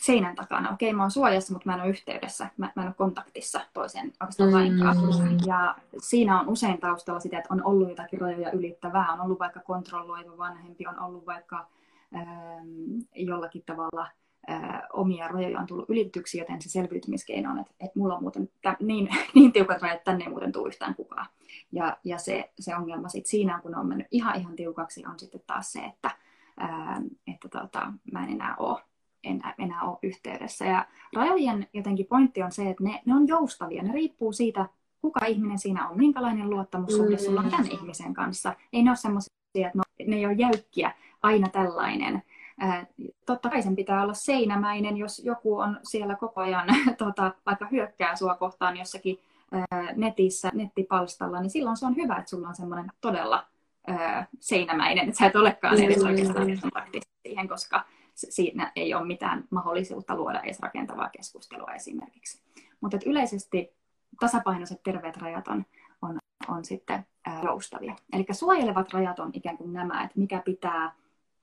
seinän 0.00 0.34
takana. 0.34 0.70
Okei, 0.70 0.92
mä 0.92 1.02
oon 1.02 1.10
suojassa, 1.10 1.52
mutta 1.52 1.68
mä 1.68 1.74
en 1.74 1.80
ole 1.80 1.90
yhteydessä. 1.90 2.48
Mä, 2.56 2.72
mä 2.76 2.82
en 2.82 2.88
ole 2.88 2.94
kontaktissa 2.94 3.60
toiseen 3.74 4.12
oikeastaan 4.20 4.48
mm. 4.48 4.54
lainkaan. 4.54 4.96
Ja 5.46 5.76
siinä 5.98 6.40
on 6.40 6.48
usein 6.48 6.80
taustalla 6.80 7.20
sitä, 7.20 7.38
että 7.38 7.54
on 7.54 7.64
ollut 7.64 7.88
jotakin 7.88 8.20
rajoja 8.20 8.50
ylittävää. 8.50 9.12
On 9.12 9.20
ollut 9.20 9.38
vaikka 9.38 9.60
kontrolloiva 9.60 10.38
vanhempi, 10.38 10.86
on 10.86 11.00
ollut 11.00 11.26
vaikka 11.26 11.66
ähm, 12.16 13.00
jollakin 13.14 13.62
tavalla 13.66 14.08
äh, 14.50 14.82
omia 14.92 15.28
rajoja 15.28 15.60
on 15.60 15.66
tullut 15.66 15.90
ylityksi, 15.90 16.38
joten 16.38 16.62
se 16.62 16.68
selviytymiskeino 16.68 17.50
on, 17.50 17.58
että, 17.58 17.74
että 17.80 17.98
mulla 17.98 18.14
on 18.14 18.22
muuten 18.22 18.48
tä, 18.62 18.76
niin, 18.80 19.08
niin 19.34 19.52
tiukat 19.52 19.82
rajat, 19.82 19.96
että 19.96 20.04
tänne 20.04 20.24
ei 20.24 20.30
muuten 20.30 20.52
tule 20.52 20.68
yhtään 20.68 20.94
kukaan. 20.94 21.26
Ja, 21.72 21.96
ja 22.04 22.18
se, 22.18 22.52
se 22.58 22.76
ongelma 22.76 23.08
sitten 23.08 23.30
siinä, 23.30 23.60
kun 23.62 23.74
on 23.74 23.86
mennyt 23.86 24.06
ihan 24.10 24.40
ihan 24.40 24.56
tiukaksi, 24.56 25.06
on 25.06 25.18
sitten 25.18 25.40
taas 25.46 25.72
se, 25.72 25.80
että, 25.80 26.10
ää, 26.56 27.02
että 27.26 27.48
tota, 27.48 27.92
mä 28.12 28.24
en 28.24 28.32
enää 28.32 28.54
ole 28.58 28.80
enää, 29.24 29.54
enää 29.58 29.82
ole 29.82 29.98
yhteydessä. 30.02 30.64
Ja 30.64 30.86
rajojen 31.12 31.66
jotenkin 31.72 32.06
pointti 32.06 32.42
on 32.42 32.52
se, 32.52 32.70
että 32.70 32.84
ne, 32.84 33.02
ne 33.06 33.14
on 33.14 33.28
joustavia. 33.28 33.82
Ne 33.82 33.92
riippuu 33.92 34.32
siitä, 34.32 34.68
kuka 35.00 35.26
ihminen 35.26 35.58
siinä 35.58 35.88
on, 35.88 35.96
minkälainen 35.96 36.50
luottamussuhde 36.50 37.16
mm. 37.16 37.22
sulla 37.22 37.40
on 37.40 37.50
tämän 37.50 37.70
ihmisen 37.70 38.14
kanssa. 38.14 38.54
Ei 38.72 38.82
ne 38.82 38.90
ole 38.90 38.96
semmoisia, 38.96 39.34
että 39.54 39.78
ne, 39.78 40.06
ne 40.06 40.16
ei 40.16 40.26
ole 40.26 40.34
jäykkiä, 40.34 40.92
aina 41.22 41.48
tällainen. 41.48 42.22
Ää, 42.60 42.86
totta 43.26 43.50
kai 43.50 43.62
sen 43.62 43.76
pitää 43.76 44.02
olla 44.02 44.14
seinämäinen, 44.14 44.96
jos 44.96 45.22
joku 45.24 45.58
on 45.58 45.80
siellä 45.82 46.16
koko 46.16 46.40
ajan 46.40 46.66
tota, 46.98 47.32
vaikka 47.46 47.68
hyökkää 47.70 48.16
sua 48.16 48.34
kohtaan 48.34 48.76
jossakin 48.76 49.20
ää, 49.52 49.92
netissä, 49.96 50.50
nettipalstalla, 50.54 51.40
niin 51.40 51.50
silloin 51.50 51.76
se 51.76 51.86
on 51.86 51.96
hyvä, 51.96 52.16
että 52.16 52.30
sulla 52.30 52.48
on 52.48 52.54
semmoinen 52.54 52.92
todella 53.00 53.46
ää, 53.86 54.26
seinämäinen, 54.40 55.08
että 55.08 55.18
sä 55.18 55.26
et 55.26 55.36
olekaan 55.36 55.82
edes 55.82 56.02
mm. 56.02 56.06
oikeastaan 56.06 56.46
kontaktissa 56.60 57.10
siihen, 57.22 57.48
koska 57.48 57.84
siinä 58.14 58.72
ei 58.76 58.94
ole 58.94 59.06
mitään 59.06 59.44
mahdollisuutta 59.50 60.16
luoda 60.16 60.40
edes 60.40 60.60
rakentavaa 60.60 61.08
keskustelua 61.08 61.74
esimerkiksi. 61.74 62.42
Mutta 62.80 62.98
yleisesti 63.06 63.72
tasapainoiset 64.20 64.82
terveet 64.82 65.16
rajat 65.16 65.48
on, 65.48 65.64
on, 66.02 66.18
on 66.48 66.64
sitten 66.64 67.06
joustavia. 67.42 67.96
Eli 68.12 68.26
suojelevat 68.32 68.92
rajat 68.92 69.18
on 69.18 69.30
ikään 69.32 69.56
kuin 69.56 69.72
nämä, 69.72 70.04
että 70.04 70.18
mikä 70.20 70.42
pitää 70.44 70.92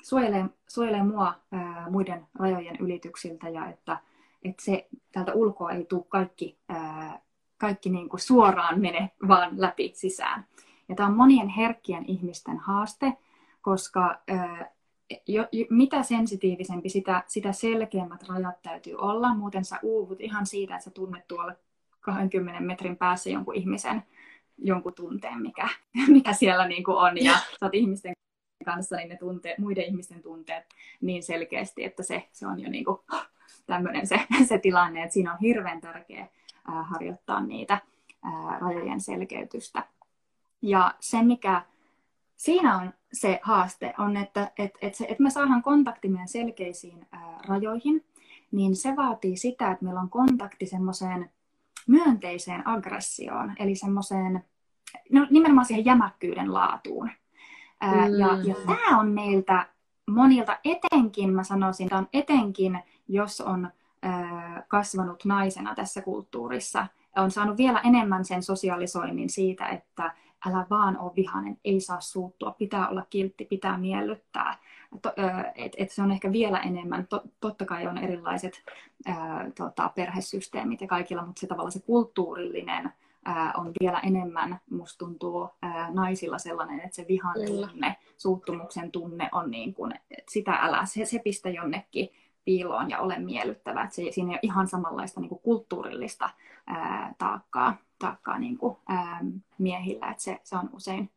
suojelee, 0.02 0.46
suojelee 0.68 1.04
mua 1.04 1.34
ää, 1.52 1.88
muiden 1.90 2.28
rajojen 2.40 2.78
ylityksiltä 2.80 3.50
ja 3.50 3.70
että, 3.70 3.98
että 4.44 4.64
se 4.64 4.88
täältä 5.12 5.34
ulkoa 5.34 5.72
ei 5.72 5.86
tule 5.86 6.04
kaikki, 6.10 6.58
ää, 6.70 7.22
kaikki 7.58 7.90
niin 7.90 8.10
kuin 8.10 8.20
suoraan 8.20 8.82
mene 8.82 9.12
vaan 9.28 9.62
läpi 9.62 9.92
sisään. 9.96 10.46
Ja 10.90 10.96
tämä 10.96 11.10
on 11.10 11.16
monien 11.16 11.48
herkkien 11.48 12.06
ihmisten 12.08 12.58
haaste, 12.58 13.14
koska 13.62 14.22
ää, 14.28 14.72
jo, 15.28 15.48
jo, 15.52 15.66
mitä 15.70 16.04
sensitiivisempi, 16.04 16.90
sitä, 16.90 17.24
sitä 17.28 17.52
selkeämmät 17.52 18.24
rajat 18.30 18.62
täytyy 18.62 18.96
olla. 18.96 19.36
Muuten 19.36 19.66
sä 19.66 19.80
uuvut 19.84 20.22
ihan 20.22 20.46
siitä, 20.46 20.76
että 20.76 20.84
sä 20.84 20.92
tunnet 20.92 21.28
tuolla 21.28 21.54
20 22.00 22.62
metrin 22.62 22.98
päässä 22.98 23.30
jonkun 23.30 23.56
ihmisen 23.56 24.04
jonkun 24.58 24.94
tunteen, 24.94 25.42
mikä, 25.42 25.70
mikä 26.08 26.34
siellä 26.34 26.68
niin 26.68 26.84
kuin 26.84 26.98
on. 26.98 27.18
Ja 27.18 27.32
sä 27.60 27.66
oot 27.66 27.74
ihmisten 27.74 28.14
kanssa, 28.64 28.96
niin 28.96 29.10
ne 29.10 29.18
tuntee, 29.18 29.56
muiden 29.58 29.86
ihmisten 29.86 30.22
tunteet 30.22 30.66
niin 31.02 31.24
selkeästi, 31.24 31.84
että 31.84 32.04
se, 32.04 32.30
se 32.32 32.48
on 32.48 32.60
jo 32.60 32.70
niin 32.70 32.86
kuin 32.86 33.00
tämmöinen 33.66 34.08
se, 34.08 34.20
se 34.50 34.58
tilanne, 34.58 35.04
että 35.04 35.14
siinä 35.14 35.34
on 35.34 35.40
hirveän 35.40 35.82
tärkeää 35.82 36.28
ää, 36.68 36.84
harjoittaa 36.84 37.42
niitä 37.42 37.82
ää, 38.24 38.60
rajojen 38.60 39.02
selkeytystä. 39.02 39.84
Ja 40.62 40.96
se, 41.00 41.24
mikä 41.24 41.62
siinä 42.36 42.78
on 42.78 42.94
se 43.14 43.40
haaste, 43.44 43.94
on, 43.98 44.18
että 44.18 44.52
et, 44.58 44.72
et 44.82 44.96
se, 44.96 45.06
et 45.10 45.20
me 45.20 45.30
saadaan 45.30 45.62
kontakti 45.62 46.10
meidän 46.10 46.28
selkeisiin 46.28 47.08
ää, 47.12 47.40
rajoihin, 47.48 48.06
niin 48.52 48.76
se 48.76 48.96
vaatii 48.96 49.38
sitä, 49.38 49.72
että 49.72 49.86
meillä 49.86 50.02
on 50.02 50.10
kontakti 50.10 50.66
semmoiseen 50.66 51.32
myönteiseen 51.88 52.68
aggressioon, 52.68 53.54
eli 53.60 53.76
semmoiseen, 53.76 54.44
no, 55.12 55.28
nimenomaan 55.30 55.66
siihen 55.66 55.86
jämäkkyyden 55.86 56.54
laatuun. 56.54 57.10
Ää, 57.82 58.08
mm. 58.08 58.20
Ja, 58.20 58.28
ja 58.44 58.56
tämä 58.66 59.00
on 59.00 59.08
meiltä 59.08 59.68
monilta 60.10 60.58
etenkin, 60.64 61.34
mä 61.34 61.44
sanoisin, 61.44 61.90
tämä 61.90 62.00
on 62.00 62.08
etenkin, 62.14 62.80
jos 63.08 63.42
on 63.42 63.70
ää, 64.02 64.64
kasvanut 64.68 65.26
naisena 65.26 65.76
tässä 65.76 66.02
kulttuurissa, 66.02 66.88
on 67.16 67.32
saanut 67.32 67.58
vielä 67.58 67.80
enemmän 67.80 68.26
sen 68.26 68.44
sosialisoinnin 68.44 69.30
siitä, 69.30 69.68
että 69.68 70.14
älä 70.46 70.66
vaan 70.70 70.98
ole 70.98 71.12
vihainen, 71.16 71.58
ei 71.66 71.80
saa 71.80 72.02
suuttua, 72.02 72.52
pitää 72.52 72.88
olla 72.88 73.06
kiltti, 73.10 73.46
pitää 73.46 73.78
miellyttää. 73.78 74.58
Et, 75.56 75.74
et 75.78 75.92
se 75.92 76.02
on 76.02 76.12
ehkä 76.12 76.32
vielä 76.32 76.60
enemmän, 76.60 77.08
totta 77.40 77.66
kai 77.66 77.88
on 77.88 77.98
erilaiset 77.98 78.64
ää, 79.06 79.52
tota, 79.58 79.92
perhesysteemit 79.96 80.82
ja 80.82 80.88
kaikilla, 80.88 81.26
mutta 81.26 81.40
se 81.40 81.48
tavallaan 81.48 81.72
se 81.72 81.80
kulttuurillinen 81.80 82.92
ää, 83.26 83.54
on 83.58 83.72
vielä 83.82 84.00
enemmän, 84.00 84.60
musta 84.70 85.06
tuntuu 85.06 85.50
ää, 85.62 85.92
naisilla 85.92 86.38
sellainen, 86.38 86.80
että 86.80 86.96
se 86.96 87.06
vihan 87.08 87.36
tunne, 87.46 87.96
suuttumuksen 88.18 88.92
tunne 88.92 89.30
on 89.32 89.52
niin 89.52 89.74
kuin, 89.74 89.94
että 90.12 90.32
sitä 90.32 90.52
älä, 90.52 90.86
se, 90.86 91.06
se 91.06 91.20
pistä 91.20 91.50
jonnekin 91.50 92.10
piiloon 92.46 92.90
ja 92.90 93.00
ole 93.00 93.20
miellyttävä. 93.20 93.84
Että 93.84 93.96
se, 93.96 94.04
siinä 94.12 94.30
ei 94.30 94.36
ole 94.36 94.40
ihan 94.42 94.68
samanlaista 94.68 95.20
niin 95.20 95.30
kuin 95.30 95.42
kulttuurillista 95.42 96.30
ää, 96.68 97.16
taakkaa 97.18 97.78
taakkaa 98.02 98.40
niin 98.40 98.58
kuin, 98.58 98.78
ää, 98.88 99.26
miehillä, 99.58 100.12
että 100.12 100.24
se, 100.24 100.40
se 100.44 100.58
on 100.58 100.70
usein 100.74 101.10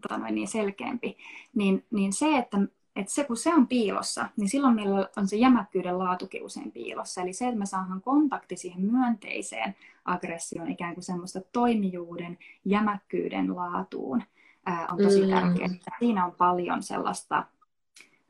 tota 0.00 0.18
noin, 0.18 0.34
niin 0.34 0.48
selkeämpi, 0.48 1.16
niin, 1.54 1.86
niin 1.90 2.12
se, 2.12 2.36
että, 2.38 2.58
että 3.00 3.12
se 3.12 3.24
kun 3.24 3.36
se 3.36 3.54
on 3.54 3.68
piilossa, 3.68 4.28
niin 4.36 4.48
silloin 4.48 4.74
meillä 4.74 5.08
on 5.16 5.28
se 5.28 5.36
jämäkkyyden 5.36 5.98
laatukin 5.98 6.44
usein 6.44 6.72
piilossa. 6.72 7.20
Eli 7.20 7.32
se, 7.32 7.46
että 7.46 7.58
me 7.58 7.66
saadaan 7.66 8.00
kontakti 8.00 8.56
siihen 8.56 8.80
myönteiseen 8.80 9.76
aggressioon, 10.04 10.70
ikään 10.70 10.94
kuin 10.94 11.04
semmoista 11.04 11.40
toimijuuden, 11.52 12.38
jämäkkyyden 12.64 13.56
laatuun, 13.56 14.22
ää, 14.66 14.86
on 14.90 14.98
tosi 14.98 15.22
mm. 15.22 15.30
tärkeää. 15.30 15.68
Siinä 15.98 16.24
on 16.24 16.32
paljon 16.32 16.82
sellaista 16.82 17.44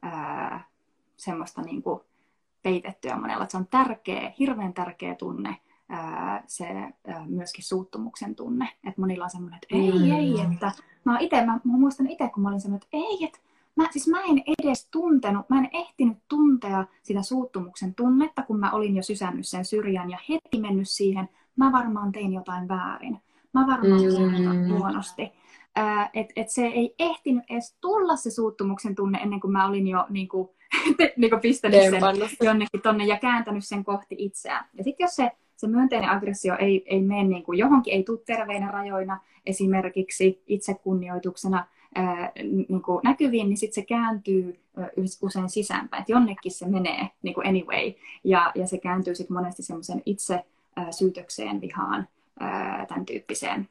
ää, 0.02 0.64
semmoista 1.16 1.62
niin 1.62 1.82
kuin 1.82 2.00
peitettyä 2.62 3.16
monella. 3.16 3.42
Että 3.42 3.52
se 3.52 3.58
on 3.58 3.66
tärkeä, 3.66 4.32
hirveän 4.38 4.74
tärkeä 4.74 5.14
tunne 5.14 5.56
se 6.46 6.66
myöskin 7.26 7.64
suuttumuksen 7.64 8.34
tunne. 8.34 8.68
Että 8.84 9.00
monilla 9.00 9.24
on 9.24 9.30
semmoinen, 9.30 9.60
että 9.62 9.76
ei, 9.76 9.98
mm. 9.98 10.12
ei, 10.12 10.40
että 10.52 10.72
mä, 11.04 11.18
ite, 11.18 11.46
mä, 11.46 11.60
mä 11.64 11.78
muistan 11.78 12.06
itse, 12.06 12.30
kun 12.34 12.42
mä 12.42 12.48
olin 12.48 12.60
semmoinen, 12.60 12.84
että 12.84 12.96
ei, 12.96 13.24
että 13.24 13.38
mä, 13.76 13.88
siis 13.90 14.08
mä 14.08 14.20
en 14.20 14.42
edes 14.58 14.88
tuntenut, 14.90 15.48
mä 15.48 15.58
en 15.58 15.68
ehtinyt 15.72 16.18
tuntea 16.28 16.84
sitä 17.02 17.22
suuttumuksen 17.22 17.94
tunnetta, 17.94 18.42
kun 18.42 18.60
mä 18.60 18.70
olin 18.70 18.96
jo 18.96 19.02
sysännyt 19.02 19.48
sen 19.48 19.64
syrjään 19.64 20.10
ja 20.10 20.18
heti 20.28 20.60
mennyt 20.60 20.88
siihen, 20.88 21.28
mä 21.56 21.72
varmaan 21.72 22.12
tein 22.12 22.32
jotain 22.32 22.68
väärin. 22.68 23.18
Mä 23.52 23.66
varmaan 23.66 24.00
mm. 24.00 24.06
jotain 24.06 24.72
huonosti. 24.72 25.32
Että 26.14 26.32
et 26.36 26.48
se 26.48 26.66
ei 26.66 26.94
ehtinyt 26.98 27.44
edes 27.50 27.76
tulla 27.80 28.16
se 28.16 28.30
suuttumuksen 28.30 28.94
tunne 28.94 29.18
ennen 29.18 29.40
kuin 29.40 29.52
mä 29.52 29.66
olin 29.66 29.88
jo 29.88 30.06
niin 30.10 30.28
kuin, 30.28 30.48
niin 31.16 31.30
kuin 31.30 31.40
pistänyt 31.40 31.80
sen 31.80 32.46
jonnekin 32.46 32.82
tonne 32.82 33.04
ja 33.04 33.18
kääntänyt 33.18 33.66
sen 33.66 33.84
kohti 33.84 34.14
itseään. 34.18 34.64
Ja 34.74 34.84
sitten 34.84 35.04
jos 35.04 35.16
se 35.16 35.30
se 35.60 35.66
myönteinen 35.66 36.10
aggressio 36.10 36.56
ei, 36.58 36.82
ei 36.86 37.02
mene 37.02 37.24
niin 37.24 37.42
kuin 37.42 37.58
johonkin, 37.58 37.94
ei 37.94 38.02
tule 38.02 38.20
terveinä 38.26 38.70
rajoina 38.70 39.20
esimerkiksi 39.46 40.42
itsekunnioituksena 40.46 41.66
ää, 41.94 42.32
niin 42.42 42.82
kuin 42.82 43.00
näkyviin, 43.04 43.48
niin 43.48 43.56
sitten 43.56 43.74
se 43.74 43.86
kääntyy 43.86 44.60
usein 45.22 45.50
sisäänpäin, 45.50 46.00
että 46.00 46.12
jonnekin 46.12 46.52
se 46.52 46.68
menee 46.68 47.08
niin 47.22 47.34
kuin 47.34 47.46
anyway, 47.46 47.92
ja, 48.24 48.52
ja 48.54 48.66
se 48.66 48.78
kääntyy 48.78 49.14
sitten 49.14 49.36
monesti 49.36 49.62
semmoisen 49.62 50.02
itse 50.06 50.44
syytökseen, 50.90 51.60
vihaan, 51.60 52.08
tämän 52.88 53.06
tyyppiseen 53.06 53.68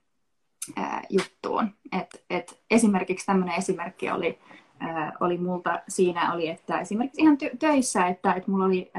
juttuun. 1.09 1.69
Et, 1.91 2.23
et 2.29 2.59
esimerkiksi 2.71 3.25
tämmöinen 3.25 3.55
esimerkki 3.55 4.09
oli 4.11 4.39
oli 5.19 5.37
multa. 5.37 5.79
Siinä 5.87 6.33
oli, 6.33 6.49
että 6.49 6.79
esimerkiksi 6.79 7.21
ihan 7.21 7.37
töissä, 7.59 8.07
että, 8.07 8.33
että 8.33 8.51
mulla 8.51 8.65
oli 8.65 8.91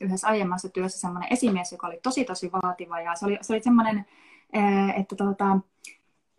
yhdessä 0.00 0.28
aiemmassa 0.28 0.68
työssä 0.68 1.00
semmoinen 1.00 1.32
esimies, 1.32 1.72
joka 1.72 1.86
oli 1.86 1.98
tosi 2.02 2.24
tosi 2.24 2.50
vaativa. 2.52 3.00
Ja 3.00 3.14
se 3.14 3.26
oli, 3.26 3.38
se 3.40 3.52
oli 3.52 3.62
semmoinen, 3.62 4.06
että 4.96 5.16
tota, 5.16 5.58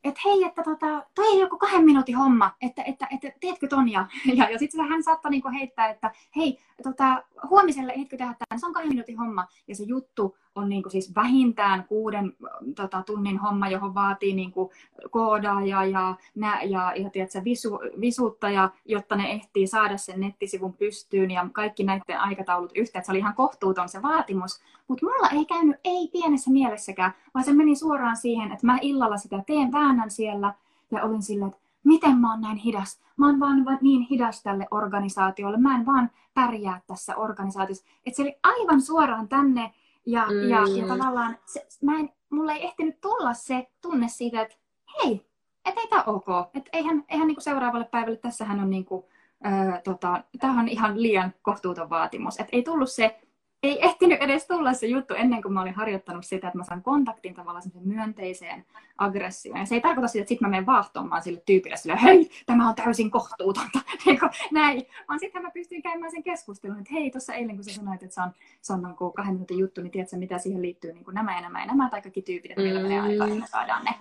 että 0.03 0.21
hei, 0.25 0.43
että 0.43 0.63
tota, 0.63 1.03
toi 1.15 1.25
ei 1.25 1.39
joku 1.39 1.57
kahden 1.57 1.85
minuutin 1.85 2.17
homma, 2.17 2.51
että, 2.61 2.83
että, 2.83 3.07
että 3.11 3.39
teetkö 3.39 3.67
ton? 3.67 3.91
Ja, 3.91 4.07
ja, 4.35 4.49
ja 4.49 4.59
sitten 4.59 4.87
hän 4.89 5.03
saattaa 5.03 5.31
niinku 5.31 5.49
heittää, 5.49 5.89
että 5.89 6.11
hei, 6.35 6.59
tota, 6.83 7.23
huomiselle 7.49 7.93
etkö 7.95 8.17
tehdä 8.17 8.35
tämän, 8.39 8.59
se 8.59 8.65
on 8.65 8.73
kahden 8.73 8.89
minuutin 8.89 9.17
homma. 9.17 9.47
Ja 9.67 9.75
se 9.75 9.83
juttu 9.83 10.37
on 10.57 10.69
niin 10.69 10.83
kuin 10.83 10.91
siis 10.91 11.15
vähintään 11.15 11.83
kuuden 11.83 12.33
tota, 12.75 13.03
tunnin 13.03 13.37
homma, 13.37 13.69
johon 13.69 13.95
vaatii 13.95 14.33
niin 14.33 14.51
kuin 14.51 14.69
koodaaja 15.11 15.85
ja, 15.85 16.15
nä, 16.35 16.61
ja, 16.61 16.93
ja 16.95 17.09
tiedätkö, 17.09 17.43
visu, 17.43 17.79
visuuttaja, 18.01 18.69
jotta 18.85 19.15
ne 19.15 19.31
ehtii 19.31 19.67
saada 19.67 19.97
sen 19.97 20.19
nettisivun 20.19 20.73
pystyyn 20.73 21.31
ja 21.31 21.49
kaikki 21.53 21.83
näiden 21.83 22.19
aikataulut 22.19 22.71
yhteen. 22.75 23.05
Se 23.05 23.11
oli 23.11 23.19
ihan 23.19 23.35
kohtuuton 23.35 23.89
se 23.89 24.01
vaatimus, 24.01 24.61
mutta 24.87 25.05
mulla 25.05 25.29
ei 25.29 25.45
käynyt 25.45 25.75
ei 25.83 26.07
pienessä 26.11 26.51
mielessäkään, 26.51 27.13
vaan 27.33 27.45
se 27.45 27.53
meni 27.53 27.75
suoraan 27.75 28.17
siihen, 28.17 28.51
että 28.51 28.65
mä 28.65 28.77
illalla 28.81 29.17
sitä 29.17 29.43
teen, 29.47 29.71
väännän 29.71 30.11
siellä 30.11 30.53
ja 30.91 31.03
olin 31.03 31.23
silleen, 31.23 31.51
että 31.51 31.61
miten 31.83 32.17
mä 32.17 32.31
oon 32.31 32.41
näin 32.41 32.57
hidas. 32.57 33.01
Mä 33.17 33.25
oon 33.25 33.39
vaan 33.39 33.65
niin 33.81 34.01
hidas 34.01 34.43
tälle 34.43 34.67
organisaatiolle. 34.71 35.57
Mä 35.57 35.75
en 35.75 35.85
vaan 35.85 36.09
pärjää 36.33 36.81
tässä 36.87 37.15
organisaatiossa. 37.15 37.85
Että 38.05 38.15
se 38.15 38.21
oli 38.21 38.35
aivan 38.43 38.81
suoraan 38.81 39.27
tänne 39.27 39.73
ja, 40.07 40.25
mm. 40.25 40.49
ja, 40.49 40.59
ja 40.75 40.87
tavallaan 40.87 41.37
se, 41.45 41.67
mä 41.83 41.99
en, 41.99 42.09
mulle 42.29 42.53
ei 42.53 42.65
ehtinyt 42.65 43.01
tulla 43.01 43.33
se 43.33 43.67
tunne 43.81 44.07
siitä, 44.07 44.41
että 44.41 44.55
hei, 44.97 45.25
että 45.65 45.81
ei 45.81 45.87
tämä 45.87 46.03
ok. 46.03 46.27
Että 46.53 46.69
eihän, 46.73 47.05
eihän 47.09 47.27
niinku 47.27 47.41
seuraavalle 47.41 47.85
päivälle, 47.85 48.17
tässähän 48.17 48.59
on 48.59 48.69
niinku, 48.69 49.09
ää, 49.43 49.81
tota, 49.83 50.23
tämä 50.39 50.59
on 50.59 50.67
ihan 50.67 51.01
liian 51.01 51.33
kohtuuton 51.41 51.89
vaatimus. 51.89 52.39
Että 52.39 52.55
ei 52.55 52.63
tullut 52.63 52.91
se 52.91 53.19
ei 53.63 53.85
ehtinyt 53.85 54.21
edes 54.21 54.47
tulla 54.47 54.73
se 54.73 54.87
juttu 54.87 55.13
ennen 55.13 55.41
kuin 55.41 55.53
mä 55.53 55.61
olin 55.61 55.73
harjoittanut 55.73 56.25
sitä, 56.25 56.47
että 56.47 56.57
mä 56.57 56.63
saan 56.63 56.83
kontaktin 56.83 57.33
tavallaan 57.33 57.63
myönteiseen 57.83 58.65
aggressioon. 58.97 59.59
Ja 59.59 59.65
se 59.65 59.75
ei 59.75 59.81
tarkoita 59.81 60.07
sitä, 60.07 60.21
että 60.21 60.29
sitten 60.29 60.47
mä 60.47 60.49
menen 60.49 60.65
vaahtomaan 60.65 61.23
sille 61.23 61.41
tyypille 61.45 61.77
sille, 61.77 61.99
hei, 62.03 62.29
tämä 62.45 62.69
on 62.69 62.75
täysin 62.75 63.11
kohtuutonta. 63.11 63.79
niin 64.05 64.19
näin. 64.51 64.85
Vaan 65.07 65.19
sitten 65.19 65.41
mä 65.41 65.51
pystyn 65.51 65.81
käymään 65.81 66.11
sen 66.11 66.23
keskustelun, 66.23 66.79
että 66.79 66.93
hei, 66.93 67.11
tuossa 67.11 67.33
eilen 67.33 67.55
kun 67.55 67.63
sä 67.63 67.73
sanoit, 67.73 68.03
että 68.03 68.15
se 68.15 68.21
on, 68.21 68.31
se 68.61 68.73
on 68.73 68.83
niin 68.83 69.13
kahden 69.15 69.33
minuutin 69.33 69.59
juttu, 69.59 69.81
niin 69.81 69.91
tiedätkö 69.91 70.17
mitä 70.17 70.37
siihen 70.37 70.61
liittyy 70.61 70.93
niin 70.93 71.05
kuin 71.05 71.15
nämä 71.15 71.35
ja 71.35 71.41
nämä 71.41 71.59
ja 71.59 71.65
nämä, 71.65 71.89
tai 71.89 72.01
kaikki 72.01 72.21
tyypit, 72.21 72.51
että 72.51 72.63
meillä 72.63 72.81
menee 72.81 72.99
aikaa, 72.99 73.27
että 73.27 73.47
saadaan 73.47 73.85
ne 73.85 73.91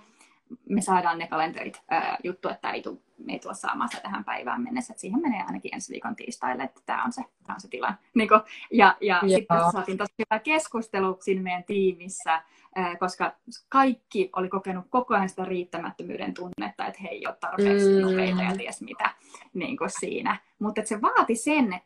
me 0.69 0.81
saadaan 0.81 1.17
ne 1.17 1.27
kalenterit 1.27 1.81
ää, 1.89 2.17
juttu, 2.23 2.49
että 2.49 2.71
ei, 2.71 2.81
tule, 2.81 2.97
me 3.17 3.33
ei 3.33 3.39
tulla 3.39 3.53
saamaan 3.53 3.89
sitä 3.89 4.01
tähän 4.01 4.23
päivään 4.23 4.63
mennessä. 4.63 4.93
että 4.93 5.01
siihen 5.01 5.21
menee 5.21 5.43
ainakin 5.47 5.73
ensi 5.73 5.93
viikon 5.93 6.15
tiistaille, 6.15 6.63
että 6.63 6.81
tämä 6.85 7.03
on 7.03 7.11
se, 7.11 7.21
tämä 7.43 7.55
on 7.55 7.61
se 7.61 7.67
tilanne. 7.67 7.97
Niin 8.15 8.29
kuin, 8.29 8.41
ja 8.71 8.97
ja 9.01 9.21
sitten 9.35 9.71
saatiin 9.71 9.97
tosi 9.97 10.13
hyvä 10.19 10.39
keskustelu 10.39 11.17
siinä 11.19 11.41
meidän 11.41 11.63
tiimissä, 11.63 12.41
ää, 12.75 12.95
koska 12.95 13.35
kaikki 13.69 14.29
oli 14.35 14.49
kokenut 14.49 14.85
koko 14.89 15.15
ajan 15.15 15.29
sitä 15.29 15.45
riittämättömyyden 15.45 16.33
tunnetta, 16.33 16.85
että 16.85 16.99
he 17.01 17.07
ei 17.07 17.27
ole 17.27 17.35
tarpeeksi 17.39 17.89
mm. 17.89 18.01
nopeita 18.01 18.43
ja 18.43 18.57
ties 18.57 18.81
mitä 18.81 19.09
niin 19.53 19.77
siinä. 19.99 20.37
Mutta 20.59 20.81
se 20.85 21.01
vaati 21.01 21.35
sen, 21.35 21.81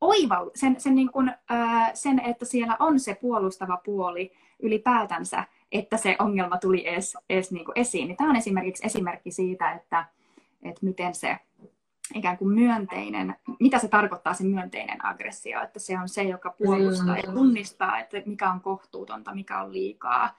oival, 0.00 0.50
sen, 0.54 0.80
sen, 0.80 0.94
niin 0.94 1.12
kuin, 1.12 1.32
ää, 1.48 1.94
sen, 1.94 2.20
että 2.20 2.44
siellä 2.44 2.76
on 2.80 3.00
se 3.00 3.14
puolustava 3.14 3.76
puoli 3.76 4.32
ylipäätänsä, 4.62 5.44
että 5.72 5.96
se 5.96 6.16
ongelma 6.18 6.58
tuli 6.58 6.88
edes, 6.88 7.16
edes 7.30 7.52
niin 7.52 7.64
kuin 7.64 7.78
esiin. 7.78 8.08
Niin 8.08 8.16
tämä 8.16 8.30
on 8.30 8.36
esimerkiksi 8.36 8.86
esimerkki 8.86 9.30
siitä, 9.30 9.72
että, 9.72 10.04
että 10.62 10.86
miten 10.86 11.14
se 11.14 11.36
ikään 12.14 12.38
kuin 12.38 12.54
myönteinen, 12.54 13.36
mitä 13.60 13.78
se 13.78 13.88
tarkoittaa 13.88 14.34
se 14.34 14.44
myönteinen 14.44 15.06
aggressio, 15.06 15.62
että 15.62 15.78
se 15.78 15.98
on 15.98 16.08
se, 16.08 16.22
joka 16.22 16.54
puolustaa 16.58 17.16
ja 17.16 17.32
tunnistaa, 17.32 17.98
että 17.98 18.16
mikä 18.26 18.50
on 18.50 18.60
kohtuutonta, 18.60 19.34
mikä 19.34 19.62
on 19.62 19.72
liikaa, 19.72 20.36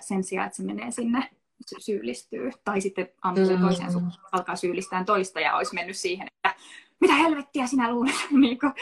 sen 0.00 0.24
sijaan, 0.24 0.46
että 0.46 0.56
se 0.56 0.62
menee 0.62 0.90
sinne 0.90 1.30
syyllistyy. 1.78 2.50
Tai 2.64 2.80
sitten 2.80 3.08
ampuu 3.22 3.56
mm. 3.56 3.60
toisen 3.60 3.88
alkaa 4.32 4.56
syyllistää 4.56 5.04
toista 5.04 5.40
ja 5.40 5.56
olisi 5.56 5.74
mennyt 5.74 5.96
siihen, 5.96 6.26
että 6.36 6.54
mitä 7.02 7.14
helvettiä 7.14 7.66
sinä 7.66 7.90
luulet, 7.90 8.14
niin 8.40 8.58
kuin, 8.58 8.72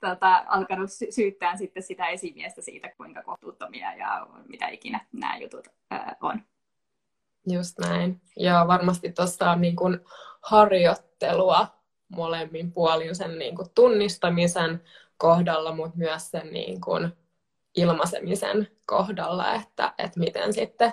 tota, 0.00 0.44
alkanut 0.46 0.92
sy- 0.92 1.10
syyttää 1.12 1.56
sitten 1.56 1.82
sitä 1.82 2.06
esimiestä 2.06 2.62
siitä, 2.62 2.88
kuinka 2.96 3.22
kohtuuttomia 3.22 3.94
ja 3.94 4.26
mitä 4.48 4.68
ikinä 4.68 5.06
nämä 5.12 5.36
jutut 5.36 5.68
ää, 5.90 6.16
on. 6.20 6.42
Just 7.50 7.78
näin. 7.78 8.20
Ja 8.36 8.64
varmasti 8.68 9.12
tuossa 9.12 9.50
on 9.50 9.60
niin 9.60 9.76
kuin 9.76 10.00
harjoittelua 10.42 11.66
molemmin 12.08 12.72
puolin 12.72 13.16
sen 13.16 13.38
niin 13.38 13.56
kuin 13.56 13.68
tunnistamisen 13.74 14.82
kohdalla, 15.16 15.74
mutta 15.74 15.98
myös 15.98 16.30
sen 16.30 16.52
niin 16.52 16.80
kuin 16.80 17.12
ilmaisemisen 17.76 18.68
kohdalla, 18.86 19.54
että, 19.54 19.94
että 19.98 20.20
miten 20.20 20.52
sitten 20.52 20.92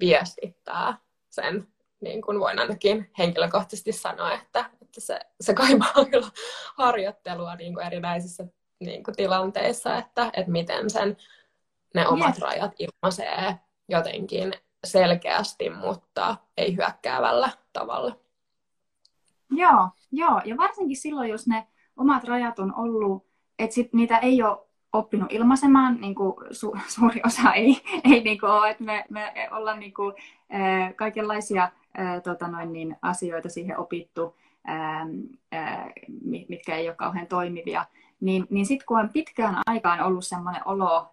viestittää 0.00 0.98
sen, 1.30 1.68
niin 2.00 2.22
kuin 2.22 2.40
voin 2.40 2.58
ainakin 2.58 3.10
henkilökohtaisesti 3.18 3.92
sanoa, 3.92 4.32
että, 4.32 4.70
että 4.90 5.00
se, 5.00 5.20
se 5.40 5.54
kaipaa 5.54 6.04
kyllä 6.10 6.30
harjoittelua 6.76 7.54
niin 7.54 7.74
kuin 7.74 7.86
erinäisissä 7.86 8.44
niin 8.80 9.04
kuin 9.04 9.16
tilanteissa, 9.16 9.96
että, 9.96 10.30
että 10.32 10.52
miten 10.52 10.90
sen 10.90 11.16
ne 11.94 12.08
omat 12.08 12.34
yes. 12.34 12.42
rajat 12.42 12.72
ilmaisee 12.78 13.54
jotenkin 13.88 14.52
selkeästi, 14.84 15.70
mutta 15.70 16.36
ei 16.56 16.76
hyökkäävällä 16.76 17.50
tavalla. 17.72 18.16
Joo, 19.50 19.88
joo, 20.12 20.40
ja 20.44 20.56
varsinkin 20.56 20.96
silloin, 20.96 21.30
jos 21.30 21.46
ne 21.46 21.66
omat 21.96 22.24
rajat 22.24 22.58
on 22.58 22.74
ollut, 22.74 23.26
että 23.58 23.74
sit 23.74 23.92
niitä 23.92 24.18
ei 24.18 24.42
ole 24.42 24.58
oppinut 24.92 25.32
ilmaisemaan, 25.32 26.00
niin 26.00 26.14
kuin 26.14 26.34
su, 26.50 26.76
suuri 26.88 27.20
osa 27.26 27.52
ei, 27.62 27.82
ei 28.04 28.20
niin 28.20 28.40
kuin 28.40 28.50
ole, 28.50 28.70
että 28.70 28.84
me, 28.84 29.04
me 29.10 29.48
ollaan 29.50 29.80
niin 29.80 29.94
kuin, 29.94 30.14
äh, 30.54 30.96
kaikenlaisia 30.96 31.62
äh, 31.62 32.22
tota 32.22 32.48
noin, 32.48 32.72
niin, 32.72 32.96
asioita 33.02 33.48
siihen 33.48 33.78
opittu, 33.78 34.36
mitkä 36.48 36.76
ei 36.76 36.88
ole 36.88 36.96
kauhean 36.96 37.26
toimivia, 37.26 37.84
niin, 38.20 38.46
niin 38.50 38.66
sitten 38.66 38.86
kun 38.86 39.00
on 39.00 39.10
pitkään 39.12 39.56
aikaan 39.66 40.00
ollut 40.00 40.26
sellainen 40.26 40.62
olo, 40.64 41.08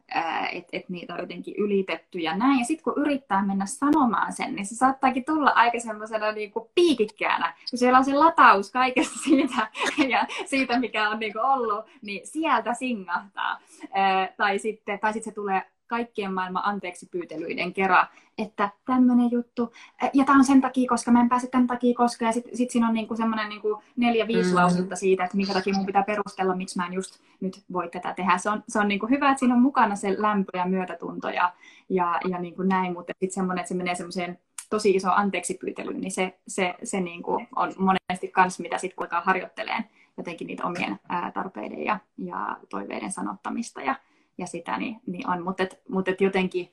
että 0.51 0.77
et 0.77 0.89
niitä 0.89 1.13
on 1.13 1.19
jotenkin 1.19 1.55
ylitetty 1.57 2.19
ja 2.19 2.37
näin, 2.37 2.59
ja 2.59 2.65
sitten 2.65 2.83
kun 2.83 3.01
yrittää 3.01 3.45
mennä 3.45 3.65
sanomaan 3.65 4.33
sen, 4.33 4.55
niin 4.55 4.65
se 4.65 4.75
saattaakin 4.75 5.25
tulla 5.25 5.49
aika 5.49 5.79
semmoisena 5.79 6.31
niin 6.31 6.51
kuin 6.51 6.69
piikikkäänä, 6.75 7.53
kun 7.69 7.79
siellä 7.79 7.97
on 7.97 8.05
se 8.05 8.13
lataus 8.13 8.71
kaikesta 8.71 9.19
siitä, 9.19 9.67
ja 10.13 10.27
siitä 10.45 10.79
mikä 10.79 11.09
on 11.09 11.19
niin 11.19 11.33
kuin 11.33 11.45
ollut, 11.45 11.85
niin 12.01 12.27
sieltä 12.27 12.73
singahtaa. 12.73 13.59
Ää, 13.93 14.33
tai 14.37 14.59
sitten 14.59 14.99
tai 14.99 15.13
sit 15.13 15.23
se 15.23 15.31
tulee 15.31 15.61
kaikkien 15.87 16.33
maailman 16.33 16.65
anteeksi 16.65 17.05
pyytelyiden 17.05 17.73
kerran, 17.73 18.07
että 18.37 18.69
tämmöinen 18.85 19.31
juttu, 19.31 19.73
ja 20.13 20.25
tämä 20.25 20.37
on 20.37 20.45
sen 20.45 20.61
takia, 20.61 20.89
koska 20.89 21.11
mä 21.11 21.21
en 21.21 21.29
pääse 21.29 21.47
tämän 21.47 21.67
takia 21.67 21.95
koska, 21.97 22.25
ja 22.25 22.31
sitten 22.31 22.57
sit 22.57 22.71
siinä 22.71 22.87
on 22.87 22.93
niinku 22.93 23.15
semmoinen 23.15 23.49
niinku 23.49 23.83
neljä-viisi 23.95 24.49
mm. 24.49 24.55
lausetta 24.55 24.95
siitä, 24.95 25.23
että 25.23 25.37
minkä 25.37 25.53
takia 25.53 25.73
mun 25.73 25.85
pitää 25.85 26.03
perustella, 26.03 26.55
miksi 26.55 26.77
mä 26.77 26.85
en 26.85 26.93
just 26.93 27.19
nyt 27.39 27.63
voi 27.73 27.89
tätä 27.89 28.13
tehdä. 28.13 28.37
Se 28.37 28.49
on, 28.49 28.63
se 28.67 28.79
on 28.79 28.87
niinku 28.87 29.07
hyvä, 29.07 29.29
että 29.29 29.39
siinä 29.39 29.55
on 29.55 29.61
mukana 29.61 29.95
se 29.95 30.15
lämpö 30.21 30.57
ja 30.57 30.65
myötätunto 30.65 31.29
ja, 31.29 31.53
ja, 31.89 32.19
ja 32.29 32.39
niinku 32.39 32.63
näin, 32.63 32.93
mutta 32.93 33.13
sitten 33.19 33.33
semmoinen, 33.33 33.61
että 33.61 33.69
se 33.69 33.75
menee 33.75 33.95
semmoiseen 33.95 34.39
tosi 34.69 34.91
iso 34.91 35.11
anteeksi 35.11 35.53
pyytelyyn, 35.53 36.01
niin 36.01 36.11
se, 36.11 36.39
se, 36.47 36.75
se 36.83 37.01
niinku 37.01 37.41
on 37.55 37.73
monesti 37.77 38.27
kans, 38.27 38.59
mitä 38.59 38.77
sitten 38.77 38.95
kun 38.95 39.07
harjoittelee 39.23 39.83
jotenkin 40.17 40.47
niitä 40.47 40.65
omien 40.65 40.99
ää, 41.09 41.31
tarpeiden 41.31 41.85
ja, 41.85 41.99
ja 42.17 42.57
toiveiden 42.69 43.11
sanottamista 43.11 43.81
ja, 43.81 43.95
ja 44.37 44.47
sitä, 44.47 44.77
niin, 44.77 44.99
niin 45.05 45.29
on. 45.29 45.43
Mutta 45.43 45.63
et, 45.63 45.81
mut 45.89 46.07
et 46.07 46.21
jotenkin 46.21 46.71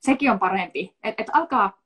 sekin 0.00 0.30
on 0.30 0.38
parempi. 0.38 0.94
Että 1.04 1.22
et 1.22 1.30
alkaa, 1.32 1.78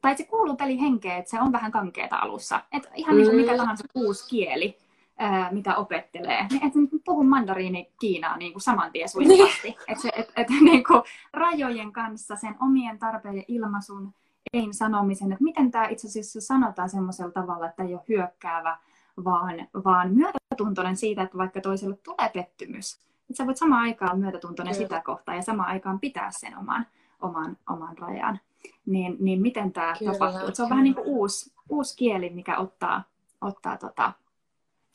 tai 0.00 0.16
se 0.16 0.24
kuuluu 0.24 0.56
pelin 0.56 0.78
henkeen, 0.78 1.18
että 1.18 1.30
se 1.30 1.40
on 1.40 1.52
vähän 1.52 1.72
kankeeta 1.72 2.16
alussa. 2.16 2.60
Et 2.72 2.90
ihan 2.94 3.16
niin 3.16 3.26
kuin 3.26 3.36
mikä 3.36 3.52
mm. 3.52 3.56
tahansa 3.56 3.84
uusi 3.94 4.28
kieli, 4.30 4.78
ää, 5.18 5.52
mitä 5.52 5.76
opettelee. 5.76 6.46
Niin 6.50 6.66
et 6.66 6.72
puhu 7.04 7.24
mandariini 7.24 7.92
Kiinaa 8.00 8.36
niin 8.36 8.52
kuin 8.52 8.62
saman 8.62 8.92
tien 8.92 9.08
sujuvasti. 9.08 9.68
Niin. 9.68 9.76
että 9.88 10.08
et, 10.16 10.32
et, 10.36 10.48
niin 10.70 10.84
kuin 10.84 11.02
rajojen 11.32 11.92
kanssa 11.92 12.36
sen 12.36 12.54
omien 12.60 12.98
tarpeiden 12.98 13.44
ilmaisun, 13.48 14.14
ei 14.52 14.68
sanomisen, 14.70 15.32
että 15.32 15.44
miten 15.44 15.70
tämä 15.70 15.88
itse 15.88 16.08
asiassa 16.08 16.40
sanotaan 16.40 16.90
semmoisella 16.90 17.32
tavalla, 17.32 17.68
että 17.68 17.82
ei 17.82 17.94
ole 17.94 18.02
hyökkäävä, 18.08 18.78
vaan, 19.24 19.68
vaan 19.84 20.14
myötätuntoinen 20.14 20.96
siitä, 20.96 21.22
että 21.22 21.38
vaikka 21.38 21.60
toiselle 21.60 21.96
tulee 21.96 22.30
pettymys, 22.34 23.00
että 23.30 23.36
sä 23.36 23.46
voit 23.46 23.56
samaan 23.56 23.82
aikaan 23.82 24.18
myötätuntoinen 24.18 24.74
Kyllä. 24.74 24.84
sitä 24.86 25.02
kohtaa 25.04 25.34
ja 25.34 25.42
samaan 25.42 25.68
aikaan 25.68 26.00
pitää 26.00 26.30
sen 26.30 26.58
oman, 26.58 26.86
oman, 27.20 27.56
oman 27.70 27.98
rajan. 27.98 28.40
Niin, 28.86 29.16
niin 29.20 29.42
miten 29.42 29.72
tämä 29.72 29.94
tapahtuu? 30.12 30.48
Et 30.48 30.54
se 30.54 30.62
on 30.62 30.70
vähän 30.70 30.84
niin 30.84 30.94
kuin 30.94 31.06
uusi, 31.06 31.52
uusi 31.68 31.96
kieli, 31.96 32.30
mikä 32.30 32.56
ottaa, 32.56 33.04
ottaa 33.40 33.76
tota, 33.76 34.12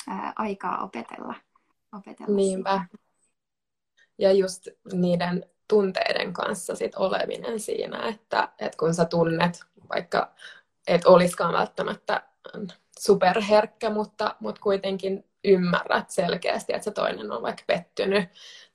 ää, 0.07 0.33
aikaa 0.35 0.83
opetella. 0.83 1.35
opetella 1.97 2.35
Niinpä. 2.35 2.81
Sitä. 2.83 3.03
Ja 4.17 4.31
just 4.31 4.67
niiden 4.93 5.45
tunteiden 5.67 6.33
kanssa 6.33 6.75
sit 6.75 6.95
oleminen 6.95 7.59
siinä, 7.59 8.07
että, 8.07 8.49
että 8.59 8.77
kun 8.77 8.93
sä 8.93 9.05
tunnet, 9.05 9.63
vaikka 9.89 10.31
et 10.87 11.05
olisikaan 11.05 11.53
välttämättä 11.53 12.23
superherkkä, 12.99 13.89
mutta, 13.89 14.35
mutta 14.39 14.61
kuitenkin 14.61 15.25
ymmärrät 15.47 16.09
selkeästi, 16.09 16.73
että 16.73 16.85
se 16.85 16.91
toinen 16.91 17.31
on 17.31 17.41
vaikka 17.41 17.63
pettynyt 17.67 18.29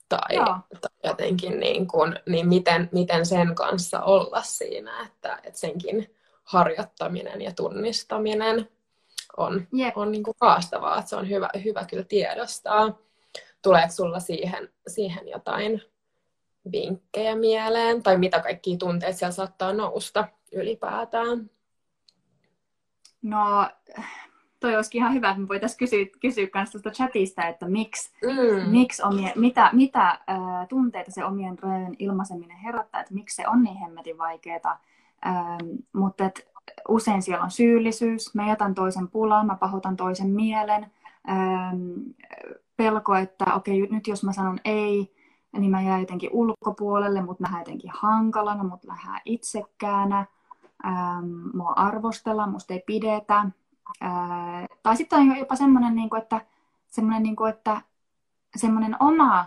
tai, 0.09 0.35
tai 0.81 0.91
jotenkin 1.03 1.59
niin, 1.59 1.87
kuin, 1.87 2.19
niin 2.25 2.47
miten, 2.47 2.89
miten 2.91 3.25
sen 3.25 3.55
kanssa 3.55 4.01
olla 4.01 4.41
siinä, 4.41 5.05
että, 5.05 5.39
että 5.43 5.59
senkin 5.59 6.15
harjoittaminen 6.43 7.41
ja 7.41 7.51
tunnistaminen 7.51 8.69
on, 9.37 9.67
yep. 9.79 9.97
on 9.97 10.11
niin 10.11 10.23
kuin 10.23 10.37
haastavaa, 10.41 10.99
että 10.99 11.09
se 11.09 11.15
on 11.15 11.29
hyvä, 11.29 11.49
hyvä 11.63 11.85
kyllä 11.85 12.03
tiedostaa. 12.03 12.97
Tuleeko 13.61 13.93
sulla 13.93 14.19
siihen, 14.19 14.69
siihen 14.87 15.27
jotain 15.27 15.81
vinkkejä 16.71 17.35
mieleen, 17.35 18.03
tai 18.03 18.17
mitä 18.17 18.39
kaikkia 18.39 18.77
tunteita 18.77 19.17
siellä 19.17 19.31
saattaa 19.31 19.73
nousta 19.73 20.27
ylipäätään? 20.51 21.49
No, 23.21 23.69
toi 24.63 24.75
olisikin 24.75 24.99
ihan 24.99 25.13
hyvä, 25.13 25.29
että 25.29 25.41
me 25.41 25.47
voitaisiin 25.47 25.79
kysyä, 25.79 26.05
kysyä 26.21 26.47
myös 26.53 26.71
tuosta 26.71 26.91
chatista, 26.91 27.47
että 27.47 27.67
miksi, 27.67 28.11
mm. 28.23 28.71
miksi 28.71 29.03
omien, 29.03 29.31
mitä, 29.35 29.69
mitä 29.73 30.09
äh, 30.09 30.67
tunteita 30.69 31.11
se 31.11 31.25
omien 31.25 31.59
rajojen 31.59 31.95
ilmaiseminen 31.99 32.57
herättää, 32.57 33.01
että 33.01 33.13
miksi 33.13 33.35
se 33.35 33.47
on 33.47 33.63
niin 33.63 33.77
hemmetin 33.77 34.17
vaikeaa. 34.17 34.79
Ähm, 35.25 35.69
mutta 35.93 36.25
et, 36.25 36.47
usein 36.87 37.21
siellä 37.21 37.43
on 37.43 37.51
syyllisyys, 37.51 38.35
mä 38.35 38.47
jätän 38.47 38.75
toisen 38.75 39.07
pulaan, 39.07 39.47
mä 39.47 39.55
pahoitan 39.55 39.95
toisen 39.95 40.29
mielen, 40.29 40.91
ähm, 41.29 41.77
pelko, 42.77 43.15
että 43.15 43.45
okei, 43.55 43.83
okay, 43.83 43.95
nyt 43.95 44.07
jos 44.07 44.23
mä 44.23 44.33
sanon 44.33 44.59
ei, 44.65 45.15
niin 45.57 45.71
mä 45.71 45.81
jään 45.81 45.99
jotenkin 45.99 46.29
ulkopuolelle, 46.33 47.21
mutta 47.21 47.49
mä 47.49 47.59
jotenkin 47.59 47.91
hankalana, 47.93 48.63
mutta 48.63 48.87
lähdään 48.87 49.21
itsekkäänä, 49.25 50.25
ähm, 50.85 51.25
mua 51.53 51.73
arvostellaan, 51.75 52.51
musta 52.51 52.73
ei 52.73 52.83
pidetä, 52.85 53.45
tai 54.83 54.97
sitten 54.97 55.19
on 55.19 55.37
jopa 55.37 55.55
semmoinen, 55.55 55.95
niin 55.95 56.09
että, 56.17 56.41
semmoinen, 56.87 57.23
niin 57.23 57.35
kuin, 57.35 57.49
että 57.49 57.81
semmoinen 58.55 58.95
oma, 58.99 59.45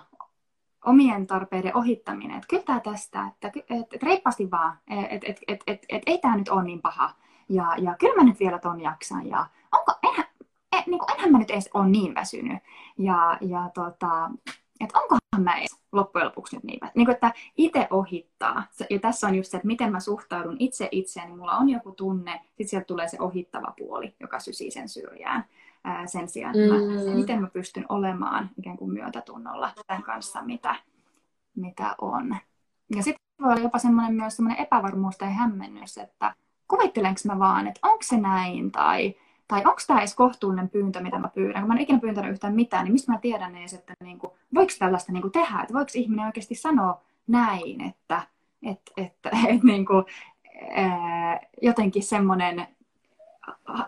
omien 0.84 1.26
tarpeiden 1.26 1.76
ohittaminen, 1.76 2.36
että 2.36 2.46
kyllä 2.48 2.62
tämä 2.62 2.80
tästä, 2.80 3.26
että, 3.26 3.48
että, 3.48 3.74
että 3.92 4.06
reippaasti 4.06 4.50
vaan, 4.50 4.78
että 4.88 5.26
että 5.26 5.42
että 5.48 5.64
että 5.66 5.86
että 5.88 6.10
ei 6.10 6.18
tämä 6.18 6.36
nyt 6.36 6.48
ole 6.48 6.64
niin 6.64 6.82
paha, 6.82 7.10
ja, 7.48 7.74
ja 7.78 7.96
kyllä 7.98 8.16
mä 8.16 8.24
nyt 8.24 8.40
vielä 8.40 8.58
ton 8.58 8.80
jaksan, 8.80 9.26
ja 9.26 9.46
onko, 9.72 9.92
enhän, 10.02 10.24
en, 10.72 10.82
niin 10.86 10.98
kuin, 10.98 11.12
enhän 11.14 11.32
mä 11.32 11.38
nyt 11.38 11.50
edes 11.50 11.70
ole 11.74 11.88
niin 11.88 12.14
väsynyt, 12.14 12.58
ja, 12.98 13.38
ja 13.40 13.70
tota, 13.74 14.30
että 14.80 14.98
onkohan 14.98 15.20
mä 15.42 15.58
edes 15.58 15.76
loppujen 15.92 16.26
lopuksi 16.26 16.56
nyt 16.56 16.64
niin, 16.64 16.80
niin 16.94 17.06
kuin, 17.06 17.14
että 17.14 17.32
itse 17.56 17.86
ohittaa. 17.90 18.62
Ja 18.90 18.98
tässä 18.98 19.26
on 19.26 19.34
just 19.34 19.50
se, 19.50 19.56
että 19.56 19.66
miten 19.66 19.92
mä 19.92 20.00
suhtaudun 20.00 20.56
itse 20.58 20.88
itseäni. 20.90 21.36
Mulla 21.36 21.56
on 21.56 21.68
joku 21.68 21.92
tunne, 21.92 22.40
sitten 22.46 22.68
sieltä 22.68 22.86
tulee 22.86 23.08
se 23.08 23.16
ohittava 23.20 23.74
puoli, 23.78 24.14
joka 24.20 24.40
sysii 24.40 24.70
sen 24.70 24.88
syrjään. 24.88 25.44
Ää, 25.84 26.06
sen 26.06 26.28
sijaan, 26.28 26.54
että 26.58 26.74
mä, 26.74 26.80
mm. 26.80 27.18
miten 27.18 27.40
mä 27.40 27.46
pystyn 27.46 27.86
olemaan 27.88 28.50
ikään 28.58 28.76
kuin 28.76 28.92
myötätunnolla 28.92 29.72
tämän 29.86 30.02
kanssa, 30.02 30.42
mitä, 30.42 30.76
mitä 31.56 31.94
on. 32.00 32.36
Ja 32.96 33.02
sitten 33.02 33.26
voi 33.42 33.52
olla 33.52 33.62
jopa 33.62 33.78
semmoinen 33.78 34.14
myös 34.14 34.36
semmoinen 34.36 34.64
epävarmuus 34.64 35.18
tai 35.18 35.34
hämmennys, 35.34 35.98
että 35.98 36.34
kuvittelenko 36.68 37.20
mä 37.24 37.38
vaan, 37.38 37.66
että 37.66 37.80
onko 37.82 38.02
se 38.02 38.16
näin, 38.16 38.72
tai 38.72 39.14
tai 39.48 39.58
onko 39.58 39.80
tämä 39.86 39.98
edes 40.00 40.14
kohtuullinen 40.14 40.68
pyyntö, 40.68 41.00
mitä 41.00 41.18
mä 41.18 41.28
pyydän, 41.28 41.62
kun 41.62 41.68
mä 41.68 41.74
en 41.74 41.80
ikinä 41.80 41.98
pyyntänyt 41.98 42.30
yhtään 42.30 42.54
mitään, 42.54 42.84
niin 42.84 42.92
mistä 42.92 43.12
mä 43.12 43.18
tiedän 43.18 43.56
edes, 43.56 43.74
että 43.74 43.94
niin 44.04 44.18
kuin, 44.18 44.32
voiko 44.54 44.72
tällaista 44.78 45.12
niin 45.12 45.22
kuin 45.22 45.32
tehdä, 45.32 45.60
että 45.60 45.74
voiko 45.74 45.90
ihminen 45.94 46.26
oikeasti 46.26 46.54
sanoa 46.54 47.00
näin, 47.26 47.80
että, 47.80 48.22
että, 48.62 48.92
että, 48.96 49.30
että 49.48 49.66
niin 49.66 49.86
kuin, 49.86 50.04
ää, 50.74 51.40
jotenkin 51.62 52.02
semmoinen, 52.02 52.66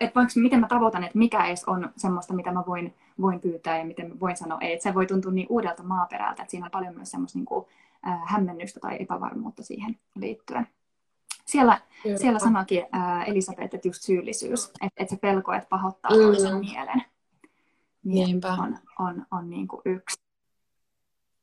että 0.01 0.14
voinko, 0.14 0.33
miten 0.37 0.61
mä 0.61 0.68
tavoitan, 0.68 1.05
että 1.05 1.18
mikä 1.18 1.47
edes 1.47 1.64
on 1.64 1.90
semmoista, 1.97 2.35
mitä 2.35 2.53
mä 2.53 2.64
voin, 2.66 2.94
voin 3.21 3.40
pyytää 3.40 3.79
ja 3.79 3.85
miten 3.85 4.09
mä 4.09 4.21
voin 4.21 4.37
sanoa 4.37 4.59
ei, 4.61 4.73
että 4.73 4.83
se 4.83 4.94
voi 4.94 5.07
tuntua 5.07 5.33
niin 5.33 5.47
uudelta 5.51 5.83
maaperältä, 5.83 6.42
että 6.42 6.51
siinä 6.51 6.66
on 6.66 6.71
paljon 6.71 6.94
myös 6.94 7.11
semmoista 7.11 7.38
niin 7.38 7.47
kuin, 7.47 7.66
ää, 8.03 8.21
hämmennystä 8.27 8.81
tai 8.81 8.97
epävarmuutta 9.01 9.62
siihen 9.62 9.97
liittyen 10.14 10.66
siellä, 11.48 11.80
siellä 12.16 12.38
sanoikin 12.38 12.87
ää, 12.92 13.24
Elisabeth, 13.24 13.74
että 13.74 13.88
just 13.88 14.02
syyllisyys, 14.02 14.66
että, 14.66 14.87
että 14.96 15.14
se 15.14 15.20
pelko, 15.20 15.52
että 15.52 15.68
pahoittaa 15.68 16.11
mm. 16.11 16.16
toisen 16.16 16.58
mielen, 16.58 17.02
niin 18.04 18.26
Niinpä. 18.26 18.52
on, 18.52 18.78
on, 18.98 19.26
on 19.30 19.50
niin 19.50 19.68
kuin 19.68 19.82
yksi. 19.84 20.20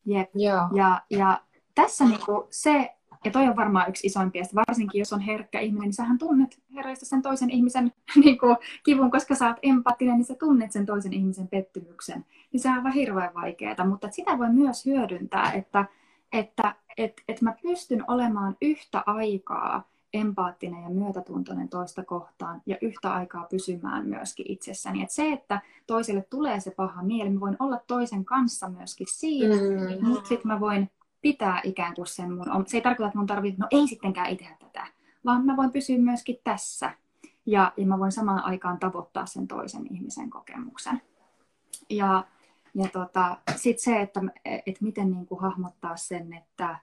Jep. 0.05 0.29
Ja, 0.75 1.01
ja 1.09 1.41
tässä 1.75 2.05
niin 2.05 2.25
kuin 2.25 2.47
se, 2.49 2.95
ja 3.25 3.31
toi 3.31 3.47
on 3.47 3.55
varmaan 3.55 3.89
yksi 3.89 4.07
isoimpia, 4.07 4.43
varsinkin 4.67 4.99
jos 4.99 5.13
on 5.13 5.21
herkkä 5.21 5.59
ihminen, 5.59 5.83
niin 5.83 5.93
sähän 5.93 6.17
tunnet 6.17 6.59
herroista 6.75 7.05
sen 7.05 7.21
toisen 7.21 7.49
ihmisen 7.49 7.91
niin 8.23 8.37
kuin, 8.37 8.57
kivun, 8.83 9.11
koska 9.11 9.35
sä 9.35 9.47
oot 9.47 9.57
empaattinen, 9.63 10.15
niin 10.15 10.25
sä 10.25 10.35
tunnet 10.39 10.71
sen 10.71 10.85
toisen 10.85 11.13
ihmisen 11.13 11.47
pettymyksen. 11.47 12.25
Niin 12.51 12.61
se 12.61 12.69
on 12.69 12.75
aivan 12.75 12.93
hirveän 12.93 13.33
vaikeaa, 13.33 13.85
mutta 13.85 14.11
sitä 14.11 14.37
voi 14.37 14.49
myös 14.49 14.85
hyödyntää, 14.85 15.51
että, 15.51 15.85
että 16.31 16.75
et, 16.97 17.21
et 17.27 17.41
mä 17.41 17.55
pystyn 17.61 18.03
olemaan 18.07 18.57
yhtä 18.61 19.03
aikaa 19.05 19.94
empaattinen 20.15 20.84
ja 20.84 20.89
myötätuntoinen 20.89 21.69
toista 21.69 22.04
kohtaan 22.04 22.62
ja 22.65 22.78
yhtä 22.82 23.13
aikaa 23.13 23.47
pysymään 23.49 24.08
myöskin 24.08 24.51
itsessäni. 24.51 25.04
Et 25.04 25.10
se, 25.10 25.32
että 25.32 25.62
toiselle 25.88 26.21
tulee 26.30 26.60
se 26.60 26.71
paha 26.71 27.04
mieli, 27.04 27.30
mä 27.30 27.39
voin 27.39 27.58
olla 27.60 27.80
toisen 27.88 28.25
kanssa 28.25 28.69
myöskin 28.69 29.08
siinä, 29.10 29.56
mm. 29.56 30.08
mutta 30.08 30.28
sitten 30.28 30.47
mä 30.47 30.60
voin 30.60 30.89
pitää 31.21 31.62
ikään 31.63 31.95
kuin 31.95 32.08
sen 32.08 32.34
mun, 32.34 32.65
se 32.67 32.78
ei 32.78 32.82
tarkoita, 32.82 33.08
että 33.08 33.17
mun 33.17 33.28
tarvitsee, 33.28 33.60
no 33.60 33.67
ei 33.71 33.88
sittenkään 33.88 34.30
itse 34.30 34.47
tätä, 34.60 34.88
vaan 35.25 35.45
mä 35.45 35.58
voin 35.58 35.71
pysyä 35.71 35.97
myöskin 35.97 36.38
tässä 36.43 36.91
ja, 37.45 37.73
ja 37.78 37.88
mä 37.88 37.99
voin 37.99 38.12
samaan 38.12 38.43
aikaan 38.43 38.80
tavoittaa 38.80 39.25
sen 39.25 39.47
toisen 39.47 39.93
ihmisen 39.93 40.30
kokemuksen. 40.30 41.01
Ja, 41.89 42.23
ja 42.75 42.88
tota, 42.93 43.38
sitten 43.56 43.84
se, 43.84 44.01
että, 44.01 44.21
että 44.45 44.86
miten 44.86 45.12
niin 45.12 45.25
kuin 45.25 45.41
hahmottaa 45.41 45.97
sen, 45.97 46.34
että, 46.34 46.80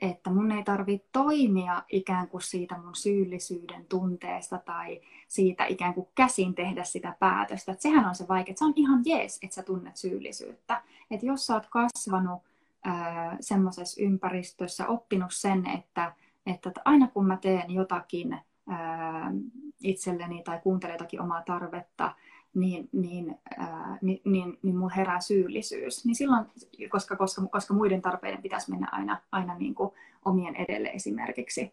että 0.00 0.30
mun 0.30 0.52
ei 0.52 0.64
tarvitse 0.64 1.08
toimia 1.12 1.82
ikään 1.88 2.28
kuin 2.28 2.42
siitä 2.42 2.78
mun 2.78 2.94
syyllisyyden 2.94 3.86
tunteesta 3.88 4.58
tai 4.58 5.00
siitä 5.28 5.66
ikään 5.66 5.94
kuin 5.94 6.08
käsin 6.14 6.54
tehdä 6.54 6.84
sitä 6.84 7.16
päätöstä. 7.18 7.72
Että 7.72 7.82
sehän 7.82 8.06
on 8.06 8.14
se 8.14 8.28
vaikea. 8.28 8.54
Se 8.58 8.64
on 8.64 8.72
ihan 8.76 9.02
jees, 9.04 9.38
että 9.42 9.54
sä 9.54 9.62
tunnet 9.62 9.96
syyllisyyttä. 9.96 10.82
Että 11.10 11.26
jos 11.26 11.46
sä 11.46 11.54
oot 11.54 11.66
kasvanut 11.70 12.42
semmoisessa 13.40 14.02
ympäristössä, 14.02 14.86
oppinut 14.86 15.32
sen, 15.32 15.70
että, 15.70 16.12
että 16.46 16.72
aina 16.84 17.08
kun 17.08 17.26
mä 17.26 17.36
teen 17.36 17.70
jotakin 17.70 18.38
ää, 18.68 19.32
itselleni 19.80 20.42
tai 20.42 20.60
kuuntelen 20.62 20.94
jotakin 20.94 21.20
omaa 21.20 21.42
tarvetta, 21.42 22.14
niin, 22.54 22.88
niin, 22.92 23.38
ää, 23.58 23.98
niin, 24.02 24.20
niin, 24.24 24.58
niin 24.62 24.76
mun 24.76 24.90
herää 24.90 25.20
syyllisyys. 25.20 26.04
Niin 26.04 26.14
silloin, 26.14 26.46
koska, 26.90 27.16
koska, 27.16 27.42
koska 27.46 27.74
muiden 27.74 28.02
tarpeiden 28.02 28.42
pitäisi 28.42 28.70
mennä 28.70 28.88
aina, 28.92 29.20
aina 29.32 29.58
niin 29.58 29.74
kuin 29.74 29.90
omien 30.24 30.56
edelle 30.56 30.88
esimerkiksi. 30.88 31.72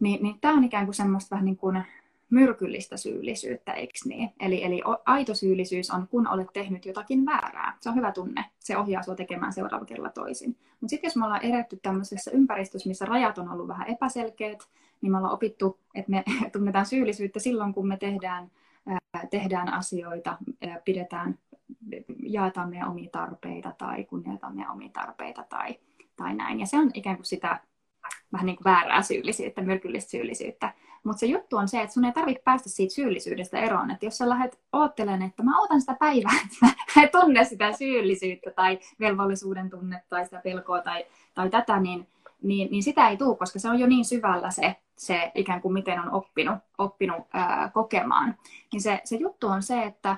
Niin, 0.00 0.22
niin 0.22 0.40
tämä 0.40 0.54
on 0.54 0.64
ikään 0.64 0.84
kuin 0.84 0.94
semmoista 0.94 1.30
vähän 1.30 1.44
niin 1.44 1.56
kuin 1.56 1.82
myrkyllistä 2.30 2.96
syyllisyyttä, 2.96 3.72
eikö 3.72 3.92
niin? 4.04 4.30
Eli, 4.40 4.64
eli 4.64 4.82
aito 5.06 5.34
syyllisyys 5.34 5.90
on, 5.90 6.08
kun 6.08 6.28
olet 6.28 6.48
tehnyt 6.52 6.86
jotakin 6.86 7.26
väärää. 7.26 7.76
Se 7.80 7.88
on 7.88 7.96
hyvä 7.96 8.12
tunne. 8.12 8.44
Se 8.58 8.76
ohjaa 8.76 9.02
sinua 9.02 9.16
tekemään 9.16 9.52
seuraava 9.52 9.84
kerralla 9.84 10.10
toisin. 10.10 10.56
Mutta 10.80 10.90
sitten 10.90 11.08
jos 11.08 11.16
me 11.16 11.24
ollaan 11.24 11.44
eretty 11.44 11.78
tämmöisessä 11.82 12.30
ympäristössä, 12.30 12.88
missä 12.88 13.04
rajat 13.04 13.38
on 13.38 13.50
ollut 13.50 13.68
vähän 13.68 13.88
epäselkeät, 13.88 14.68
niin 15.00 15.12
me 15.12 15.18
ollaan 15.18 15.34
opittu, 15.34 15.78
että 15.94 16.10
me 16.10 16.24
tunnetaan 16.52 16.86
syyllisyyttä 16.86 17.40
silloin, 17.40 17.74
kun 17.74 17.88
me 17.88 17.96
tehdään 17.96 18.50
tehdään 19.30 19.72
asioita, 19.72 20.36
pidetään, 20.84 21.38
jaetaan 22.22 22.70
meidän 22.70 22.88
omia 22.88 23.10
tarpeita 23.12 23.72
tai 23.78 24.04
kunnioitetaan 24.04 24.56
meidän 24.56 24.72
omia 24.72 24.88
tarpeita 24.92 25.44
tai, 25.48 25.78
tai 26.16 26.34
näin. 26.34 26.60
Ja 26.60 26.66
se 26.66 26.78
on 26.78 26.90
ikään 26.94 27.16
kuin 27.16 27.26
sitä 27.26 27.60
vähän 28.32 28.46
niin 28.46 28.56
kuin 28.56 28.64
väärää 28.64 29.02
syyllisyyttä, 29.02 29.62
myrkyllistä 29.62 30.10
syyllisyyttä. 30.10 30.74
Mutta 31.04 31.20
se 31.20 31.26
juttu 31.26 31.56
on 31.56 31.68
se, 31.68 31.80
että 31.80 31.94
sun 31.94 32.04
ei 32.04 32.12
tarvitse 32.12 32.42
päästä 32.44 32.68
siitä 32.68 32.94
syyllisyydestä 32.94 33.58
eroon. 33.58 33.90
Että 33.90 34.06
jos 34.06 34.18
sä 34.18 34.28
lähdet 34.28 34.58
oottelemaan, 34.72 35.22
että 35.22 35.42
mä 35.42 35.60
otan 35.60 35.80
sitä 35.80 35.96
päivää, 36.00 36.32
että 36.44 36.66
mä 36.96 37.06
tunne 37.20 37.44
sitä 37.44 37.72
syyllisyyttä 37.72 38.50
tai 38.50 38.78
velvollisuuden 39.00 39.70
tunnetta 39.70 40.08
tai 40.08 40.24
sitä 40.24 40.40
pelkoa 40.44 40.82
tai, 40.82 41.04
tai 41.34 41.50
tätä, 41.50 41.80
niin, 41.80 42.06
niin, 42.42 42.70
niin 42.70 42.82
sitä 42.82 43.08
ei 43.08 43.16
tule, 43.16 43.36
koska 43.36 43.58
se 43.58 43.68
on 43.68 43.78
jo 43.78 43.86
niin 43.86 44.04
syvällä 44.04 44.50
se, 44.50 44.76
se 44.96 45.32
ikään 45.34 45.60
kuin 45.60 45.72
miten 45.72 46.00
on 46.00 46.10
oppinut, 46.10 46.58
oppinut 46.78 47.26
ää, 47.32 47.70
kokemaan. 47.74 48.36
Niin 48.72 48.82
se, 48.82 49.00
se 49.04 49.16
juttu 49.16 49.46
on 49.46 49.62
se, 49.62 49.82
että 49.82 50.16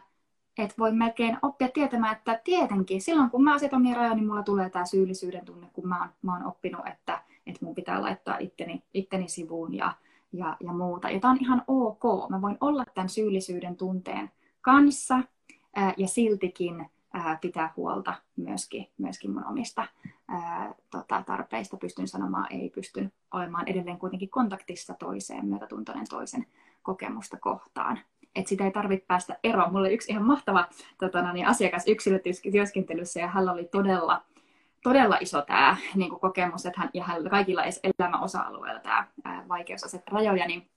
et 0.59 0.79
voi 0.79 0.93
melkein 0.93 1.39
oppia 1.43 1.69
tietämään, 1.69 2.17
että 2.17 2.41
tietenkin 2.45 3.03
silloin 3.03 3.31
kun 3.31 3.45
mä 3.45 3.55
asetan 3.55 3.77
omia 3.81 3.95
rajoja, 3.95 4.15
niin 4.15 4.27
mulla 4.27 4.43
tulee 4.43 4.71
tämä 4.71 4.85
syyllisyyden 4.85 5.45
tunne, 5.45 5.67
kun 5.73 5.89
mä 5.89 6.01
oon, 6.01 6.09
mä 6.23 6.33
oon 6.33 6.47
oppinut, 6.47 6.87
että, 6.87 7.23
että 7.47 7.65
mun 7.65 7.75
pitää 7.75 8.03
laittaa 8.03 8.37
itteni, 8.39 8.83
itteni 8.95 9.29
sivuun 9.29 9.75
ja, 9.75 9.93
ja, 10.33 10.57
ja 10.61 10.73
muuta. 10.73 11.11
Ja 11.11 11.21
tämä 11.21 11.33
on 11.33 11.39
ihan 11.41 11.63
ok. 11.67 12.31
Mä 12.31 12.43
voin 12.43 12.57
olla 12.61 12.85
tämän 12.95 13.09
syyllisyyden 13.09 13.77
tunteen 13.77 14.31
kanssa 14.61 15.21
ää, 15.77 15.95
ja 15.97 16.09
siltikin 16.09 16.87
ää, 17.13 17.39
pitää 17.41 17.73
huolta 17.77 18.15
myöskin, 18.37 18.89
myöskin 18.99 19.31
mun 19.31 19.45
omista 19.45 19.87
ää, 20.33 20.75
tota, 20.91 21.23
tarpeista. 21.27 21.77
Pystyn 21.77 22.09
sanomaan 22.09 22.53
ei, 22.53 22.71
pystyn 22.71 23.13
olemaan 23.33 23.69
edelleen 23.69 23.99
kuitenkin 23.99 24.31
kontaktissa 24.31 24.95
toiseen, 24.95 25.47
myötätuntoinen 25.47 26.07
toisen 26.11 26.47
kokemusta 26.83 27.37
kohtaan. 27.37 27.99
että 28.35 28.49
sitä 28.49 28.65
ei 28.65 28.71
tarvitse 28.71 29.07
päästä 29.07 29.39
eroon. 29.45 29.73
Mulla 29.73 29.81
oli 29.81 29.95
yksi 29.95 30.13
ihan 30.13 30.27
mahtava 30.27 30.69
tota, 30.99 31.23
no 31.23 31.33
niin, 31.33 31.47
asiakas 31.47 31.85
yksilötyöskentelyssä 31.89 33.21
ja 33.21 33.29
hänellä 33.29 33.53
oli 33.53 33.65
todella, 33.65 34.23
todella 34.83 35.17
iso 35.21 35.43
tämä 35.43 35.77
niin 35.95 36.11
kokemus, 36.21 36.67
että 36.67 36.81
hän, 36.81 36.91
ja 36.95 37.05
hänellä 37.05 37.31
kaikilla 37.31 37.63
elämän 37.65 38.23
osa-alueilla 38.23 38.81
tämä 38.81 39.07
vaikeus 39.49 39.85
asettaa 39.85 40.15
rajoja, 40.15 40.47
niin 40.47 40.72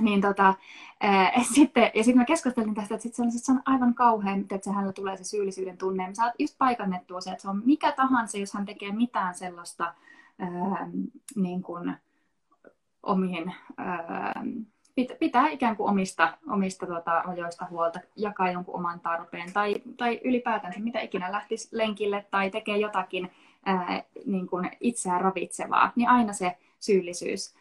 niin 0.00 0.20
tota, 0.20 0.54
ää, 1.00 1.32
sitten, 1.54 1.90
ja 1.94 2.04
sitten 2.04 2.18
me 2.18 2.24
keskustelin 2.24 2.74
tästä, 2.74 2.94
että 2.94 3.02
sit 3.02 3.14
se, 3.14 3.22
on, 3.22 3.32
sit 3.32 3.44
se 3.44 3.52
on 3.52 3.62
aivan 3.66 3.94
kauhean, 3.94 4.40
että 4.40 4.72
hänellä 4.72 4.92
tulee 4.92 5.16
se 5.16 5.24
syyllisyyden 5.24 5.78
tunne. 5.78 6.02
Ja 6.02 6.08
me 6.08 6.14
saat 6.14 6.34
just 6.38 6.58
paikannettua 6.58 7.20
se, 7.20 7.30
että 7.30 7.42
se 7.42 7.48
on 7.48 7.62
mikä 7.64 7.92
tahansa, 7.92 8.38
jos 8.38 8.52
hän 8.54 8.66
tekee 8.66 8.92
mitään 8.92 9.34
sellaista 9.34 9.94
ää, 10.38 10.88
niin 11.36 11.62
kuin, 11.62 11.96
omiin, 13.02 13.54
ää, 13.76 14.42
pitää 15.18 15.48
ikään 15.48 15.76
kuin 15.76 15.90
omista, 15.90 16.38
omista 16.48 16.86
tota, 16.86 17.22
rajoista 17.26 17.66
huolta, 17.70 18.00
jakaa 18.16 18.50
jonkun 18.50 18.74
oman 18.74 19.00
tarpeen 19.00 19.52
tai, 19.52 19.82
tai 19.96 20.20
ylipäätänsä 20.24 20.80
mitä 20.80 21.00
ikinä 21.00 21.32
lähtisi 21.32 21.68
lenkille 21.72 22.26
tai 22.30 22.50
tekee 22.50 22.76
jotakin 22.76 23.30
ää, 23.66 24.02
niin 24.26 24.46
kuin 24.46 24.70
itseään 24.80 25.20
ravitsevaa, 25.20 25.92
niin 25.96 26.08
aina 26.08 26.32
se 26.32 26.56
syyllisyys 26.80 27.54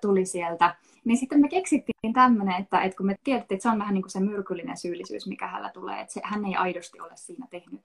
tuli 0.00 0.26
sieltä. 0.26 0.76
Niin 1.04 1.18
sitten 1.18 1.40
me 1.40 1.48
keksittiin 1.48 2.12
tämmöinen, 2.12 2.62
että, 2.62 2.80
että 2.80 2.96
kun 2.96 3.06
me 3.06 3.16
tiedettiin, 3.24 3.56
että 3.56 3.62
se 3.62 3.68
on 3.68 3.78
vähän 3.78 3.94
niin 3.94 4.02
kuin 4.02 4.10
se 4.10 4.20
myrkyllinen 4.20 4.76
syyllisyys, 4.76 5.26
mikä 5.26 5.46
hänellä 5.46 5.70
tulee, 5.70 6.00
että 6.00 6.12
se, 6.12 6.20
hän 6.24 6.44
ei 6.44 6.56
aidosti 6.56 7.00
ole 7.00 7.12
siinä 7.14 7.46
tehnyt 7.50 7.80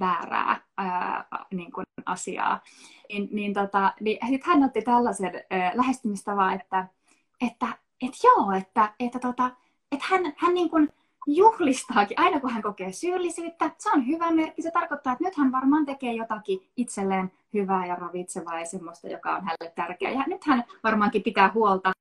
väärää 0.00 0.62
ää, 0.76 1.24
niin 1.54 1.72
kuin 1.72 1.86
asiaa, 2.06 2.60
niin, 3.08 3.28
niin, 3.32 3.54
tota, 3.54 3.92
niin 4.00 4.18
sitten 4.28 4.52
hän 4.52 4.64
otti 4.64 4.82
tällaisen 4.82 5.32
ää, 5.50 5.72
lähestymistavan, 5.74 6.54
että, 6.54 6.86
että 7.40 7.66
et 8.02 8.12
joo, 8.24 8.52
että, 8.52 8.94
että, 9.00 9.18
tota, 9.18 9.50
että 9.92 10.06
hän, 10.08 10.32
hän 10.36 10.54
niin 10.54 10.70
kuin 10.70 10.88
juhlistaakin, 11.26 12.20
aina 12.20 12.40
kun 12.40 12.50
hän 12.50 12.62
kokee 12.62 12.92
syyllisyyttä, 12.92 13.70
se 13.78 13.90
on 13.90 14.06
hyvä 14.06 14.30
merkki. 14.30 14.62
Se 14.62 14.70
tarkoittaa, 14.70 15.12
että 15.12 15.24
nyt 15.24 15.36
hän 15.36 15.52
varmaan 15.52 15.86
tekee 15.86 16.12
jotakin 16.12 16.60
itselleen 16.76 17.32
hyvää 17.54 17.86
ja 17.86 17.94
ravitsevaa 17.94 18.60
ja 18.60 18.66
semmoista, 18.66 19.08
joka 19.08 19.36
on 19.36 19.44
hänelle 19.44 19.72
tärkeää. 19.74 20.12
Ja 20.12 20.24
nyt 20.26 20.44
hän 20.44 20.64
varmaankin 20.84 21.22
pitää 21.22 21.50
huolta 21.54 21.92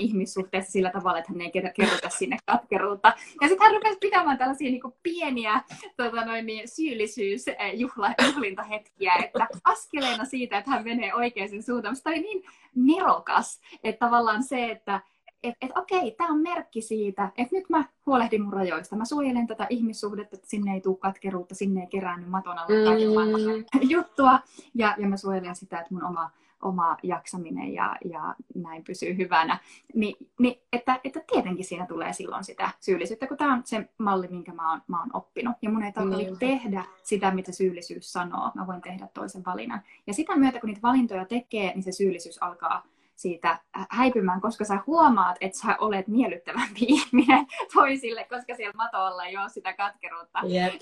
ihmissuhteessa 0.00 0.72
sillä 0.72 0.90
tavalla, 0.90 1.18
että 1.18 1.32
hän 1.32 1.40
ei 1.40 1.52
kerrota 1.76 2.08
sinne 2.08 2.36
katkeruutta. 2.46 3.12
Ja 3.40 3.48
sitten 3.48 3.66
hän 3.66 3.74
rupesi 3.74 3.98
pitämään 4.00 4.38
tällaisia 4.38 4.70
niin 4.70 4.82
pieniä 5.02 5.60
tota 5.96 6.24
noin, 6.24 6.46
niin, 6.46 6.68
syyllisyysjuhlintahetkiä, 6.68 9.14
että 9.24 9.46
askeleena 9.64 10.24
siitä, 10.24 10.58
että 10.58 10.70
hän 10.70 10.84
menee 10.84 11.14
oikeaan 11.14 11.62
suuntaan. 11.66 11.96
Se 11.96 12.02
oli 12.06 12.20
niin 12.20 12.44
nerokas, 12.74 13.60
että 13.84 14.06
tavallaan 14.06 14.42
se, 14.42 14.70
että 14.70 15.00
että 15.42 15.66
et, 15.66 15.72
okei, 15.76 16.10
tämä 16.10 16.30
on 16.30 16.40
merkki 16.40 16.82
siitä, 16.82 17.32
että 17.36 17.56
nyt 17.56 17.68
mä 17.68 17.84
huolehdin 18.06 18.42
mun 18.42 18.52
rajoista. 18.52 18.96
Mä 18.96 19.04
suojelen 19.04 19.46
tätä 19.46 19.66
ihmissuhdetta, 19.70 20.36
että 20.36 20.48
sinne 20.48 20.74
ei 20.74 20.80
tule 20.80 20.96
katkeruutta, 20.96 21.54
sinne 21.54 21.80
ei 21.80 21.86
keräänny 21.86 22.26
maton 22.26 22.58
alle 22.58 22.84
kaiken 22.84 23.08
mm. 23.08 23.90
juttua. 23.94 24.38
Ja, 24.74 24.94
ja 24.98 25.08
mä 25.08 25.16
suojelen 25.16 25.56
sitä, 25.56 25.80
että 25.80 25.94
mun 25.94 26.04
oma, 26.04 26.30
oma 26.62 26.96
jaksaminen 27.02 27.74
ja, 27.74 27.96
ja 28.04 28.34
näin 28.54 28.84
pysyy 28.84 29.16
hyvänä. 29.16 29.58
Ni, 29.94 30.16
niin, 30.38 30.60
että, 30.72 31.00
että 31.04 31.20
tietenkin 31.32 31.64
siinä 31.64 31.86
tulee 31.86 32.12
silloin 32.12 32.44
sitä 32.44 32.70
syyllisyyttä, 32.80 33.26
kun 33.26 33.36
tämä 33.36 33.54
on 33.54 33.62
se 33.64 33.88
malli, 33.98 34.28
minkä 34.28 34.52
mä 34.52 34.70
oon, 34.70 34.82
mä 34.86 35.00
oon 35.00 35.10
oppinut. 35.12 35.56
Ja 35.62 35.70
mun 35.70 35.82
ei 35.82 35.92
tarvitse 35.92 36.30
mm. 36.30 36.38
tehdä 36.38 36.84
sitä, 37.02 37.30
mitä 37.30 37.52
syyllisyys 37.52 38.12
sanoo. 38.12 38.50
Mä 38.54 38.66
voin 38.66 38.82
tehdä 38.82 39.08
toisen 39.14 39.44
valinnan. 39.44 39.80
Ja 40.06 40.14
sitä 40.14 40.36
myötä, 40.36 40.60
kun 40.60 40.68
niitä 40.68 40.82
valintoja 40.82 41.24
tekee, 41.24 41.72
niin 41.74 41.82
se 41.82 41.92
syyllisyys 41.92 42.42
alkaa 42.42 42.86
siitä 43.16 43.60
häipymään, 43.90 44.40
koska 44.40 44.64
sä 44.64 44.78
huomaat, 44.86 45.36
että 45.40 45.58
sä 45.58 45.76
olet 45.80 46.08
miellyttävämpi 46.08 46.80
ihminen 46.88 47.46
toisille, 47.74 48.24
koska 48.24 48.54
siellä 48.54 48.76
matolla 48.76 49.24
ei 49.24 49.36
ole 49.36 49.48
sitä 49.48 49.72
katkeruutta 49.72 50.38
yep. 50.52 50.74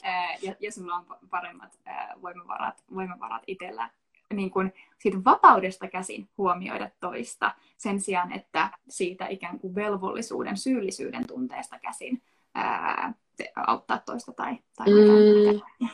ja, 0.43 0.55
ja 0.61 0.72
sulla 0.72 0.95
on 0.95 1.07
paremmat 1.30 1.78
voimavarat, 2.22 2.85
voimavarat 2.95 3.43
itsellä 3.47 3.91
niin 4.35 4.51
kuin 4.51 4.72
siitä 4.99 5.18
vapaudesta 5.24 5.89
käsin 5.89 6.28
huomioida 6.39 6.91
toista 7.01 7.55
sen 7.76 8.01
sijaan, 8.01 8.32
että 8.32 8.70
siitä 8.89 9.26
ikään 9.26 9.59
kuin 9.59 9.74
velvollisuuden, 9.74 10.57
syyllisyyden 10.57 11.26
tunteesta 11.26 11.78
käsin 11.78 12.22
ää, 12.55 13.14
auttaa 13.57 13.99
toista 13.99 14.32
tai, 14.32 14.59
tai 14.76 14.87
mm. 14.87 15.91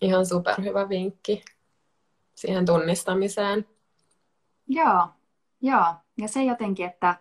Ihan 0.00 0.26
superhyvä 0.26 0.88
vinkki 0.88 1.44
siihen 2.34 2.66
tunnistamiseen. 2.66 3.75
Joo, 4.68 5.08
joo. 5.60 5.94
Ja 6.18 6.28
se 6.28 6.44
jotenkin, 6.44 6.86
että, 6.86 7.16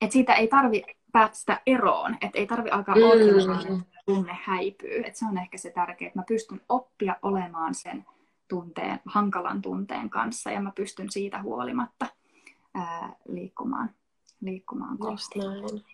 että 0.00 0.12
siitä 0.12 0.34
ei 0.34 0.48
tarvi 0.48 0.82
päästä 1.12 1.60
eroon, 1.66 2.14
että 2.20 2.38
ei 2.38 2.46
tarvi 2.46 2.70
alkaa 2.70 2.94
mm. 2.94 3.82
tunne 4.06 4.38
häipyy. 4.42 4.98
Että 5.04 5.18
se 5.18 5.26
on 5.26 5.38
ehkä 5.38 5.58
se 5.58 5.70
tärkeä, 5.70 6.08
että 6.08 6.18
mä 6.18 6.24
pystyn 6.28 6.60
oppia 6.68 7.16
olemaan 7.22 7.74
sen 7.74 8.06
tunteen, 8.48 9.00
hankalan 9.04 9.62
tunteen 9.62 10.10
kanssa 10.10 10.50
ja 10.50 10.60
mä 10.60 10.72
pystyn 10.74 11.10
siitä 11.10 11.42
huolimatta 11.42 12.06
ää, 12.74 13.16
liikkumaan, 13.28 13.90
liikkumaan 14.40 14.98
kohti. 14.98 15.38
Just 15.38 15.64
näin. 15.64 15.84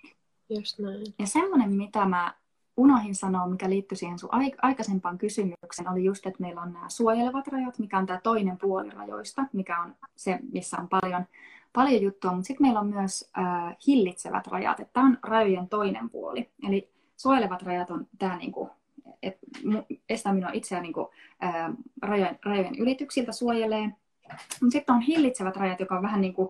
Just 0.48 0.78
näin. 0.78 1.06
Ja 1.18 1.26
semmoinen, 1.26 1.72
mitä 1.72 2.04
mä 2.04 2.34
unohin 2.76 3.14
sanoa, 3.14 3.46
mikä 3.46 3.70
liittyy 3.70 3.96
siihen 3.96 4.18
sun 4.18 4.30
aikaisempaan 4.62 5.18
kysymykseen, 5.18 5.88
oli 5.88 6.04
just, 6.04 6.26
että 6.26 6.40
meillä 6.42 6.60
on 6.62 6.72
nämä 6.72 6.88
suojelevat 6.88 7.46
rajat, 7.48 7.78
mikä 7.78 7.98
on 7.98 8.06
tämä 8.06 8.20
toinen 8.22 8.58
puoli 8.58 8.90
rajoista, 8.90 9.46
mikä 9.52 9.80
on 9.80 9.94
se, 10.16 10.38
missä 10.52 10.76
on 10.76 10.88
paljon, 10.88 11.24
paljon 11.72 12.02
juttua, 12.02 12.32
mutta 12.32 12.46
sitten 12.46 12.64
meillä 12.64 12.80
on 12.80 12.86
myös 12.86 13.30
äh, 13.38 13.76
hillitsevät 13.86 14.46
rajat, 14.46 14.80
että 14.80 14.92
tämä 14.92 15.06
on 15.06 15.18
rajojen 15.22 15.68
toinen 15.68 16.10
puoli. 16.10 16.50
Eli 16.68 16.90
suojelevat 17.16 17.62
rajat 17.62 17.90
on 17.90 18.06
tämä 18.18 18.36
niinku, 18.36 18.70
että 19.22 19.46
estää 20.08 20.32
minua 20.32 20.50
itseään 20.52 20.82
niinku, 20.82 21.10
äh, 21.44 21.70
rajojen, 22.02 22.38
rajojen 22.44 22.78
ylityksiltä 22.78 23.32
suojelee. 23.32 23.86
Mutta 24.60 24.72
sitten 24.72 24.94
on 24.94 25.00
hillitsevät 25.00 25.56
rajat, 25.56 25.80
joka 25.80 25.96
on 25.96 26.02
vähän 26.02 26.20
niin 26.20 26.34
kuin 26.34 26.48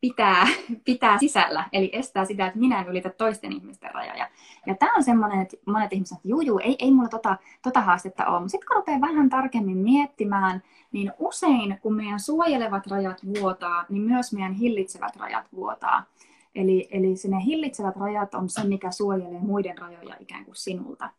pitää, 0.00 0.46
pitää 0.84 1.18
sisällä, 1.18 1.64
eli 1.72 1.90
estää 1.92 2.24
sitä, 2.24 2.46
että 2.46 2.58
minä 2.58 2.80
en 2.80 2.88
ylitä 2.88 3.10
toisten 3.10 3.52
ihmisten 3.52 3.94
rajoja. 3.94 4.28
Ja 4.66 4.74
tämä 4.74 4.92
on 4.96 5.02
semmoinen, 5.02 5.40
että 5.40 5.56
monet 5.66 5.92
ihmiset 5.92 6.16
että 6.16 6.28
juu, 6.28 6.40
juu, 6.40 6.58
ei, 6.58 6.76
ei 6.78 6.92
mulla 6.92 7.08
tota, 7.08 7.36
tota 7.62 7.80
haastetta 7.80 8.26
ole. 8.26 8.40
Mutta 8.40 8.50
sitten 8.50 8.68
kun 8.68 8.76
rupeaa 8.76 9.00
vähän 9.00 9.28
tarkemmin 9.28 9.78
miettimään, 9.78 10.62
niin 10.92 11.12
usein 11.18 11.78
kun 11.82 11.94
meidän 11.94 12.20
suojelevat 12.20 12.86
rajat 12.86 13.20
vuotaa, 13.24 13.84
niin 13.88 14.02
myös 14.02 14.32
meidän 14.32 14.52
hillitsevät 14.52 15.16
rajat 15.16 15.46
vuotaa. 15.54 16.04
Eli, 16.54 16.88
eli 16.90 17.14
ne 17.28 17.44
hillitsevät 17.44 17.96
rajat 17.96 18.34
on 18.34 18.48
se, 18.48 18.64
mikä 18.64 18.90
suojelee 18.90 19.40
muiden 19.40 19.78
rajoja 19.78 20.16
ikään 20.20 20.44
kuin 20.44 20.56
sinulta. 20.56 21.10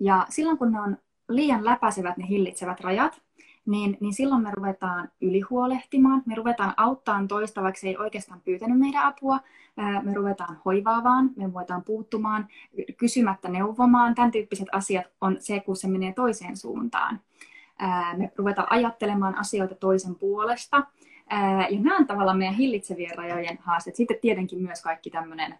Ja 0.00 0.26
silloin 0.28 0.58
kun 0.58 0.72
ne 0.72 0.80
on 0.80 0.96
liian 1.28 1.64
läpäisevät 1.64 2.16
ne 2.16 2.28
hillitsevät 2.28 2.80
rajat, 2.80 3.22
niin, 3.66 3.96
niin 4.00 4.14
silloin 4.14 4.42
me 4.42 4.50
ruvetaan 4.50 5.08
ylihuolehtimaan, 5.20 6.22
me 6.26 6.34
ruvetaan 6.34 6.74
auttamaan 6.76 7.28
toista, 7.28 7.62
vaikka 7.62 7.80
se 7.80 7.88
ei 7.88 7.96
oikeastaan 7.96 8.40
pyytänyt 8.40 8.78
meidän 8.78 9.04
apua, 9.04 9.40
me 10.02 10.14
ruvetaan 10.14 10.58
hoivaavaan, 10.64 11.30
me 11.36 11.44
ruvetaan 11.44 11.84
puuttumaan, 11.84 12.48
kysymättä 12.96 13.48
neuvomaan. 13.48 14.14
Tämän 14.14 14.30
tyyppiset 14.30 14.68
asiat 14.72 15.06
on 15.20 15.36
se, 15.40 15.60
kun 15.60 15.76
se 15.76 15.88
menee 15.88 16.12
toiseen 16.12 16.56
suuntaan. 16.56 17.20
Me 18.16 18.32
ruvetaan 18.36 18.68
ajattelemaan 18.70 19.38
asioita 19.38 19.74
toisen 19.74 20.14
puolesta. 20.14 20.86
Ja 21.70 21.80
nämä 21.80 21.96
on 21.96 22.06
tavallaan 22.06 22.38
meidän 22.38 22.54
hillitsevien 22.54 23.18
rajojen 23.18 23.58
haasteet. 23.60 23.96
Sitten 23.96 24.18
tietenkin 24.20 24.62
myös 24.62 24.82
kaikki 24.82 25.10
tämmöinen 25.10 25.58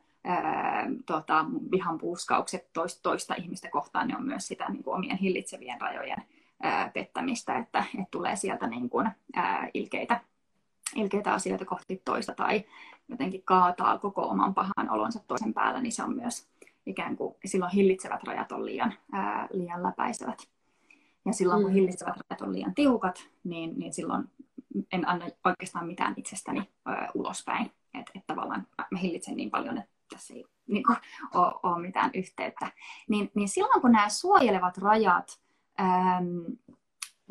tota, 1.06 1.44
vihan 1.70 1.98
puuskaukset 1.98 2.72
toista, 2.72 3.02
toista 3.02 3.34
ihmistä 3.34 3.68
kohtaan, 3.70 4.08
ne 4.08 4.16
on 4.16 4.26
myös 4.26 4.46
sitä 4.46 4.68
niin 4.68 4.82
kuin 4.82 4.94
omien 4.94 5.16
hillitsevien 5.16 5.80
rajojen 5.80 6.22
ää, 6.62 6.90
pettämistä, 6.94 7.58
että, 7.58 7.84
että 7.94 8.08
tulee 8.10 8.36
sieltä 8.36 8.66
niin 8.66 8.90
kuin, 8.90 9.10
ää, 9.34 9.68
ilkeitä, 9.74 10.20
ilkeitä 10.96 11.34
asioita 11.34 11.64
kohti 11.64 12.02
toista 12.04 12.34
tai 12.34 12.64
jotenkin 13.08 13.42
kaataa 13.44 13.98
koko 13.98 14.22
oman 14.22 14.54
pahan 14.54 14.90
olonsa 14.90 15.20
toisen 15.26 15.54
päällä, 15.54 15.80
niin 15.80 15.92
se 15.92 16.02
on 16.02 16.16
myös 16.16 16.48
ikään 16.86 17.16
kuin 17.16 17.34
silloin 17.44 17.72
hillitsevät 17.72 18.24
rajat 18.24 18.52
on 18.52 18.66
liian, 18.66 18.94
ää, 19.12 19.48
liian 19.52 19.82
läpäisevät. 19.82 20.48
Ja 21.24 21.32
silloin 21.32 21.62
kun 21.62 21.70
mm. 21.70 21.74
hillitsevät 21.74 22.16
rajat 22.16 22.40
on 22.40 22.52
liian 22.52 22.74
tiukat, 22.74 23.28
niin, 23.44 23.78
niin 23.78 23.92
silloin 23.92 24.24
en 24.92 25.08
anna 25.08 25.26
oikeastaan 25.44 25.86
mitään 25.86 26.14
itsestäni 26.16 26.70
ää, 26.86 27.08
ulospäin. 27.14 27.72
Että 27.94 28.12
et 28.14 28.26
tavallaan 28.26 28.66
mä 28.90 28.98
hillitsen 28.98 29.36
niin 29.36 29.50
paljon, 29.50 29.78
että 29.78 29.90
tässä 30.10 30.34
ei 30.34 30.44
niin 30.66 30.84
kuin, 30.84 30.96
ole, 31.34 31.52
ole 31.62 31.82
mitään 31.82 32.10
yhteyttä. 32.14 32.72
Niin, 33.08 33.30
niin 33.34 33.48
silloin 33.48 33.80
kun 33.80 33.92
nämä 33.92 34.08
suojelevat 34.08 34.78
rajat 34.78 35.41
ähm, 35.80 36.38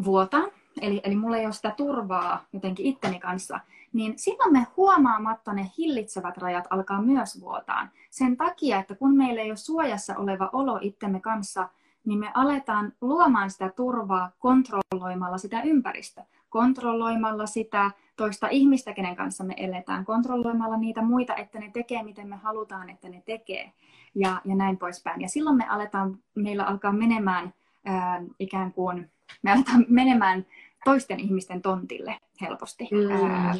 vuotaa, 0.05 0.43
eli, 0.81 1.01
eli 1.03 1.15
mulla 1.15 1.37
ei 1.37 1.45
ole 1.45 1.53
sitä 1.53 1.73
turvaa 1.77 2.45
jotenkin 2.53 2.85
itteni 2.85 3.19
kanssa, 3.19 3.59
niin 3.93 4.13
silloin 4.19 4.53
me 4.53 4.67
huomaamatta 4.77 5.53
ne 5.53 5.71
hillitsevät 5.77 6.37
rajat 6.37 6.67
alkaa 6.69 7.01
myös 7.01 7.41
vuotaan. 7.41 7.89
Sen 8.09 8.37
takia, 8.37 8.79
että 8.79 8.95
kun 8.95 9.17
meillä 9.17 9.41
ei 9.41 9.51
ole 9.51 9.57
suojassa 9.57 10.17
oleva 10.17 10.49
olo 10.53 10.79
itsemme 10.81 11.19
kanssa, 11.19 11.69
niin 12.05 12.19
me 12.19 12.31
aletaan 12.33 12.93
luomaan 13.01 13.51
sitä 13.51 13.69
turvaa 13.69 14.31
kontrolloimalla 14.39 15.37
sitä 15.37 15.61
ympäristöä, 15.61 16.25
kontrolloimalla 16.49 17.45
sitä 17.45 17.91
toista 18.15 18.47
ihmistä, 18.47 18.93
kenen 18.93 19.15
kanssa 19.15 19.43
me 19.43 19.53
eletään, 19.57 20.05
kontrolloimalla 20.05 20.77
niitä 20.77 21.01
muita, 21.01 21.35
että 21.35 21.59
ne 21.59 21.69
tekee, 21.73 22.03
miten 22.03 22.27
me 22.27 22.35
halutaan, 22.35 22.89
että 22.89 23.09
ne 23.09 23.23
tekee, 23.25 23.71
ja, 24.15 24.41
ja 24.45 24.55
näin 24.55 24.77
poispäin. 24.77 25.21
Ja 25.21 25.29
silloin 25.29 25.57
me 25.57 25.67
aletaan, 25.67 26.17
meillä 26.35 26.63
alkaa 26.63 26.91
menemään 26.91 27.53
ää, 27.85 28.21
ikään 28.39 28.73
kuin, 28.73 29.11
me 29.41 29.51
aletaan 29.51 29.85
menemään 29.89 30.45
toisten 30.85 31.19
ihmisten 31.19 31.61
tontille 31.61 32.17
helposti, 32.41 32.89
mm. 32.91 33.31
ää, 33.31 33.55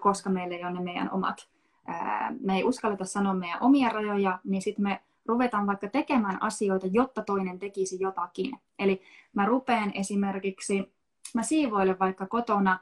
koska 0.00 0.30
meillä 0.30 0.56
ei 0.56 0.64
ole 0.64 0.72
ne 0.72 0.80
meidän 0.80 1.10
omat, 1.10 1.48
ää, 1.86 2.32
me 2.40 2.56
ei 2.56 2.64
uskalleta 2.64 3.04
sanoa 3.04 3.34
meidän 3.34 3.62
omia 3.62 3.88
rajoja, 3.88 4.38
niin 4.44 4.62
sitten 4.62 4.82
me 4.82 5.00
ruvetaan 5.26 5.66
vaikka 5.66 5.88
tekemään 5.88 6.42
asioita, 6.42 6.86
jotta 6.86 7.22
toinen 7.22 7.58
tekisi 7.58 7.96
jotakin. 8.00 8.58
Eli 8.78 9.02
mä 9.32 9.46
rupean 9.46 9.92
esimerkiksi, 9.94 10.92
mä 11.34 11.42
siivoilen 11.42 11.98
vaikka 11.98 12.26
kotona 12.26 12.78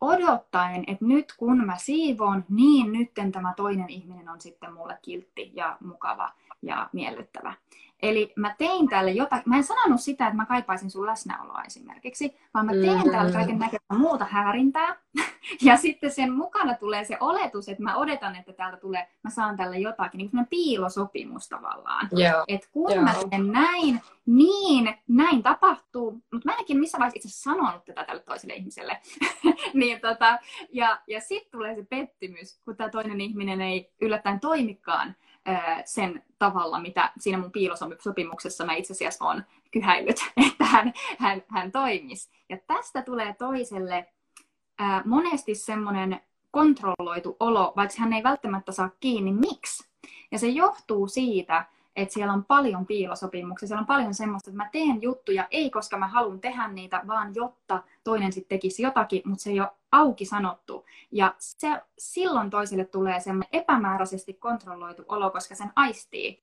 odottaen, 0.00 0.84
että 0.86 1.04
nyt 1.04 1.34
kun 1.36 1.66
mä 1.66 1.76
siivoon, 1.76 2.44
niin 2.48 2.92
nytten 2.92 3.32
tämä 3.32 3.54
toinen 3.56 3.90
ihminen 3.90 4.28
on 4.28 4.40
sitten 4.40 4.72
mulle 4.72 4.98
kiltti 5.02 5.50
ja 5.54 5.76
mukava 5.80 6.32
ja 6.62 6.90
miellyttävä. 6.92 7.54
Eli 8.02 8.32
mä 8.36 8.54
tein 8.58 8.88
tälle 8.88 9.10
jotain, 9.10 9.42
mä 9.46 9.56
en 9.56 9.64
sanonut 9.64 10.00
sitä, 10.00 10.26
että 10.26 10.36
mä 10.36 10.46
kaipaisin 10.46 10.90
sun 10.90 11.06
läsnäoloa 11.06 11.62
esimerkiksi, 11.62 12.36
vaan 12.54 12.66
mä 12.66 12.72
tein 12.72 12.92
mm-hmm. 12.92 13.10
täällä 13.10 13.32
kaiken 13.32 13.58
näköistä 13.58 13.94
muuta 13.94 14.24
häärintää. 14.24 14.96
Ja 15.62 15.76
sitten 15.76 16.10
sen 16.10 16.32
mukana 16.32 16.74
tulee 16.74 17.04
se 17.04 17.16
oletus, 17.20 17.68
että 17.68 17.82
mä 17.82 17.96
odotan, 17.96 18.36
että 18.36 18.52
täältä 18.52 18.76
tulee, 18.76 19.08
mä 19.24 19.30
saan 19.30 19.56
tälle 19.56 19.78
jotakin, 19.78 20.18
niin 20.18 20.30
kuin 20.30 20.46
piilosopimus 20.46 21.48
tavallaan. 21.48 22.08
Yeah. 22.18 22.44
Että 22.48 22.68
kun 22.72 22.90
yeah. 22.90 23.04
mä 23.04 23.14
teen 23.30 23.52
näin, 23.52 24.00
niin 24.26 24.94
näin 25.08 25.42
tapahtuu, 25.42 26.12
mutta 26.32 26.48
mä 26.48 26.56
enkin 26.58 26.78
missä 26.78 26.98
vaiheessa 26.98 27.16
itse 27.16 27.28
sanonut 27.28 27.84
tätä 27.84 28.04
tälle 28.04 28.22
toiselle 28.22 28.54
ihmiselle. 28.54 29.00
niin 29.74 30.00
tota, 30.00 30.38
ja 30.72 30.98
ja 31.06 31.20
sitten 31.20 31.50
tulee 31.52 31.74
se 31.74 31.82
pettymys, 31.90 32.60
kun 32.64 32.76
tämä 32.76 32.90
toinen 32.90 33.20
ihminen 33.20 33.60
ei 33.60 33.92
yllättäen 34.00 34.40
toimikaan 34.40 35.14
sen 35.84 36.22
tavalla, 36.38 36.80
mitä 36.80 37.12
siinä 37.18 37.38
mun 37.38 37.52
piilosopimuksessa 37.52 38.66
mä 38.66 38.74
itse 38.74 38.92
asiassa 38.92 39.24
on 39.24 39.42
kyhäillyt, 39.70 40.16
että 40.52 40.64
hän, 40.64 40.92
hän, 41.18 41.42
hän 41.48 41.72
toimisi. 41.72 42.30
Ja 42.48 42.58
tästä 42.66 43.02
tulee 43.02 43.34
toiselle 43.38 44.06
ää, 44.78 45.02
monesti 45.04 45.54
semmoinen 45.54 46.20
kontrolloitu 46.50 47.36
olo, 47.40 47.72
vaikka 47.76 47.96
hän 47.98 48.12
ei 48.12 48.22
välttämättä 48.22 48.72
saa 48.72 48.90
kiinni, 49.00 49.32
miksi. 49.32 49.88
Ja 50.32 50.38
se 50.38 50.48
johtuu 50.48 51.08
siitä, 51.08 51.64
että 51.96 52.14
siellä 52.14 52.32
on 52.32 52.44
paljon 52.44 52.86
piilosopimuksia, 52.86 53.68
siellä 53.68 53.80
on 53.80 53.86
paljon 53.86 54.14
semmoista, 54.14 54.50
että 54.50 54.64
mä 54.64 54.68
teen 54.72 55.02
juttuja, 55.02 55.46
ei 55.50 55.70
koska 55.70 55.98
mä 55.98 56.08
haluan 56.08 56.40
tehdä 56.40 56.68
niitä, 56.68 57.02
vaan 57.06 57.34
jotta 57.34 57.82
toinen 58.08 58.32
sitten 58.32 58.58
tekisi 58.58 58.82
jotakin, 58.82 59.22
mutta 59.24 59.42
se 59.42 59.50
ei 59.50 59.60
ole 59.60 59.68
auki 59.92 60.24
sanottu. 60.24 60.84
Ja 61.12 61.34
se, 61.38 61.68
silloin 61.98 62.50
toiselle 62.50 62.84
tulee 62.84 63.20
semmoinen 63.20 63.48
epämääräisesti 63.52 64.34
kontrolloitu 64.34 65.04
olo, 65.08 65.30
koska 65.30 65.54
sen 65.54 65.72
aistii, 65.76 66.42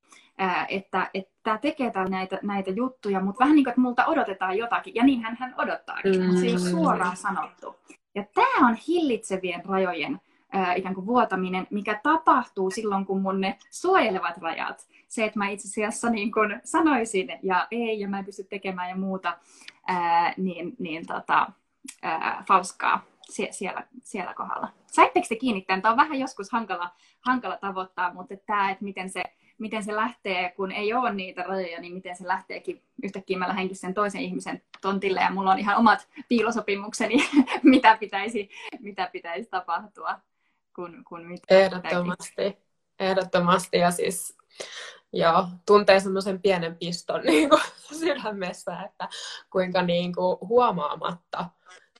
että, 0.68 1.10
että 1.14 1.32
tämä 1.42 1.58
tekee 1.58 1.92
näitä, 2.08 2.38
näitä 2.42 2.70
juttuja, 2.70 3.20
mutta 3.20 3.38
vähän 3.38 3.54
niin 3.54 3.64
kuin, 3.64 3.70
että 3.70 3.80
multa 3.80 4.06
odotetaan 4.06 4.58
jotakin, 4.58 4.94
ja 4.94 5.04
niin 5.04 5.22
hän, 5.22 5.36
hän 5.40 5.54
odottaakin, 5.58 6.20
mm. 6.20 6.26
mutta 6.26 6.40
se 6.40 6.46
ei 6.46 6.52
ole 6.52 6.58
suoraan 6.58 7.16
sanottu. 7.16 7.76
Ja 8.14 8.24
tämä 8.34 8.68
on 8.68 8.76
hillitsevien 8.88 9.64
rajojen 9.64 10.20
ikään 10.76 10.94
kuin 10.94 11.06
vuotaminen, 11.06 11.66
mikä 11.70 12.00
tapahtuu 12.02 12.70
silloin, 12.70 13.06
kun 13.06 13.22
mun 13.22 13.40
ne 13.40 13.58
suojelevat 13.70 14.38
rajat, 14.38 14.86
se, 15.08 15.24
että 15.24 15.38
mä 15.38 15.48
itse 15.48 15.68
asiassa 15.68 16.10
niin 16.10 16.32
kun 16.32 16.60
sanoisin 16.64 17.38
ja 17.42 17.66
ei, 17.70 18.00
ja 18.00 18.08
mä 18.08 18.18
en 18.18 18.24
pysty 18.24 18.44
tekemään 18.44 18.88
ja 18.88 18.96
muuta, 18.96 19.38
ää, 19.86 20.34
niin, 20.36 20.76
niin 20.78 21.06
tota, 21.06 21.52
ää, 22.02 22.44
falskaa 22.48 23.02
sie, 23.30 23.48
siellä, 23.50 23.86
siellä 24.02 24.34
kohdalla. 24.34 24.68
Saitteko 24.86 25.26
te 25.28 25.36
kiinni 25.36 25.62
Tämä 25.62 25.90
on 25.90 25.96
vähän 25.96 26.18
joskus 26.18 26.52
hankala, 26.52 26.90
hankala 27.20 27.56
tavoittaa, 27.56 28.14
mutta 28.14 28.34
tämä, 28.46 28.70
että 28.70 28.84
miten 28.84 29.10
se, 29.10 29.22
miten 29.58 29.84
se 29.84 29.96
lähtee, 29.96 30.52
kun 30.56 30.72
ei 30.72 30.92
ole 30.92 31.14
niitä 31.14 31.42
rajoja, 31.42 31.80
niin 31.80 31.94
miten 31.94 32.16
se 32.16 32.28
lähteekin. 32.28 32.82
Yhtäkkiä 33.02 33.38
mä 33.38 33.48
lähdenkin 33.48 33.76
sen 33.76 33.94
toisen 33.94 34.20
ihmisen 34.20 34.62
tontille 34.80 35.20
ja 35.20 35.30
mulla 35.30 35.52
on 35.52 35.58
ihan 35.58 35.76
omat 35.76 36.08
piilosopimukseni, 36.28 37.16
mitä 37.62 37.96
pitäisi, 38.00 38.50
mitä 38.80 39.10
pitäisi 39.12 39.50
tapahtua. 39.50 40.20
Kun, 40.74 41.04
kun 41.08 41.26
mitä 41.26 41.44
Ehdottomasti. 41.50 42.58
Ehdottomasti 43.00 43.78
ja 43.78 43.90
siis 43.90 44.36
joo, 45.12 45.48
tuntee 45.66 46.00
semmoisen 46.00 46.42
pienen 46.42 46.76
piston 46.76 47.20
niin 47.26 47.48
kuin, 47.48 47.62
sydämessä, 48.00 48.80
että 48.80 49.08
kuinka 49.50 49.82
niin 49.82 50.14
kuin, 50.14 50.38
huomaamatta 50.40 51.44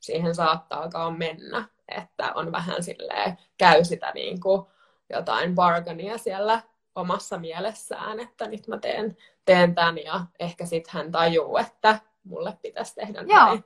siihen 0.01 0.35
saattaa 0.35 1.11
mennä, 1.11 1.69
että 1.89 2.33
on 2.35 2.53
vähän 2.53 2.83
silleen, 2.83 3.39
käy 3.59 3.85
sitä 3.85 4.13
niin 4.15 4.41
kuin, 4.41 4.67
jotain 5.11 5.55
bargania 5.55 6.19
siellä 6.19 6.63
omassa 6.95 7.39
mielessään, 7.39 8.21
että 8.21 8.49
nyt 8.49 8.69
mä 8.69 8.79
teen, 8.79 9.17
teen 9.45 9.75
tämän 9.75 9.99
ja 9.99 10.27
ehkä 10.39 10.67
sitten 10.67 10.93
hän 10.93 11.13
tajuu, 11.13 11.57
että 11.57 12.01
mulle 12.25 12.59
pitäisi 12.63 12.95
tehdä 12.95 13.25
Joo. 13.29 13.45
näin. 13.45 13.65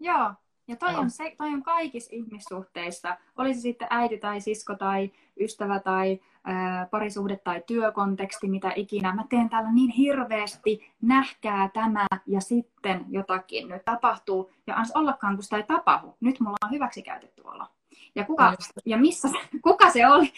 Joo, 0.00 0.34
ja 0.68 0.76
toi 0.76 0.94
on, 0.94 1.10
se, 1.10 1.34
toi 1.38 1.48
on 1.48 1.62
kaikissa 1.62 2.10
ihmissuhteissa, 2.12 3.16
oli 3.36 3.54
se 3.54 3.60
sitten 3.60 3.88
äiti 3.90 4.18
tai 4.18 4.40
sisko 4.40 4.74
tai 4.74 5.10
ystävä 5.40 5.80
tai 5.80 6.20
ää, 6.44 6.86
parisuhde 6.90 7.36
tai 7.36 7.62
työkonteksti, 7.66 8.48
mitä 8.48 8.72
ikinä. 8.76 9.14
Mä 9.14 9.24
teen 9.28 9.48
täällä 9.48 9.72
niin 9.72 9.90
hirveästi, 9.90 10.92
nähkää 11.02 11.70
tämä 11.74 12.06
ja 12.26 12.40
sitten 12.40 13.04
jotakin 13.08 13.68
nyt 13.68 13.84
tapahtuu. 13.84 14.50
Ja 14.66 14.76
ans 14.76 14.92
ollakaan, 14.94 15.34
kun 15.34 15.42
sitä 15.42 15.56
ei 15.56 15.62
tapahdu. 15.62 16.14
Nyt 16.20 16.40
mulla 16.40 16.56
on 16.64 16.70
hyväksi 16.70 17.02
käytetty 17.02 17.42
olo. 17.44 17.66
Ja, 18.14 18.24
kuka, 18.24 18.54
ja 18.84 18.96
missä, 18.96 19.28
kuka 19.62 19.90
se 19.90 20.06
oli? 20.06 20.32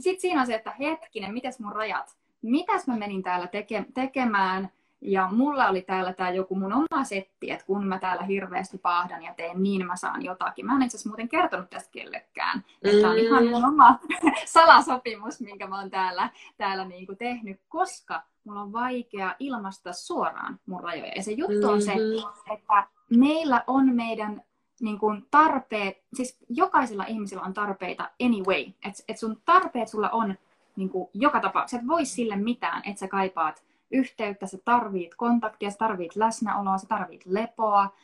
Sitten 0.00 0.20
siinä 0.20 0.40
on 0.40 0.46
se, 0.46 0.54
että 0.54 0.70
hetkinen, 0.70 1.34
mitäs 1.34 1.60
mun 1.60 1.72
rajat? 1.72 2.16
Mitäs 2.42 2.86
mä 2.86 2.96
menin 2.96 3.22
täällä 3.22 3.46
teke, 3.46 3.84
tekemään? 3.94 4.70
Ja 5.00 5.28
mulla 5.32 5.68
oli 5.68 5.82
täällä 5.82 6.12
tämä 6.12 6.30
joku 6.30 6.54
mun 6.54 6.72
oma 6.72 7.04
setti, 7.04 7.50
että 7.50 7.66
kun 7.66 7.86
mä 7.86 7.98
täällä 7.98 8.22
hirveästi 8.22 8.78
paahdan 8.78 9.22
ja 9.22 9.34
teen 9.34 9.62
niin, 9.62 9.86
mä 9.86 9.96
saan 9.96 10.24
jotakin. 10.24 10.66
Mä 10.66 10.74
en 10.74 10.82
itse 10.82 10.96
asiassa 10.96 11.08
muuten 11.08 11.28
kertonut 11.28 11.70
tästä 11.70 11.90
kellekään. 11.92 12.64
Mm. 12.84 13.00
Tämä 13.00 13.12
on 13.12 13.18
ihan 13.18 13.46
mun 13.46 13.64
oma 13.64 13.98
salasopimus, 14.44 15.40
minkä 15.40 15.66
mä 15.66 15.78
oon 15.78 15.90
täällä, 15.90 16.30
täällä 16.56 16.84
niin 16.84 17.06
kuin 17.06 17.18
tehnyt, 17.18 17.60
koska 17.68 18.22
mulla 18.44 18.60
on 18.60 18.72
vaikea 18.72 19.34
ilmaista 19.38 19.92
suoraan 19.92 20.60
mun 20.66 20.84
rajoja. 20.84 21.12
Ja 21.16 21.22
se 21.22 21.32
juttu 21.32 21.68
on 21.68 21.82
se, 21.82 21.94
mm-hmm. 21.94 22.54
että 22.54 22.86
meillä 23.10 23.64
on 23.66 23.94
meidän 23.94 24.42
niin 24.80 24.98
kuin 24.98 25.26
tarpeet, 25.30 26.04
siis 26.14 26.38
jokaisella 26.48 27.04
ihmisellä 27.04 27.42
on 27.42 27.54
tarpeita 27.54 28.10
anyway. 28.22 28.62
Että 28.62 29.02
et 29.08 29.18
sun 29.18 29.42
tarpeet 29.44 29.88
sulla 29.88 30.10
on 30.10 30.34
niin 30.76 30.90
kuin 30.90 31.08
joka 31.14 31.40
tapauksessa. 31.40 31.80
Et 31.82 31.88
voi 31.88 32.04
sille 32.04 32.36
mitään, 32.36 32.82
että 32.86 33.00
sä 33.00 33.08
kaipaat 33.08 33.65
yhteyttä, 33.90 34.46
sä 34.46 34.58
tarvit 34.64 35.14
kontaktia, 35.14 35.70
sä 35.70 35.78
tarvit 35.78 36.16
läsnäoloa, 36.16 36.78
sä 36.78 36.86
tarvit 36.86 37.26
lepoa, 37.26 37.94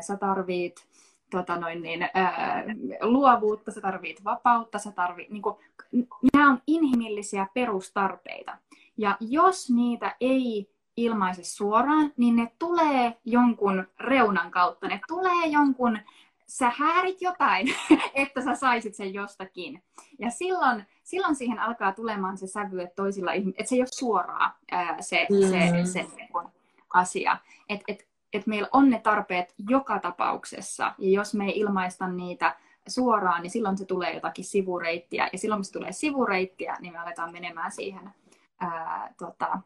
sä 0.00 0.16
tarvit 0.16 0.86
tota 1.30 1.56
noin 1.56 1.82
niin, 1.82 2.08
luovuutta, 3.00 3.72
sä 3.72 3.80
tarvit 3.80 4.24
vapautta, 4.24 4.78
sä 4.78 4.92
tarvit, 4.92 5.30
niin 5.30 5.42
kuin, 5.42 5.56
nämä 6.34 6.50
on 6.50 6.62
inhimillisiä 6.66 7.46
perustarpeita. 7.54 8.56
Ja 8.96 9.16
jos 9.20 9.70
niitä 9.70 10.16
ei 10.20 10.70
ilmaise 10.96 11.44
suoraan, 11.44 12.12
niin 12.16 12.36
ne 12.36 12.52
tulee 12.58 13.16
jonkun 13.24 13.86
reunan 14.00 14.50
kautta, 14.50 14.88
ne 14.88 15.00
tulee 15.08 15.46
jonkun, 15.46 15.98
sä 16.48 16.70
häärit 16.70 17.22
jotain, 17.22 17.66
että 18.14 18.40
sä 18.40 18.54
saisit 18.54 18.94
sen 18.94 19.14
jostakin. 19.14 19.82
Ja 20.18 20.30
silloin 20.30 20.86
silloin 21.02 21.34
siihen 21.34 21.58
alkaa 21.58 21.92
tulemaan 21.92 22.38
se 22.38 22.46
sävy, 22.46 22.80
että 22.80 22.96
toisilla 22.96 23.32
että 23.32 23.68
se 23.68 23.74
ei 23.74 23.80
ole 23.80 23.88
suoraa 23.90 24.58
ää, 24.70 24.96
se, 25.02 25.26
mm. 25.30 25.50
se, 25.50 25.84
se, 25.84 26.06
se 26.14 26.28
asia. 26.94 27.36
Että 27.68 27.84
et, 27.88 28.08
et 28.32 28.46
meillä 28.46 28.68
on 28.72 28.90
ne 28.90 29.00
tarpeet 29.00 29.54
joka 29.68 29.98
tapauksessa, 29.98 30.94
ja 30.98 31.10
jos 31.10 31.34
me 31.34 31.44
ei 31.44 31.58
ilmaista 31.58 32.08
niitä 32.08 32.56
suoraan, 32.88 33.42
niin 33.42 33.50
silloin 33.50 33.78
se 33.78 33.84
tulee 33.84 34.14
jotakin 34.14 34.44
sivureittiä, 34.44 35.28
ja 35.32 35.38
silloin 35.38 35.58
kun 35.58 35.64
se 35.64 35.72
tulee 35.72 35.92
sivureittiä, 35.92 36.76
niin 36.80 36.92
me 36.92 36.98
aletaan 36.98 37.32
menemään 37.32 37.72
siihen 37.72 38.10
ää, 38.60 39.14
tota, 39.18 39.58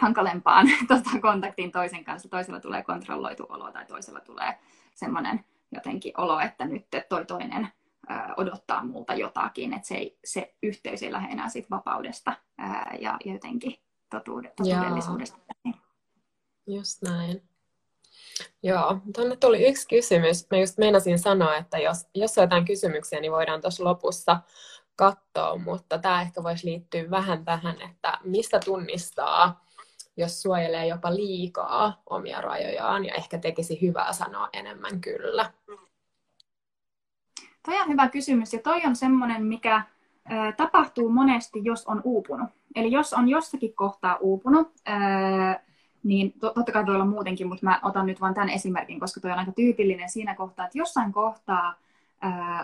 hankalempaan 0.00 0.66
tota, 0.88 1.10
kontaktiin 1.20 1.72
toisen 1.72 2.04
kanssa. 2.04 2.28
Toisella 2.28 2.60
tulee 2.60 2.82
kontrolloitu 2.82 3.46
olo 3.48 3.72
tai 3.72 3.86
toisella 3.86 4.20
tulee 4.20 4.58
semmoinen 4.94 5.44
jotenkin 5.72 6.12
olo, 6.16 6.40
että 6.40 6.64
nyt 6.64 6.86
toi 7.08 7.24
toinen 7.24 7.68
odottaa 8.36 8.84
multa 8.84 9.14
jotakin, 9.14 9.72
että 9.72 9.88
se, 9.88 9.94
ei, 9.94 10.18
se 10.24 10.54
yhteys 10.62 11.02
ei 11.02 11.12
lähde 11.12 11.32
enää 11.32 11.48
siitä 11.48 11.68
vapaudesta 11.70 12.32
ää, 12.58 12.96
ja 13.00 13.16
jotenkin 13.24 13.72
totuud- 14.14 14.52
totuudellisuudesta. 14.56 15.38
Just 16.66 17.02
näin. 17.02 17.42
Joo, 18.62 18.98
tuonne 19.14 19.36
tuli 19.36 19.68
yksi 19.68 19.88
kysymys. 19.88 20.46
Mä 20.50 20.58
just 20.58 20.78
meinasin 20.78 21.18
sanoa, 21.18 21.56
että 21.56 21.78
jos, 21.78 22.06
jos 22.14 22.38
on 22.38 22.42
jotain 22.42 22.64
kysymyksiä, 22.64 23.20
niin 23.20 23.32
voidaan 23.32 23.60
tuossa 23.60 23.84
lopussa 23.84 24.40
katsoa, 24.96 25.56
mutta 25.56 25.98
tämä 25.98 26.22
ehkä 26.22 26.42
voisi 26.42 26.66
liittyä 26.66 27.10
vähän 27.10 27.44
tähän, 27.44 27.82
että 27.82 28.18
mistä 28.24 28.60
tunnistaa 28.64 29.64
jos 30.16 30.42
suojelee 30.42 30.86
jopa 30.86 31.14
liikaa 31.14 32.02
omia 32.10 32.40
rajojaan 32.40 33.04
ja 33.04 33.14
ehkä 33.14 33.38
tekisi 33.38 33.80
hyvää 33.82 34.12
sanoa 34.12 34.48
enemmän 34.52 35.00
kyllä? 35.00 35.52
Toi 37.66 37.80
on 37.80 37.88
hyvä 37.88 38.08
kysymys 38.08 38.52
ja 38.52 38.62
toi 38.62 38.80
on 38.84 38.96
semmoinen, 38.96 39.44
mikä 39.44 39.82
tapahtuu 40.56 41.10
monesti, 41.10 41.60
jos 41.64 41.86
on 41.86 42.00
uupunut. 42.04 42.50
Eli 42.74 42.92
jos 42.92 43.12
on 43.12 43.28
jossakin 43.28 43.74
kohtaa 43.74 44.16
uupunut, 44.16 44.68
niin 46.02 46.32
to, 46.40 46.52
totta 46.52 46.72
kai 46.72 46.86
voi 46.86 46.94
olla 46.94 47.04
muutenkin, 47.04 47.48
mutta 47.48 47.66
mä 47.66 47.80
otan 47.82 48.06
nyt 48.06 48.20
vain 48.20 48.34
tämän 48.34 48.50
esimerkin, 48.50 49.00
koska 49.00 49.20
toi 49.20 49.30
on 49.32 49.38
aika 49.38 49.52
tyypillinen 49.52 50.10
siinä 50.10 50.34
kohtaa, 50.34 50.66
että 50.66 50.78
jossain 50.78 51.12
kohtaa 51.12 51.74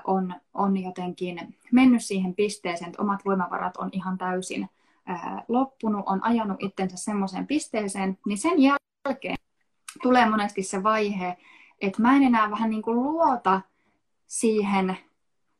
on, 0.04 0.34
on 0.54 0.82
jotenkin 0.82 1.56
mennyt 1.72 2.04
siihen 2.04 2.34
pisteeseen, 2.34 2.88
että 2.88 3.02
omat 3.02 3.24
voimavarat 3.24 3.76
on 3.76 3.88
ihan 3.92 4.18
täysin 4.18 4.68
ää, 5.06 5.44
loppunut, 5.48 6.02
on 6.06 6.24
ajanut 6.24 6.62
itsensä 6.62 6.96
semmoiseen 6.96 7.46
pisteeseen, 7.46 8.18
niin 8.26 8.38
sen 8.38 8.62
jälkeen 8.62 9.36
tulee 10.02 10.30
monesti 10.30 10.62
se 10.62 10.82
vaihe, 10.82 11.36
että 11.80 12.02
mä 12.02 12.16
en 12.16 12.22
enää 12.22 12.50
vähän 12.50 12.70
niin 12.70 12.82
kuin 12.82 13.02
luota 13.02 13.60
siihen 14.26 14.96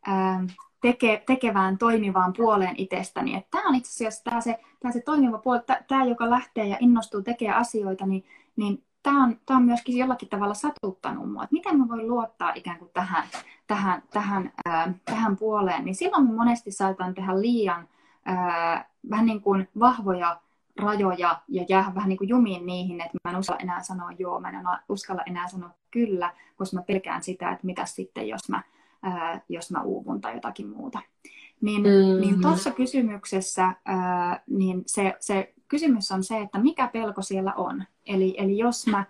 ää, 0.07 0.45
teke, 0.80 1.22
tekevään, 1.26 1.78
toimivaan 1.78 2.32
puoleen 2.36 2.74
itsestäni. 2.78 3.34
Että 3.34 3.49
tämä 3.51 3.68
on 3.68 3.74
itse 3.74 3.90
asiassa 3.90 4.24
tämä 4.24 4.40
se, 4.40 4.61
tämä 4.80 4.93
se 4.93 5.01
toimiva 5.01 5.38
puoli, 5.38 5.61
tämä, 5.88 6.05
joka 6.05 6.30
lähtee 6.30 6.66
ja 6.66 6.76
innostuu 6.80 7.22
tekemään 7.22 7.61
asioita, 7.61 8.07
niin, 8.07 8.24
niin 8.57 8.84
tämä 9.03 9.24
on, 9.24 9.40
tämä 9.47 9.59
on 9.59 9.64
myöskin 9.64 9.97
jollakin 9.97 10.28
tavalla 10.28 10.55
satuttanut 10.55 11.32
mua. 11.32 11.45
Että 11.45 11.55
miten 11.55 11.78
mä 11.78 11.88
voin 11.88 12.09
luottaa 12.09 12.53
ikään 12.55 12.78
kuin 12.78 12.90
tähän, 12.95 13.24
tähän, 13.66 14.03
tähän, 14.11 14.53
ää, 14.64 14.95
tähän 15.05 15.36
puoleen. 15.36 15.84
Niin 15.84 15.95
silloin 15.95 16.26
mä 16.26 16.32
monesti 16.32 16.70
saatan 16.72 17.14
tehdä 17.14 17.40
liian 17.40 17.88
ää, 18.24 18.91
vähän 19.11 19.26
niin 19.26 19.40
kuin 19.40 19.68
vahvoja 19.78 20.40
rajoja 20.80 21.42
ja 21.48 21.64
jää 21.68 21.92
vähän 21.94 22.09
niin 22.09 22.18
kuin 22.18 22.28
jumiin 22.28 22.66
niihin, 22.66 23.00
että 23.00 23.18
mä 23.24 23.30
en 23.30 23.36
uskalla 23.38 23.61
enää 23.61 23.82
sanoa 23.82 24.11
joo, 24.18 24.40
mä 24.40 24.48
en 24.48 24.57
uskalla 24.88 25.22
enää 25.22 25.48
sanoa 25.48 25.70
kyllä, 25.90 26.32
koska 26.57 26.76
mä 26.76 26.82
pelkään 26.82 27.22
sitä, 27.22 27.50
että 27.50 27.66
mitä 27.66 27.86
sitten, 27.86 28.28
jos 28.28 28.48
mä 28.48 28.62
ää, 29.03 29.40
jos 29.48 29.70
mä 29.70 29.82
uuvun 29.82 30.20
tai 30.20 30.34
jotakin 30.34 30.68
muuta. 30.68 31.03
Niin, 31.61 31.82
mm-hmm. 31.82 32.20
niin 32.20 32.40
tuossa 32.40 32.70
kysymyksessä 32.70 33.74
ää, 33.84 34.42
niin 34.46 34.82
se, 34.86 35.16
se 35.20 35.55
kysymys 35.68 36.11
on 36.11 36.24
se, 36.24 36.40
että 36.40 36.59
mikä 36.59 36.88
pelko 36.88 37.22
siellä 37.22 37.53
on. 37.57 37.84
Eli, 38.07 38.34
eli 38.38 38.59
jos 38.59 38.86
mä 38.86 39.05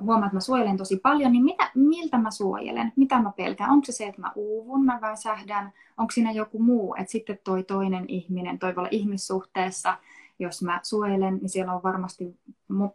huomaan, 0.00 0.24
että 0.24 0.36
mä 0.36 0.40
suojelen 0.40 0.76
tosi 0.76 0.96
paljon, 0.96 1.32
niin 1.32 1.44
mitä, 1.44 1.70
miltä 1.74 2.18
mä 2.18 2.30
suojelen? 2.30 2.92
Mitä 2.96 3.20
mä 3.20 3.32
pelkään? 3.36 3.70
Onko 3.70 3.84
se 3.84 3.92
se, 3.92 4.06
että 4.06 4.20
mä 4.20 4.32
uuvun, 4.34 4.84
mä 4.84 4.98
väsähdän? 5.00 5.72
Onko 5.98 6.10
siinä 6.10 6.32
joku 6.32 6.58
muu? 6.58 6.94
Että 6.98 7.12
sitten 7.12 7.38
toi 7.44 7.62
toinen 7.62 8.04
ihminen, 8.08 8.58
toi 8.58 8.76
voi 8.76 8.80
olla 8.80 8.88
ihmissuhteessa, 8.90 9.98
jos 10.38 10.62
mä 10.62 10.80
suojelen, 10.82 11.36
niin 11.36 11.48
siellä 11.48 11.72
on 11.72 11.82
varmasti 11.82 12.36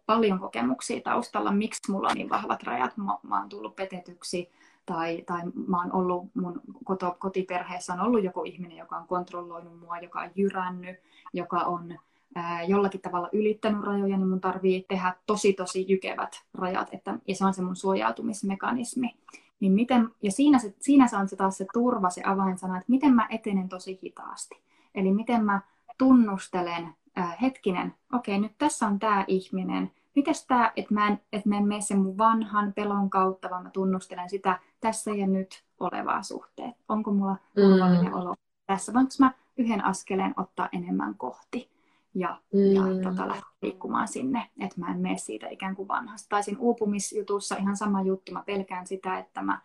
paljon 0.06 0.40
kokemuksia 0.40 1.02
taustalla, 1.02 1.52
miksi 1.52 1.92
mulla 1.92 2.08
on 2.08 2.16
niin 2.16 2.30
vahvat 2.30 2.64
rajat. 2.64 2.98
Mä, 2.98 3.18
mä 3.24 3.40
oon 3.40 3.50
tullut 3.50 3.76
petetyksi, 3.76 4.50
tai, 4.86 5.24
tai 5.26 5.42
mä 5.68 5.78
oon 5.78 5.94
ollut, 5.94 6.36
mun 6.36 6.62
koto, 6.84 7.16
kotiperheessä 7.20 7.94
on 7.94 8.00
ollut 8.00 8.24
joku 8.24 8.44
ihminen, 8.44 8.78
joka 8.78 8.98
on 8.98 9.08
kontrolloinut 9.08 9.80
mua, 9.80 9.98
joka 9.98 10.20
on 10.22 10.30
jyrännyt, 10.36 10.98
joka 11.34 11.58
on 11.58 12.00
ää, 12.36 12.64
jollakin 12.64 13.02
tavalla 13.02 13.30
ylittänyt 13.34 13.82
rajoja, 13.84 14.18
niin 14.18 14.28
mun 14.28 14.42
tarvii 14.42 14.86
tehdä 14.90 15.16
tosi 15.26 15.54
tosi 15.54 15.86
jykevät 15.88 16.44
rajat, 16.54 16.90
että, 16.92 17.20
ja 17.28 17.36
se 17.36 17.46
on 17.46 17.54
se 17.54 17.62
mun 17.62 17.76
suojautumismekanismi. 17.76 19.16
Niin 19.60 19.72
miten, 19.72 20.10
ja 20.22 20.32
siinä, 20.32 20.60
se, 20.60 20.76
siinä 20.80 21.08
se 21.08 21.18
on 21.18 21.30
se 21.30 21.36
taas 21.36 21.58
se 21.58 21.66
turva, 21.74 22.10
se 22.10 22.22
avainsana, 22.26 22.78
että 22.78 22.92
miten 22.92 23.14
mä 23.14 23.28
etenen 23.30 23.70
tosi 23.70 24.00
hitaasti. 24.04 24.56
Eli 24.96 25.12
miten 25.12 25.46
mä 25.46 25.62
tunnustelen, 25.98 26.90
ää, 27.16 27.38
hetkinen, 27.42 27.94
okei, 28.14 28.40
nyt 28.40 28.58
tässä 28.58 28.88
on 28.88 29.00
tämä 29.00 29.26
ihminen, 29.28 29.92
mites 30.16 30.46
tämä, 30.48 30.72
että 30.76 30.94
mä 30.94 31.08
en, 31.08 31.20
että 31.34 31.50
mä 31.50 31.58
en 31.58 31.68
mene 31.68 31.82
sen 31.82 32.00
mun 32.00 32.18
vanhan 32.18 32.74
pelon 32.74 33.10
kautta, 33.10 33.50
vaan 33.50 33.64
mä 33.64 33.70
tunnustelen 33.70 34.30
sitä 34.30 34.60
tässä 34.80 35.12
ja 35.12 35.28
nyt 35.28 35.64
olevaa 35.80 36.24
suhteet. 36.24 36.76
Onko 36.90 37.12
mulla 37.12 37.36
turvallinen 37.56 38.12
mm. 38.12 38.20
olo 38.20 38.36
tässä, 38.66 38.94
voinko 38.94 39.12
mä 39.20 39.32
yhden 39.58 39.86
askeleen 39.86 40.34
ottaa 40.38 40.70
enemmän 40.72 41.16
kohti 41.18 41.75
ja, 42.16 42.42
mm. 42.54 42.74
ja 42.74 43.10
tota, 43.10 43.28
lähteä 43.28 43.50
liikkumaan 43.62 44.08
sinne, 44.08 44.50
että 44.60 44.80
mä 44.80 44.92
en 44.92 45.00
mene 45.00 45.18
siitä 45.18 45.48
ikään 45.50 45.76
kuin 45.76 45.88
vanhasta. 45.88 46.30
Tai 46.30 46.44
siinä 46.44 46.60
uupumisjutussa 46.60 47.56
ihan 47.56 47.78
sama 47.78 48.02
juttu, 48.02 48.32
mä 48.32 48.44
pelkään 48.46 48.88
sitä, 48.88 49.18
että 49.18 49.42
mä, 49.42 49.60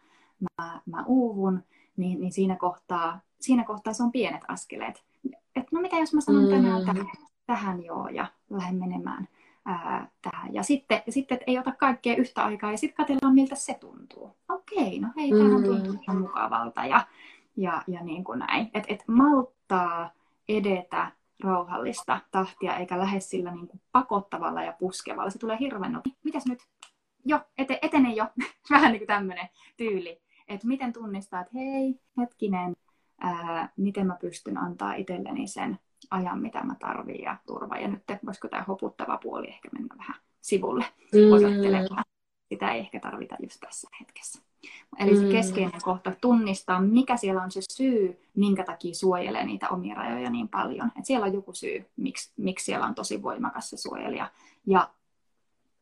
mä, 0.59 0.81
mä 0.87 1.05
uuvun, 1.07 1.63
niin, 1.97 2.21
niin 2.21 2.33
siinä, 2.33 2.57
kohtaa, 2.57 3.21
siinä 3.41 3.65
kohtaa 3.65 3.93
se 3.93 4.03
on 4.03 4.13
pienet 4.13 4.43
askeleet. 4.49 5.05
Et 5.57 5.73
no 5.73 5.81
mitä 5.81 5.97
jos 5.97 6.15
mä 6.15 6.21
sanon 6.21 6.49
tänään 6.49 6.81
mm. 6.81 6.87
tähän, 6.87 7.07
tähän 7.47 7.85
joo 7.85 8.09
ja 8.09 8.27
lähden 8.51 8.79
menemään 8.79 9.29
ää, 9.65 10.11
tähän. 10.23 10.55
Ja 10.55 10.63
sitten, 10.63 11.03
ja 11.07 11.13
sitten 11.13 11.35
että 11.35 11.45
ei 11.47 11.59
ota 11.59 11.73
kaikkea 11.73 12.17
yhtä 12.17 12.45
aikaa 12.45 12.71
ja 12.71 12.79
sitten 12.79 12.97
katsellaan, 12.97 13.35
miltä 13.35 13.55
se 13.55 13.75
tuntuu. 13.75 14.37
Okei, 14.49 14.99
no 15.01 15.09
hei, 15.17 15.31
tämä 15.31 15.59
mm. 15.59 15.65
tuntuu 15.65 15.95
ihan 16.03 16.21
mukavalta 16.21 16.85
ja, 16.85 17.07
ja, 17.57 17.83
ja 17.87 18.05
niin 18.05 18.25
kuin 18.25 18.39
näin. 18.39 18.71
Että 18.75 18.95
et 18.95 19.05
malttaa 19.07 20.11
edetä 20.49 21.13
rauhallista 21.45 22.21
tahtia 22.31 22.77
eikä 22.77 22.99
lähde 22.99 23.21
sillä 23.21 23.55
niin 23.55 23.69
kuin 23.69 23.81
pakottavalla 23.93 24.63
ja 24.63 24.73
puskevalla. 24.79 25.31
Se 25.31 25.39
tulee 25.39 25.59
hirveän 25.61 25.93
nopeasti. 25.93 26.21
Mitäs 26.25 26.47
nyt? 26.47 26.59
Jo, 27.25 27.41
ete, 27.59 27.79
etene 27.83 28.13
jo. 28.13 28.27
Vähän 28.71 28.93
niin 28.93 29.01
kuin 29.01 29.07
tämmöinen 29.07 29.49
tyyli. 29.77 30.23
Että 30.49 30.67
miten 30.67 30.93
tunnistaa, 30.93 31.41
että 31.41 31.53
hei, 31.55 32.01
hetkinen, 32.19 32.77
ää, 33.21 33.73
miten 33.77 34.07
mä 34.07 34.17
pystyn 34.21 34.59
antaa 34.59 34.95
itselleni 34.95 35.47
sen 35.47 35.79
ajan, 36.11 36.41
mitä 36.41 36.63
mä 36.63 36.75
tarvitsen 36.79 37.25
ja 37.25 37.37
turva. 37.47 37.77
Ja 37.77 37.89
nyt 37.89 38.03
voisiko 38.27 38.49
tämä 38.49 38.63
hoputtava 38.63 39.19
puoli 39.23 39.49
ehkä 39.49 39.69
mennä 39.73 39.95
vähän 39.99 40.17
sivulle 40.41 40.85
mm. 41.13 41.33
odottelemaan. 41.33 42.05
Sitä 42.49 42.73
ei 42.73 42.81
ehkä 42.81 43.01
tarvita 43.01 43.37
just 43.43 43.61
tässä 43.61 43.89
hetkessä. 44.01 44.50
Eli 44.99 45.17
se 45.17 45.23
mm. 45.23 45.31
keskeinen 45.31 45.81
kohta 45.83 46.13
tunnistaa, 46.21 46.81
mikä 46.81 47.17
siellä 47.17 47.43
on 47.43 47.51
se 47.51 47.61
syy, 47.73 48.21
minkä 48.35 48.65
takia 48.65 48.95
suojelee 48.95 49.45
niitä 49.45 49.69
omia 49.69 49.95
rajoja 49.95 50.31
niin 50.31 50.49
paljon. 50.49 50.87
että 50.87 51.07
siellä 51.07 51.27
on 51.27 51.35
joku 51.35 51.53
syy, 51.53 51.87
miksi, 51.97 52.33
miksi 52.37 52.65
siellä 52.65 52.87
on 52.87 52.95
tosi 52.95 53.23
voimakas 53.23 53.71
se 53.71 53.77
suojelija. 53.77 54.31
Ja 54.67 54.91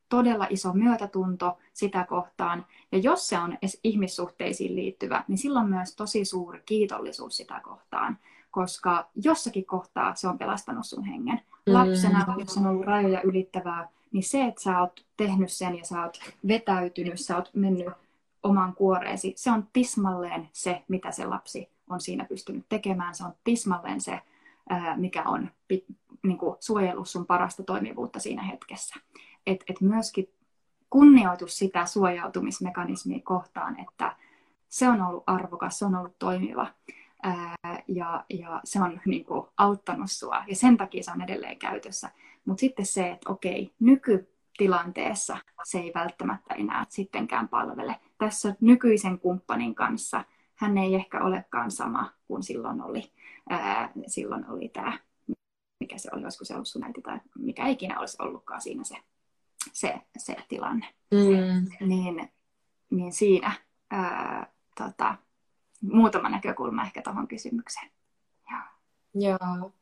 todella 0.09 0.47
iso 0.51 0.72
myötätunto 0.72 1.59
sitä 1.72 2.05
kohtaan. 2.09 2.66
Ja 2.93 2.99
jos 2.99 3.29
se 3.29 3.39
on 3.39 3.59
ihmissuhteisiin 3.85 4.76
liittyvä, 4.76 5.24
niin 5.29 5.39
silloin 5.39 5.68
myös 5.68 5.97
tosi 5.97 6.24
suuri 6.24 6.62
kiitollisuus 6.66 7.37
sitä 7.37 7.61
kohtaan 7.61 8.18
koska 8.51 9.09
jossakin 9.24 9.66
kohtaa 9.66 10.14
se 10.14 10.29
on 10.29 10.39
pelastanut 10.39 10.87
sun 10.87 11.05
hengen. 11.05 11.41
Mm. 11.66 11.72
Lapsena, 11.74 12.24
mm. 12.29 12.41
jos 12.41 12.57
on 12.57 12.66
ollut 12.66 12.87
rajoja 12.87 13.22
ylittävää, 13.22 13.89
niin 14.12 14.22
se, 14.22 14.45
että 14.45 14.62
sä 14.62 14.81
oot 14.81 15.05
tehnyt 15.16 15.53
sen 15.53 15.79
ja 15.79 15.85
sä 15.85 16.03
oot 16.03 16.18
vetäytynyt, 16.49 17.20
sä 17.20 17.37
oot 17.37 17.51
mennyt 17.55 17.87
oman 18.49 18.74
kuoreesi, 18.74 19.32
se 19.36 19.51
on 19.51 19.68
tismalleen 19.72 20.49
se, 20.53 20.82
mitä 20.88 21.11
se 21.11 21.26
lapsi 21.26 21.70
on 21.88 22.01
siinä 22.01 22.24
pystynyt 22.24 22.66
tekemään. 22.68 23.14
Se 23.14 23.24
on 23.24 23.32
tismalleen 23.44 24.01
se, 24.01 24.20
mikä 24.96 25.22
on 25.22 25.51
niin 26.22 26.38
kuin 26.38 26.57
suojellut 26.61 27.09
sun 27.09 27.26
parasta 27.26 27.62
toimivuutta 27.62 28.18
siinä 28.18 28.42
hetkessä. 28.42 28.94
Et, 29.46 29.64
et 29.68 29.80
myöskin 29.80 30.28
kunnioitus 30.90 31.59
sitä 31.59 31.86
suojautumismekanismia 31.86 33.20
kohtaan, 33.24 33.80
että 33.80 34.16
se 34.68 34.88
on 34.88 35.03
ollut 35.03 35.24
arvokas, 35.26 35.78
se 35.78 35.84
on 35.84 35.94
ollut 35.94 36.18
toimiva 36.18 36.66
ää, 37.22 37.57
ja, 37.88 38.24
ja 38.30 38.61
se 38.64 38.82
on 38.82 39.01
niin 39.07 39.24
kuin, 39.24 39.46
auttanut 39.57 40.11
sua 40.11 40.44
ja 40.46 40.57
sen 40.57 40.76
takia 40.76 41.03
se 41.03 41.11
on 41.11 41.22
edelleen 41.22 41.59
käytössä. 41.59 42.11
Mutta 42.44 42.61
sitten 42.61 42.86
se, 42.86 43.11
että 43.11 43.32
okei, 43.32 43.72
nykytilanteessa 43.80 45.38
se 45.64 45.78
ei 45.78 45.92
välttämättä 45.94 46.55
enää 46.55 46.86
sittenkään 46.88 47.49
palvele. 47.49 47.96
Tässä 48.19 48.55
nykyisen 48.61 49.19
kumppanin 49.19 49.75
kanssa 49.75 50.25
hän 50.55 50.79
ei 50.79 50.95
ehkä 50.95 51.21
olekaan 51.21 51.71
sama 51.71 52.12
kuin 52.27 52.43
silloin 52.43 52.83
oli, 52.83 53.12
ää, 53.51 53.91
silloin 54.07 54.51
oli 54.51 54.69
tämä, 54.69 54.99
mikä 55.81 55.99
se 55.99 56.11
oli, 56.12 56.25
olisiko 56.25 56.45
se 56.45 56.55
ollut 56.55 56.69
sun 56.69 56.85
äiti 56.85 57.03
tai 57.03 57.21
mikä 57.39 57.66
ikinä 57.66 58.01
olisi 58.01 58.16
ollutkaan 58.21 58.61
siinä 58.61 58.85
se, 58.85 58.97
se, 59.73 59.95
se 60.19 60.37
tilanne. 60.49 60.95
Mm. 61.11 61.87
Niin, 61.89 62.33
niin 62.91 63.12
siinä 63.12 63.53
ää, 63.91 64.53
tota, 64.79 65.14
muutama 65.83 66.29
näkökulma 66.29 66.83
ehkä 66.83 67.03
tuohon 67.03 67.29
kysymykseen. 67.29 67.91
Joo. 69.14 69.73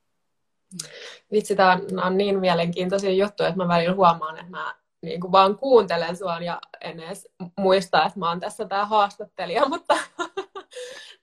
Vitsi, 1.33 1.57
tämä 1.57 1.79
on 2.05 2.17
niin 2.17 2.41
mielenkiintoisia 2.41 3.13
juttuja, 3.13 3.49
että 3.49 3.63
mä 3.63 3.69
välillä 3.69 3.95
huomaan, 3.95 4.37
että 4.37 4.51
mä 4.51 4.75
niin 5.07 5.21
kuin 5.21 5.33
vaan 5.33 5.57
kuuntelen 5.57 6.17
sua 6.17 6.39
ja 6.39 6.61
en 6.81 7.01
edes 7.01 7.29
muista, 7.59 8.07
että 8.07 8.19
mä 8.19 8.29
oon 8.29 8.41
tässä 8.41 8.65
tämä 8.65 8.87
haastattelija, 8.87 9.69
mutta 9.73 9.97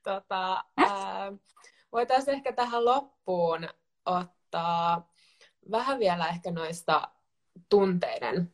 tota, 0.04 0.64
voitaisiin 1.92 2.36
ehkä 2.36 2.54
tähän 2.54 2.86
loppuun 2.86 3.70
ottaa 4.06 5.10
vähän 5.72 6.00
vielä 6.00 6.28
ehkä 6.28 6.52
noista 6.52 7.08
tunteiden 7.70 8.52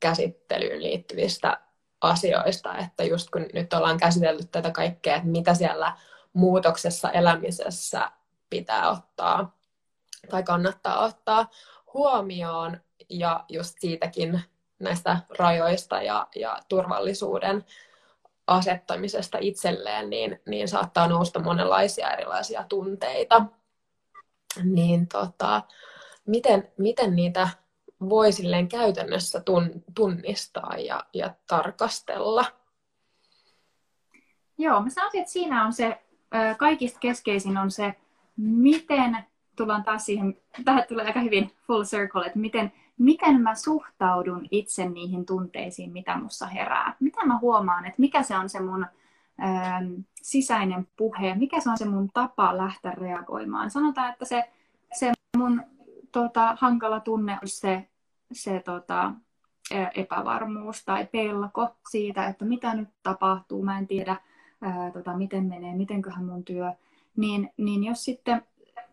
käsittelyyn 0.00 0.82
liittyvistä 0.82 1.60
asioista, 2.00 2.78
että 2.78 3.04
just 3.04 3.30
kun 3.30 3.46
nyt 3.52 3.72
ollaan 3.72 3.98
käsitelty 3.98 4.46
tätä 4.46 4.70
kaikkea, 4.70 5.16
että 5.16 5.28
mitä 5.28 5.54
siellä 5.54 5.96
muutoksessa 6.32 7.10
elämisessä 7.10 8.12
pitää 8.50 8.90
ottaa 8.90 9.58
tai 10.30 10.42
kannattaa 10.42 11.04
ottaa 11.04 11.48
huomioon 11.94 12.80
ja 13.08 13.44
just 13.48 13.74
siitäkin 13.80 14.40
näistä 14.78 15.18
rajoista 15.38 16.02
ja, 16.02 16.26
ja 16.36 16.58
turvallisuuden 16.68 17.64
asettamisesta 18.46 19.38
itselleen, 19.40 20.10
niin, 20.10 20.40
niin 20.46 20.68
saattaa 20.68 21.08
nousta 21.08 21.42
monenlaisia 21.42 22.10
erilaisia 22.10 22.64
tunteita. 22.68 23.44
Niin 24.64 25.08
tota, 25.08 25.62
miten, 26.26 26.72
miten 26.78 27.16
niitä 27.16 27.48
voi 28.08 28.32
silleen 28.32 28.68
käytännössä 28.68 29.40
tun, 29.40 29.70
tunnistaa 29.94 30.74
ja, 30.78 31.04
ja 31.14 31.34
tarkastella? 31.46 32.44
Joo, 34.58 34.80
mä 34.80 34.90
sanoisin, 34.90 35.20
että 35.20 35.32
siinä 35.32 35.66
on 35.66 35.72
se, 35.72 35.98
kaikista 36.58 36.98
keskeisin 36.98 37.56
on 37.56 37.70
se, 37.70 37.94
miten, 38.36 39.18
tullaan 39.56 39.84
taas 39.84 40.06
siihen, 40.06 40.40
tähän 40.64 40.84
tulee 40.88 41.06
aika 41.06 41.20
hyvin 41.20 41.50
full 41.66 41.84
circle, 41.84 42.26
että 42.26 42.38
miten, 42.38 42.72
miten 42.98 43.40
mä 43.40 43.54
suhtaudun 43.54 44.46
itse 44.50 44.88
niihin 44.88 45.26
tunteisiin, 45.26 45.92
mitä 45.92 46.16
mussa 46.16 46.46
herää. 46.46 46.96
Mitä 47.00 47.26
mä 47.26 47.38
huomaan, 47.38 47.84
että 47.84 48.00
mikä 48.00 48.22
se 48.22 48.36
on 48.36 48.48
se 48.48 48.60
mun 48.60 48.86
ähm, 49.42 49.92
sisäinen 50.22 50.88
puhe, 50.96 51.34
mikä 51.34 51.60
se 51.60 51.70
on 51.70 51.78
se 51.78 51.84
mun 51.84 52.10
tapa 52.14 52.56
lähteä 52.56 52.90
reagoimaan. 52.90 53.70
Sanotaan, 53.70 54.12
että 54.12 54.24
se, 54.24 54.50
se 54.92 55.12
mun 55.36 55.62
tota, 56.12 56.56
hankala 56.60 57.00
tunne 57.00 57.32
on 57.32 57.48
se, 57.48 57.88
se 58.32 58.62
tota, 58.64 59.12
epävarmuus 59.94 60.84
tai 60.84 61.06
pelko 61.06 61.76
siitä, 61.90 62.26
että 62.26 62.44
mitä 62.44 62.74
nyt 62.74 62.88
tapahtuu, 63.02 63.62
mä 63.62 63.78
en 63.78 63.86
tiedä, 63.86 64.16
ää, 64.60 64.90
tota, 64.90 65.16
miten 65.16 65.44
menee, 65.44 65.74
mitenköhän 65.74 66.24
mun 66.24 66.44
työ, 66.44 66.72
niin, 67.16 67.50
niin 67.56 67.84
jos 67.84 68.04
sitten 68.04 68.42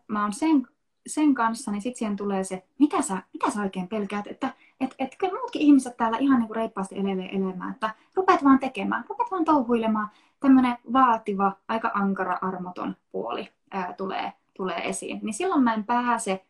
mä 0.08 0.22
oon 0.22 0.32
sen, 0.32 0.66
sen 1.06 1.34
kanssa, 1.34 1.70
niin 1.70 1.82
sitten 1.82 1.98
siihen 1.98 2.16
tulee 2.16 2.44
se, 2.44 2.66
mitä 2.78 3.02
sä, 3.02 3.22
mitä 3.32 3.50
sä 3.50 3.60
oikein 3.60 3.88
pelkäät, 3.88 4.26
että 4.26 4.54
et, 4.80 4.94
et, 4.98 5.16
kyllä 5.18 5.38
muutkin 5.38 5.62
ihmiset 5.62 5.96
täällä 5.96 6.18
ihan 6.18 6.38
niin 6.38 6.46
kuin 6.46 6.56
reippaasti 6.56 6.98
elelee 6.98 7.36
elämään, 7.36 7.72
että 7.72 7.94
rupeat 8.14 8.44
vaan 8.44 8.58
tekemään, 8.58 9.04
rupeat 9.08 9.30
vaan 9.30 9.44
touhuilemaan, 9.44 10.08
tämmöinen 10.40 10.78
vaativa, 10.92 11.52
aika 11.68 11.90
ankara, 11.94 12.38
armoton 12.40 12.96
puoli 13.12 13.48
ää, 13.70 13.92
tulee, 13.92 14.32
tulee 14.54 14.88
esiin, 14.88 15.20
niin 15.22 15.34
silloin 15.34 15.62
mä 15.62 15.74
en 15.74 15.84
pääse 15.84 16.46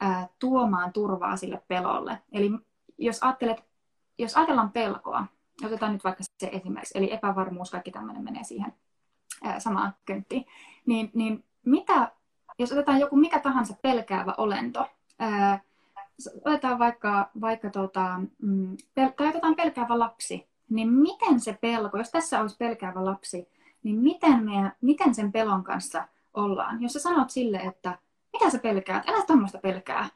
ää, 0.00 0.28
tuomaan 0.38 0.92
turvaa 0.92 1.36
sille 1.36 1.62
pelolle. 1.68 2.18
Eli 2.32 2.50
jos, 2.98 3.22
ajattelet, 3.22 3.64
jos 4.18 4.36
ajatellaan 4.36 4.72
pelkoa, 4.72 5.26
otetaan 5.64 5.92
nyt 5.92 6.04
vaikka 6.04 6.24
se 6.38 6.50
esimerkiksi, 6.52 6.98
eli 6.98 7.12
epävarmuus, 7.12 7.70
kaikki 7.70 7.90
tämmöinen 7.90 8.24
menee 8.24 8.44
siihen 8.44 8.72
ää, 9.42 9.60
samaan 9.60 9.94
könttiin, 10.04 10.46
niin, 10.86 11.10
niin 11.14 11.44
mitä, 11.64 12.12
jos 12.58 12.72
otetaan 12.72 13.00
joku 13.00 13.16
mikä 13.16 13.38
tahansa 13.40 13.74
pelkäävä 13.82 14.34
olento, 14.38 14.86
ää, 15.18 15.60
otetaan 16.44 16.78
vaikka, 16.78 17.30
vaikka 17.40 17.70
tota, 17.70 18.20
mm, 18.42 18.76
pel- 18.76 19.12
tai 19.16 19.28
otetaan 19.28 19.54
pelkäävä 19.54 19.98
lapsi, 19.98 20.48
niin 20.70 20.92
miten 20.92 21.40
se 21.40 21.58
pelko, 21.60 21.98
jos 21.98 22.10
tässä 22.10 22.40
olisi 22.40 22.56
pelkäävä 22.56 23.04
lapsi, 23.04 23.48
niin 23.82 23.96
miten, 23.96 24.44
me, 24.44 24.72
miten 24.80 25.14
sen 25.14 25.32
pelon 25.32 25.64
kanssa 25.64 26.08
ollaan? 26.34 26.82
Jos 26.82 26.92
sä 26.92 26.98
sanot 26.98 27.30
sille, 27.30 27.56
että 27.56 27.98
mitä 28.32 28.50
sä 28.50 28.58
pelkäät? 28.58 29.08
Älä 29.08 29.24
tuommoista 29.26 29.58
pelkää. 29.58 30.08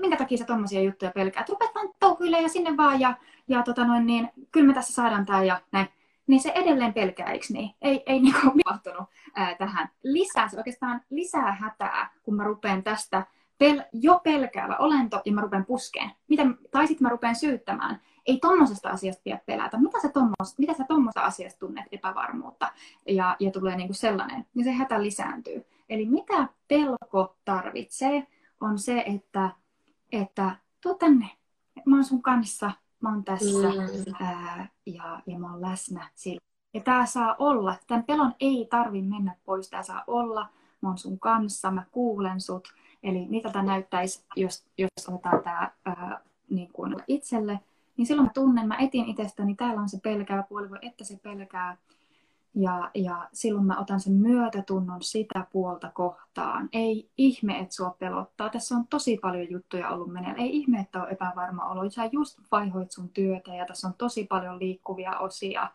Minkä 0.00 0.16
takia 0.16 0.38
sä 0.38 0.44
tuommoisia 0.44 0.82
juttuja 0.82 1.10
pelkäät? 1.10 1.48
Rupeat 1.48 1.70
vaan 1.74 2.42
ja 2.42 2.48
sinne 2.48 2.76
vaan 2.76 3.00
ja, 3.00 3.14
ja 3.48 3.62
tota 3.62 3.84
noin, 3.84 4.06
niin, 4.06 4.28
kyllä 4.52 4.66
me 4.66 4.74
tässä 4.74 4.92
saadaan 4.92 5.26
tää 5.26 5.44
ja 5.44 5.60
näin. 5.72 5.88
Niin 6.28 6.40
se 6.40 6.52
edelleen 6.54 6.94
pelkää, 6.94 7.26
eikö 7.26 7.46
niin? 7.50 7.70
Ei, 7.82 8.02
ei 8.06 8.20
niinku 8.20 8.50
mipahtunut 8.54 9.08
ää, 9.34 9.54
tähän. 9.54 9.88
Lisää, 10.02 10.48
se 10.48 10.56
oikeastaan 10.56 11.00
lisää 11.10 11.52
hätää, 11.52 12.10
kun 12.22 12.34
mä 12.34 12.44
rupean 12.44 12.82
tästä 12.82 13.26
pel, 13.58 13.82
jo 13.92 14.20
pelkäävä 14.24 14.76
olento 14.76 15.22
ja 15.24 15.32
mä 15.32 15.40
rupean 15.40 15.64
puskeen. 15.64 16.10
Mitä, 16.28 16.46
tai 16.70 16.86
sitten 16.86 17.06
mä 17.06 17.08
rupean 17.08 17.36
syyttämään. 17.36 18.00
Ei 18.26 18.38
tuommoisesta 18.42 18.90
asiasta 18.90 19.22
pidä 19.24 19.40
pelätä. 19.46 19.78
Mitä 19.78 20.00
sä 20.02 20.08
tuommoista, 20.08 20.54
mitä 20.58 20.74
sä 20.74 20.84
tuommoista 20.88 21.20
asiasta 21.20 21.58
tunnet 21.58 21.84
epävarmuutta? 21.92 22.72
Ja, 23.06 23.36
ja 23.40 23.50
tulee 23.50 23.76
niinku 23.76 23.94
sellainen. 23.94 24.46
Niin 24.54 24.64
se 24.64 24.72
hätä 24.72 25.02
lisääntyy. 25.02 25.66
Eli 25.88 26.06
mitä 26.06 26.48
pelko 26.68 27.36
tarvitsee, 27.44 28.26
on 28.60 28.78
se, 28.78 29.04
että, 29.06 29.50
että 30.12 30.56
tuu 30.80 30.94
tänne, 30.94 31.28
mä 31.86 31.96
oon 31.96 32.04
sun 32.04 32.22
kanssa, 32.22 32.70
mä 33.00 33.08
oon 33.10 33.24
tässä 33.24 33.68
mm. 33.68 34.14
ää, 34.20 34.68
ja, 34.86 35.22
ja 35.26 35.38
mä 35.38 35.52
oon 35.52 35.60
läsnä 35.60 36.10
sillä. 36.14 36.40
Ja 36.74 36.80
tää 36.80 37.06
saa 37.06 37.36
olla, 37.38 37.74
tämän 37.86 38.04
pelon 38.04 38.34
ei 38.40 38.66
tarvi 38.70 39.02
mennä 39.02 39.36
pois, 39.44 39.70
tää 39.70 39.82
saa 39.82 40.04
olla, 40.06 40.48
mä 40.80 40.88
oon 40.88 40.98
sun 40.98 41.18
kanssa, 41.18 41.70
mä 41.70 41.86
kuulen 41.92 42.40
sut. 42.40 42.68
Eli 43.02 43.26
mitä 43.28 43.50
tämä 43.50 43.64
näyttäisi, 43.64 44.24
jos, 44.36 44.64
jos 44.78 45.08
otetaan 45.08 45.42
tämä 45.42 46.20
niin 46.50 46.72
kuin 46.72 46.96
itselle, 47.06 47.60
niin 47.96 48.06
silloin 48.06 48.26
mä 48.28 48.32
tunnen, 48.34 48.68
mä 48.68 48.76
etin 48.76 49.04
itsestäni, 49.04 49.54
täällä 49.54 49.80
on 49.80 49.88
se 49.88 49.98
pelkää 50.02 50.42
puoli, 50.42 50.68
että 50.82 51.04
se 51.04 51.18
pelkää, 51.22 51.76
ja, 52.58 52.90
ja 52.94 53.28
silloin 53.32 53.66
mä 53.66 53.80
otan 53.80 54.00
sen 54.00 54.12
myötätunnon 54.12 55.02
sitä 55.02 55.46
puolta 55.52 55.90
kohtaan. 55.94 56.68
Ei 56.72 57.10
ihme, 57.18 57.58
että 57.58 57.74
sua 57.74 57.96
pelottaa. 57.98 58.50
Tässä 58.50 58.74
on 58.74 58.86
tosi 58.86 59.18
paljon 59.22 59.50
juttuja 59.50 59.88
ollut 59.88 60.12
meneillä. 60.12 60.42
Ei 60.42 60.56
ihme, 60.56 60.80
että 60.80 61.02
on 61.02 61.10
epävarma 61.10 61.64
olo. 61.64 61.90
Sä 61.90 62.08
just 62.12 62.38
vaihoit 62.52 62.90
sun 62.90 63.08
työtä 63.08 63.54
ja 63.54 63.66
tässä 63.66 63.88
on 63.88 63.94
tosi 63.94 64.24
paljon 64.24 64.58
liikkuvia 64.58 65.18
osia 65.18 65.70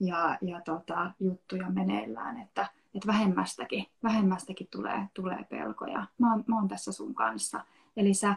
ja, 0.00 0.38
ja 0.42 0.60
tota, 0.60 1.10
juttuja 1.20 1.70
meneillään. 1.70 2.40
Että, 2.40 2.68
että 2.94 3.06
vähemmästäkin, 3.06 3.86
vähemmästäkin 4.02 4.68
tulee, 4.70 5.08
tulee 5.14 5.44
pelkoja. 5.50 6.06
Mä 6.18 6.32
oon, 6.32 6.44
mä 6.46 6.56
oon 6.56 6.68
tässä 6.68 6.92
sun 6.92 7.14
kanssa. 7.14 7.60
Eli 7.96 8.14
sä 8.14 8.36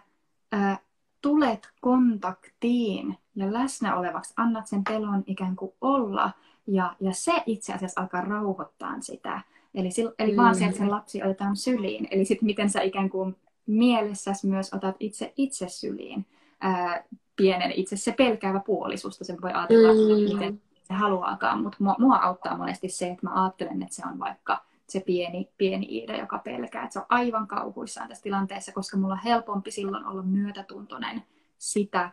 ää, 0.51 0.77
tulet 1.21 1.71
kontaktiin 1.81 3.17
ja 3.35 3.53
läsnä 3.53 3.95
olevaksi, 3.95 4.33
annat 4.37 4.67
sen 4.67 4.83
pelon 4.83 5.23
ikään 5.27 5.55
kuin 5.55 5.71
olla– 5.81 6.31
ja, 6.67 6.95
ja 6.99 7.13
se 7.13 7.33
itse 7.45 7.73
asiassa 7.73 8.01
alkaa 8.01 8.21
rauhoittaa 8.21 9.01
sitä. 9.01 9.41
Eli, 9.75 9.89
eli 10.19 10.31
mm. 10.31 10.37
vaan 10.37 10.55
se, 10.55 10.65
että 10.65 10.77
sen 10.77 10.91
lapsi 10.91 11.23
otetaan 11.23 11.55
syliin. 11.55 12.07
Eli 12.11 12.25
sitten 12.25 12.45
miten 12.45 12.69
sä 12.69 12.81
ikään 12.81 13.09
kuin 13.09 13.35
mielessäsi 13.65 14.47
myös 14.47 14.73
otat 14.73 14.95
itse 14.99 15.33
itse 15.37 15.69
syliin. 15.69 16.25
Ää, 16.61 17.03
pienen 17.35 17.71
itse 17.71 17.97
se 17.97 18.11
pelkäävä 18.11 18.59
puolisusta, 18.59 19.25
sen 19.25 19.41
voi 19.41 19.51
ajatella, 19.51 19.93
mm. 19.93 20.33
miten 20.33 20.61
se 20.83 20.93
haluaakaan. 20.93 21.63
Mutta 21.63 21.77
mua, 21.79 21.95
mua 21.99 22.15
auttaa 22.15 22.57
monesti 22.57 22.89
se, 22.89 23.07
että 23.07 23.27
mä 23.27 23.43
ajattelen, 23.43 23.81
että 23.81 23.95
se 23.95 24.03
on 24.11 24.19
vaikka 24.19 24.63
se 24.87 24.99
pieni, 24.99 25.49
pieni 25.57 25.85
Iida, 25.89 26.17
joka 26.17 26.37
pelkää. 26.37 26.83
Että 26.83 26.93
se 26.93 26.99
on 26.99 27.05
aivan 27.09 27.47
kauhuissaan 27.47 28.07
tässä 28.07 28.23
tilanteessa, 28.23 28.71
koska 28.71 28.97
mulla 28.97 29.13
on 29.13 29.19
helpompi 29.23 29.71
silloin 29.71 30.05
olla 30.05 30.21
myötätuntoinen 30.21 31.23
sitä 31.57 32.11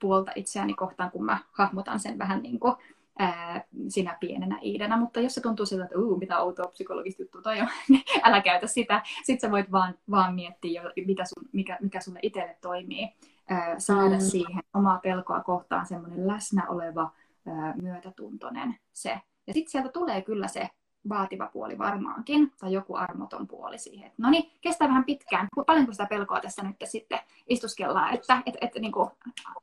puolta 0.00 0.32
itseäni 0.34 0.74
kohtaan, 0.74 1.10
kun 1.10 1.24
mä 1.24 1.38
hahmotan 1.52 2.00
sen 2.00 2.18
vähän 2.18 2.42
niin 2.42 2.60
kuin 2.60 2.74
ää, 3.18 3.64
sinä 3.88 4.16
pienenä 4.20 4.58
Iidana, 4.62 4.96
mutta 4.96 5.20
jos 5.20 5.34
se 5.34 5.40
tuntuu 5.40 5.66
siltä, 5.66 5.84
että 5.84 5.98
uu, 5.98 6.18
mitä 6.18 6.38
outoa 6.38 6.66
psykologista 6.66 7.22
juttua 7.22 7.42
toi 7.42 7.60
on, 7.60 7.68
niin 7.88 8.02
älä 8.22 8.40
käytä 8.40 8.66
sitä. 8.66 9.02
Sitten 9.24 9.48
sä 9.48 9.50
voit 9.50 9.72
vaan, 9.72 9.94
vaan 10.10 10.34
miettiä, 10.34 10.82
mitä 11.06 11.24
sun, 11.24 11.48
mikä, 11.52 11.78
mikä 11.82 12.00
sulle 12.00 12.18
itselle 12.22 12.56
toimii. 12.60 13.08
Ää, 13.48 13.78
saada 13.78 14.14
mm. 14.14 14.20
siihen 14.20 14.62
omaa 14.74 14.98
pelkoa 14.98 15.40
kohtaan 15.40 15.86
semmoinen 15.86 16.26
läsnä 16.26 16.68
oleva, 16.68 17.10
ää, 17.46 17.74
myötätuntoinen 17.82 18.76
se. 18.92 19.20
Ja 19.46 19.52
sitten 19.52 19.70
sieltä 19.70 19.88
tulee 19.88 20.22
kyllä 20.22 20.48
se 20.48 20.68
vaativa 21.08 21.46
puoli 21.52 21.78
varmaankin, 21.78 22.52
tai 22.60 22.72
joku 22.72 22.96
armoton 22.96 23.48
puoli 23.48 23.78
siihen. 23.78 24.12
No 24.18 24.30
niin, 24.30 24.50
kestää 24.60 24.88
vähän 24.88 25.04
pitkään. 25.04 25.48
Paljonko 25.66 25.92
sitä 25.92 26.06
pelkoa 26.06 26.40
tässä 26.40 26.62
nyt 26.62 26.76
sitten 26.84 27.18
istuskellaan, 27.48 28.14
että 28.14 28.42
et, 28.46 28.54
et, 28.60 28.74
niin 28.74 28.92
kuin, 28.92 29.10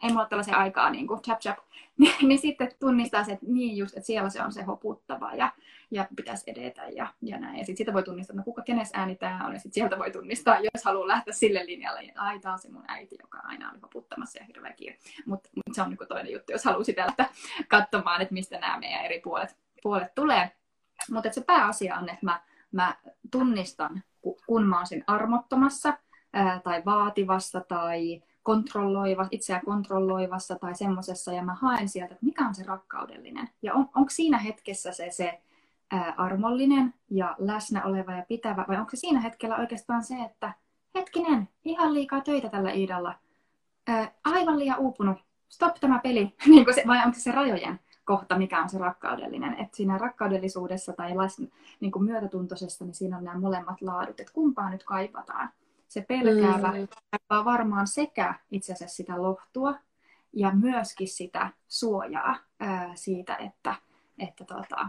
ei 0.03 0.09
mulla 0.09 0.21
ole 0.21 0.29
tällaisia 0.29 0.57
aikaa, 0.57 0.89
niin 0.89 1.07
kuin, 1.07 1.21
chap 1.21 1.39
chap. 1.39 1.57
niin 2.27 2.39
sitten 2.39 2.71
tunnistaa 2.79 3.23
se, 3.23 3.31
että 3.31 3.45
niin 3.49 3.77
just, 3.77 3.97
että 3.97 4.07
siellä 4.07 4.29
se 4.29 4.41
on 4.41 4.51
se 4.51 4.63
hoputtava 4.63 5.33
ja, 5.33 5.51
ja 5.91 6.07
pitäisi 6.15 6.51
edetä 6.51 6.81
ja, 6.89 7.07
ja 7.21 7.39
näin. 7.39 7.57
Ja 7.57 7.65
sitten 7.65 7.77
sitä 7.77 7.93
voi 7.93 8.03
tunnistaa, 8.03 8.33
että 8.33 8.41
no 8.41 8.43
kuka, 8.43 8.61
kenes 8.61 8.91
ääni 8.93 9.15
tämä 9.15 9.45
on, 9.45 9.53
ja 9.53 9.59
sitten 9.59 9.73
sieltä 9.73 9.99
voi 9.99 10.11
tunnistaa, 10.11 10.59
jos 10.59 10.83
haluaa 10.85 11.07
lähteä 11.07 11.33
sille 11.33 11.65
linjalle, 11.65 11.99
että 11.99 12.21
ai, 12.21 12.39
tämä 12.39 12.53
on 12.53 12.59
se 12.59 12.71
mun 12.71 12.83
äiti, 12.87 13.17
joka 13.21 13.39
aina 13.43 13.71
on 13.71 13.79
hoputtamassa 13.81 14.39
ja 14.39 14.45
hirveä 14.45 14.73
kiire. 14.73 14.97
Mutta 15.25 15.49
mut 15.55 15.75
se 15.75 15.81
on 15.81 15.89
niin 15.89 16.07
toinen 16.07 16.33
juttu, 16.33 16.51
jos 16.51 16.65
haluaa 16.65 16.83
sitä 16.83 17.13
katsomaan, 17.67 18.21
että 18.21 18.33
mistä 18.33 18.59
nämä 18.59 18.79
meidän 18.79 19.05
eri 19.05 19.19
puolet, 19.19 19.57
puolet 19.83 20.15
tulee. 20.15 20.51
Mutta 21.11 21.33
se 21.33 21.41
pääasia 21.41 21.95
on, 21.95 22.09
että 22.09 22.25
mä, 22.25 22.41
mä 22.71 22.95
tunnistan, 23.31 24.03
kun 24.47 24.67
mä 24.67 24.77
oon 24.77 24.87
siinä 24.87 25.03
armottomassa 25.07 25.97
ää, 26.33 26.59
tai 26.63 26.81
vaativassa 26.85 27.59
tai 27.59 28.21
kontrolloiva, 28.43 29.27
itseä 29.31 29.61
kontrolloivassa 29.65 30.55
tai 30.55 30.75
semmoisessa, 30.75 31.33
ja 31.33 31.43
mä 31.43 31.53
haen 31.53 31.89
sieltä, 31.89 32.13
että 32.13 32.25
mikä 32.25 32.47
on 32.47 32.55
se 32.55 32.63
rakkaudellinen. 32.63 33.49
Ja 33.61 33.73
on, 33.73 33.89
onko 33.95 34.09
siinä 34.09 34.37
hetkessä 34.37 34.91
se, 34.91 35.11
se 35.11 35.41
ää, 35.91 36.13
armollinen 36.17 36.93
ja 37.09 37.35
läsnä 37.39 37.83
oleva 37.83 38.11
ja 38.11 38.25
pitävä, 38.27 38.65
vai 38.67 38.77
onko 38.77 38.89
se 38.89 38.97
siinä 38.97 39.19
hetkellä 39.19 39.55
oikeastaan 39.55 40.03
se, 40.03 40.15
että 40.25 40.53
hetkinen, 40.95 41.49
ihan 41.63 41.93
liikaa 41.93 42.21
töitä 42.21 42.49
tällä 42.49 42.71
Iidalla, 42.71 43.15
ää, 43.87 44.11
aivan 44.25 44.59
liian 44.59 44.79
uupunut, 44.79 45.17
stop 45.49 45.75
tämä 45.75 45.99
peli, 45.99 46.35
niin 46.47 46.65
vai 46.87 47.05
onko 47.05 47.19
se 47.19 47.31
rajojen 47.31 47.79
kohta, 48.09 48.37
mikä 48.37 48.61
on 48.61 48.69
se 48.69 48.77
rakkaudellinen. 48.77 49.53
Että 49.53 49.77
siinä 49.77 49.97
rakkaudellisuudessa 49.97 50.93
tai 50.93 51.15
las, 51.15 51.41
niin 51.79 51.91
kuin 51.91 52.05
myötätuntoisessa, 52.05 52.85
niin 52.85 52.93
siinä 52.93 53.17
on 53.17 53.23
nämä 53.23 53.39
molemmat 53.39 53.81
laadut, 53.81 54.19
että 54.19 54.33
kumpaa 54.33 54.69
nyt 54.69 54.83
kaipataan. 54.83 55.49
Se 55.87 56.01
pelkäävä 56.01 56.71
mm. 56.71 56.87
kaipaa 57.11 57.45
varmaan 57.45 57.87
sekä 57.87 58.33
itse 58.51 58.73
asiassa 58.73 58.95
sitä 58.95 59.21
lohtua 59.21 59.75
ja 60.33 60.51
myöskin 60.51 61.07
sitä 61.07 61.49
suojaa 61.67 62.35
ää, 62.59 62.91
siitä, 62.95 63.35
että, 63.35 63.75
että 64.19 64.45
tota, 64.45 64.87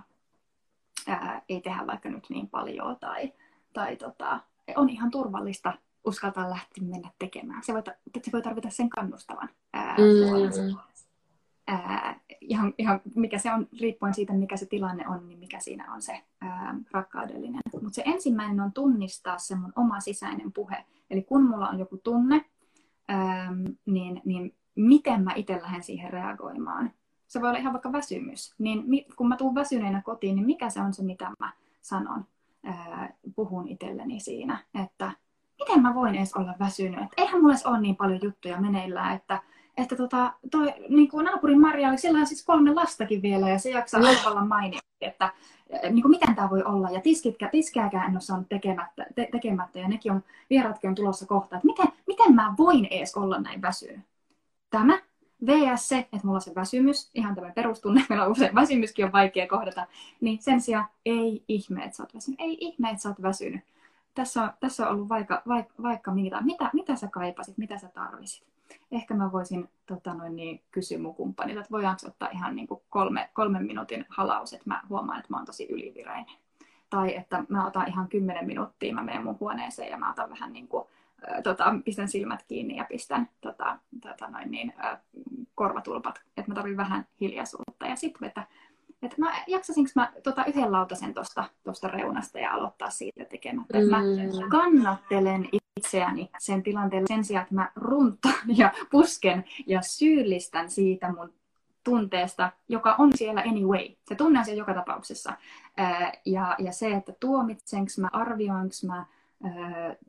ää, 1.06 1.42
ei 1.48 1.60
tehdä 1.60 1.86
vaikka 1.86 2.08
nyt 2.08 2.26
niin 2.30 2.48
paljon 2.48 2.96
tai, 3.00 3.32
tai 3.72 3.96
tota, 3.96 4.40
on 4.76 4.88
ihan 4.88 5.10
turvallista 5.10 5.72
uskaltaa 6.04 6.50
lähteä 6.50 6.84
mennä 6.84 7.10
tekemään. 7.18 7.62
Se 7.62 7.72
voi, 7.72 7.82
se 8.22 8.32
voi 8.32 8.42
tarvita 8.42 8.70
sen 8.70 8.88
kannustavan 8.88 9.48
ää, 9.72 9.96
mm. 9.96 10.76
ää, 11.66 12.20
ihan, 12.40 12.74
ihan 12.78 13.00
mikä 13.14 13.38
se 13.38 13.52
on, 13.52 13.68
riippuen 13.80 14.14
siitä, 14.14 14.32
mikä 14.32 14.56
se 14.56 14.66
tilanne 14.66 15.08
on, 15.08 15.28
niin 15.28 15.38
mikä 15.38 15.60
siinä 15.60 15.94
on 15.94 16.02
se 16.02 16.22
ää, 16.40 16.74
rakkaudellinen. 16.90 17.60
Mutta 17.72 17.94
se 17.94 18.02
ensimmäinen 18.06 18.60
on 18.60 18.72
tunnistaa 18.72 19.38
se 19.38 19.54
mun 19.54 19.72
oma 19.76 20.00
sisäinen 20.00 20.52
puhe. 20.52 20.84
Eli 21.10 21.22
kun 21.22 21.42
mulla 21.42 21.68
on 21.68 21.78
joku 21.78 21.96
tunne, 21.96 22.44
ää, 23.08 23.52
niin, 23.86 24.22
niin 24.24 24.54
miten 24.74 25.24
mä 25.24 25.32
itse 25.36 25.62
lähden 25.62 25.82
siihen 25.82 26.12
reagoimaan. 26.12 26.90
Se 27.26 27.40
voi 27.40 27.48
olla 27.48 27.58
ihan 27.58 27.72
vaikka 27.72 27.92
väsymys. 27.92 28.54
Niin 28.58 28.84
kun 29.16 29.28
mä 29.28 29.36
tuun 29.36 29.54
väsyneenä 29.54 30.02
kotiin, 30.02 30.36
niin 30.36 30.46
mikä 30.46 30.70
se 30.70 30.80
on 30.80 30.94
se, 30.94 31.02
mitä 31.02 31.30
mä 31.40 31.52
sanon, 31.82 32.24
ää, 32.64 33.14
puhun 33.36 33.68
itselleni 33.68 34.20
siinä, 34.20 34.64
että 34.82 35.12
miten 35.58 35.82
mä 35.82 35.94
voin 35.94 36.14
edes 36.14 36.34
olla 36.34 36.54
väsynyt. 36.58 37.02
Et 37.02 37.08
eihän 37.16 37.40
mulla 37.40 37.52
edes 37.52 37.66
ole 37.66 37.80
niin 37.80 37.96
paljon 37.96 38.20
juttuja 38.22 38.60
meneillään, 38.60 39.16
että, 39.16 39.42
että 39.82 39.96
tota, 39.96 40.32
toi, 40.50 40.74
niin 40.88 41.08
kuin 41.08 41.24
naapurin 41.24 41.60
Maria 41.60 41.88
oli 41.88 41.98
sillä 41.98 42.24
siis 42.24 42.44
kolme 42.44 42.74
lastakin 42.74 43.22
vielä 43.22 43.50
ja 43.50 43.58
se 43.58 43.70
jaksaa 43.70 44.00
halvalla 44.02 44.44
mainita, 44.44 44.86
että 45.00 45.32
niin 45.90 46.02
kuin 46.02 46.10
miten 46.10 46.34
tämä 46.34 46.50
voi 46.50 46.62
olla. 46.62 46.90
Ja 46.90 47.00
tiskitkä, 47.00 47.48
tiskääkään 47.48 48.06
en 48.06 48.12
ole 48.12 48.20
saanut 48.20 48.48
tekemättä, 48.48 49.06
te, 49.14 49.28
tekemättä 49.32 49.78
ja 49.78 49.88
nekin 49.88 50.12
on, 50.12 50.24
vieratkin 50.50 50.88
on 50.88 50.94
tulossa 50.94 51.26
kohta. 51.26 51.56
Että 51.56 51.66
miten, 51.66 51.88
miten 52.06 52.34
mä 52.34 52.54
voin 52.58 52.84
edes 52.90 53.16
olla 53.16 53.40
näin 53.40 53.62
väsynyt? 53.62 54.00
Tämä 54.70 55.00
VS 55.46 55.88
se, 55.88 55.98
että 55.98 56.20
mulla 56.22 56.36
on 56.36 56.40
se 56.40 56.54
väsymys, 56.54 57.10
ihan 57.14 57.34
tämä 57.34 57.52
perustunne, 57.52 58.04
meillä 58.08 58.24
on 58.24 58.32
usein 58.32 58.54
väsymyskin 58.54 59.04
on 59.04 59.12
vaikea 59.12 59.46
kohdata, 59.46 59.86
niin 60.20 60.42
sen 60.42 60.60
sijaan 60.60 60.88
ei 61.06 61.44
ihme, 61.48 61.84
että 61.84 61.96
sä 61.96 62.02
oot 62.02 62.14
väsynyt. 62.14 62.40
Ei 62.40 62.56
ihme, 62.60 62.90
että 62.90 63.02
sä 63.02 63.08
oot 63.08 63.22
väsynyt 63.22 63.60
tässä 64.14 64.42
on, 64.42 64.50
tässä 64.60 64.86
on 64.86 64.94
ollut 64.94 65.08
vaikka, 65.08 65.42
vaikka, 65.48 65.74
vaikka 65.82 66.10
mitä. 66.10 66.40
mitä. 66.40 66.70
Mitä 66.72 66.96
sä 66.96 67.08
kaipasit, 67.08 67.58
mitä 67.58 67.78
sä 67.78 67.88
tarvisit? 67.88 68.49
Ehkä 68.92 69.14
mä 69.14 69.32
voisin 69.32 69.68
tota 69.86 70.14
noin, 70.14 70.36
niin, 70.36 70.62
kysyä 70.70 70.98
mun 70.98 71.14
kumppanilta, 71.14 71.60
että 71.60 71.70
voidaanko 71.70 72.06
ottaa 72.06 72.28
ihan 72.32 72.56
niin 72.56 72.66
kuin 72.66 72.80
kolme, 72.90 73.30
kolmen 73.32 73.66
minuutin 73.66 74.06
halaus, 74.08 74.52
että 74.52 74.68
mä 74.68 74.82
huomaan, 74.88 75.18
että 75.18 75.32
mä 75.32 75.36
oon 75.36 75.46
tosi 75.46 75.66
ylivireinen. 75.70 76.36
Tai 76.90 77.16
että 77.16 77.44
mä 77.48 77.66
otan 77.66 77.88
ihan 77.88 78.08
kymmenen 78.08 78.46
minuuttia, 78.46 78.94
mä 78.94 79.02
menen 79.02 79.24
mun 79.24 79.40
huoneeseen 79.40 79.90
ja 79.90 79.96
mä 79.96 80.10
otan 80.10 80.30
vähän 80.30 80.52
niin 80.52 80.68
kuin, 80.68 80.84
tota, 81.42 81.74
pistän 81.84 82.08
silmät 82.08 82.44
kiinni 82.48 82.76
ja 82.76 82.84
pistän 82.88 83.28
tota, 83.40 83.78
tota 84.02 84.26
noin 84.30 84.50
niin, 84.50 84.72
korvatulpat, 85.54 86.20
että 86.36 86.50
mä 86.50 86.54
tarvitsen 86.54 86.76
vähän 86.76 87.06
hiljaisuutta. 87.20 87.86
Ja 87.86 87.96
sitten, 87.96 88.28
että 88.28 88.46
että 89.02 89.16
mä 89.18 89.32
jaksasinko 89.46 89.90
mä 89.94 90.12
tota 90.22 90.44
yhden 90.44 90.72
lautasen 90.72 91.14
tuosta 91.14 91.44
tosta 91.64 91.88
reunasta 91.88 92.38
ja 92.38 92.52
aloittaa 92.52 92.90
siitä 92.90 93.24
tekemättä. 93.24 93.78
Mm. 93.78 93.90
Mä 93.90 94.02
kannattelen 94.50 95.48
itseäni 95.80 96.30
sen 96.38 96.62
tilanteen 96.62 97.04
sen 97.08 97.24
sijaan, 97.24 97.42
että 97.42 97.54
mä 97.54 97.70
runtaan 97.76 98.44
ja 98.56 98.72
pusken 98.90 99.44
ja 99.66 99.82
syyllistän 99.82 100.70
siitä 100.70 101.12
mun 101.12 101.32
tunteesta, 101.84 102.52
joka 102.68 102.94
on 102.98 103.12
siellä 103.14 103.40
anyway. 103.40 103.88
Se 104.08 104.14
tunne 104.14 104.38
on 104.38 104.56
joka 104.56 104.74
tapauksessa. 104.74 105.32
ja, 106.24 106.56
ja 106.58 106.72
se, 106.72 106.92
että 106.92 107.12
tuomitsenko 107.20 107.90
mä, 107.98 108.08
arvioinko 108.12 108.74
mä, 108.86 109.06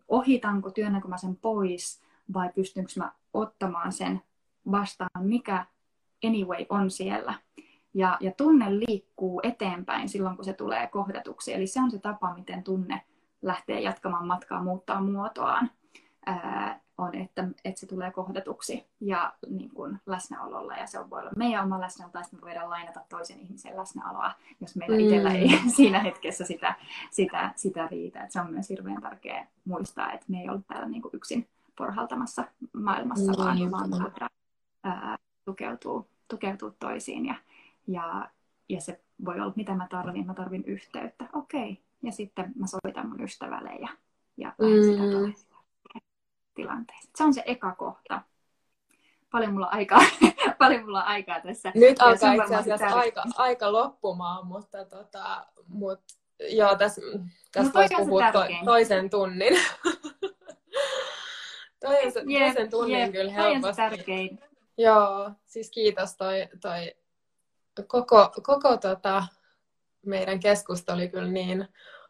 ohitanko, 0.08 0.72
työnnänkö 0.72 1.08
mä 1.08 1.18
sen 1.18 1.36
pois 1.36 2.02
vai 2.34 2.50
pystynkö 2.56 2.92
mä 2.96 3.12
ottamaan 3.34 3.92
sen 3.92 4.22
vastaan, 4.72 5.10
mikä 5.20 5.66
anyway 6.26 6.66
on 6.70 6.92
siellä. 6.92 7.34
Ja, 7.94 8.18
ja 8.20 8.32
tunne 8.32 8.80
liikkuu 8.80 9.42
eteenpäin 9.44 10.10
silloin, 10.10 10.36
kun 10.36 10.46
se 10.46 10.54
tulee 10.54 10.88
kohdatuksi. 10.88 11.54
Eli 11.54 11.68
se 11.68 11.82
on 11.82 11.92
se 11.92 12.00
tapa, 12.00 12.34
miten 12.34 12.64
tunne 12.64 13.02
lähtee 13.42 13.80
jatkamaan 13.80 14.28
matkaa, 14.28 14.64
muuttaa 14.64 15.02
muotoaan. 15.02 15.70
Ää, 16.26 16.80
on, 16.98 17.16
että, 17.16 17.48
että 17.66 17.80
se 17.80 17.88
tulee 17.88 18.12
kohdatuksi 18.12 18.86
ja 19.00 19.34
niin 19.50 19.70
kuin 19.70 20.00
läsnäololla. 20.06 20.74
Ja 20.74 20.88
se 20.88 21.10
voi 21.10 21.22
olla 21.22 21.32
meidän 21.36 21.64
oma 21.64 21.82
läsnäolo, 21.82 22.12
tai 22.12 22.24
me 22.32 22.42
voidaan 22.42 22.70
lainata 22.70 23.02
toisen 23.10 23.40
ihmisen 23.40 23.78
läsnäoloa, 23.78 24.34
jos 24.62 24.76
meillä 24.76 24.98
mm. 24.98 25.04
itsellä 25.04 25.32
ei 25.32 25.50
siinä 25.76 26.00
hetkessä 26.00 26.46
sitä, 26.46 26.76
sitä, 27.12 27.52
sitä 27.56 27.88
riitä. 27.88 28.24
Et 28.24 28.32
se 28.32 28.42
on 28.42 28.52
myös 28.52 28.70
hirveän 28.70 29.02
tärkeää 29.02 29.48
muistaa, 29.66 30.12
että 30.12 30.26
me 30.28 30.42
ei 30.42 30.50
ole 30.50 30.62
täällä 30.68 30.88
niin 30.88 31.02
kuin 31.02 31.16
yksin 31.16 31.48
porhaltamassa 31.76 32.44
maailmassa, 32.74 33.32
mm. 33.32 33.38
vaan, 33.72 33.92
vaan 33.92 34.30
ää, 34.84 35.18
tukeutuu, 35.46 36.08
tukeutuu 36.28 36.72
toisiin. 36.80 37.26
Ja, 37.26 37.36
ja, 37.88 38.30
ja 38.70 38.82
se 38.82 39.00
voi 39.26 39.40
olla, 39.40 39.54
mitä 39.56 39.76
mä 39.76 39.88
tarvin. 39.90 40.26
Mä 40.26 40.34
tarvin 40.34 40.64
yhteyttä. 40.66 41.26
Okei. 41.34 41.72
Okay. 41.72 41.91
Ja 42.04 42.12
sitten 42.12 42.52
mä 42.56 42.68
soitan 42.68 43.10
mun 43.10 43.24
ystävälle 43.24 43.70
ja, 43.70 43.90
ja 44.38 44.54
mm. 44.58 45.34
sitä 45.34 45.42
tilanteessa. 46.56 47.10
Se 47.18 47.24
on 47.24 47.34
se 47.34 47.44
eka 47.46 47.76
kohta. 47.76 48.22
Paljon 49.32 49.54
mulla 49.54 49.68
aikaa, 49.68 50.02
paljon 50.60 50.86
mulla 50.86 51.02
aikaa 51.02 51.42
tässä. 51.42 51.72
Nyt 51.76 52.00
ja 52.00 52.06
alkaa 52.06 52.34
itse 52.34 52.56
asiassa 52.56 52.88
aika, 52.88 53.24
aika 53.36 53.72
loppumaan, 53.72 54.48
mutta 54.48 54.86
tota, 54.86 55.46
mut, 55.68 56.00
joo, 56.50 56.76
tässä, 56.76 57.02
tässä 57.52 57.74
voisi 57.74 57.96
puhua 57.96 58.32
to, 58.32 58.40
toisen 58.66 59.10
tunnin. 59.10 59.54
toisen, 61.86 62.32
yeah, 62.32 62.54
toisen 62.54 62.70
tunnin 62.70 62.98
yeah, 62.98 63.12
kyllä 63.12 63.32
helposti. 63.32 63.62
Toi 63.62 63.70
on 63.70 63.76
tärkein. 63.76 64.40
Joo, 64.78 65.32
siis 65.46 65.72
kiitos 65.72 66.18
toi, 66.18 66.48
toi 66.62 66.96
koko, 67.88 68.32
koko 68.44 68.78
tota, 68.78 69.24
meidän 70.06 70.40
keskustelu 70.40 70.98
oli 70.98 71.10
kyllä 71.10 71.28
niin 71.28 71.68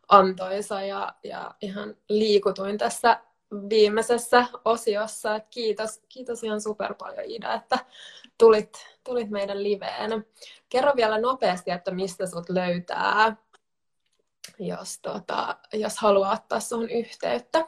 antoisa 0.09 0.81
ja, 0.81 1.15
ja 1.23 1.55
ihan 1.61 1.95
liikutuin 2.09 2.77
tässä 2.77 3.19
viimeisessä 3.69 4.45
osiossa. 4.65 5.35
Et 5.35 5.47
kiitos, 5.49 6.01
kiitos 6.09 6.43
ihan 6.43 6.61
super 6.61 6.93
paljon 6.93 7.25
Ida, 7.25 7.53
että 7.53 7.79
tulit, 8.37 8.87
tulit 9.03 9.29
meidän 9.29 9.63
liveen. 9.63 10.25
Kerro 10.69 10.91
vielä 10.95 11.19
nopeasti, 11.19 11.71
että 11.71 11.91
mistä 11.91 12.25
sut 12.25 12.49
löytää, 12.49 13.35
jos, 14.59 14.99
tota, 14.99 15.57
jos 15.73 15.97
haluaa 15.97 16.33
ottaa 16.33 16.59
suhun 16.59 16.89
yhteyttä. 16.89 17.67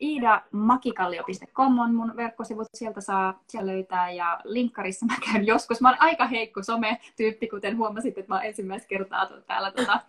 Iidamakikallio.com 0.00 1.78
on 1.78 1.94
mun 1.94 2.16
verkkosivut, 2.16 2.66
sieltä 2.74 3.00
saa 3.00 3.40
siellä 3.48 3.72
löytää 3.72 4.10
ja 4.10 4.40
linkkarissa 4.44 5.06
mä 5.06 5.16
käyn 5.24 5.46
joskus. 5.46 5.80
Mä 5.80 5.88
oon 5.88 6.00
aika 6.00 6.26
heikko 6.26 6.62
some-tyyppi, 6.62 7.48
kuten 7.48 7.76
huomasit, 7.76 8.18
että 8.18 8.28
mä 8.28 8.34
oon 8.34 8.44
ensimmäistä 8.44 8.88
kertaa 8.88 9.28
täällä 9.46 9.70
tuota, 9.70 10.00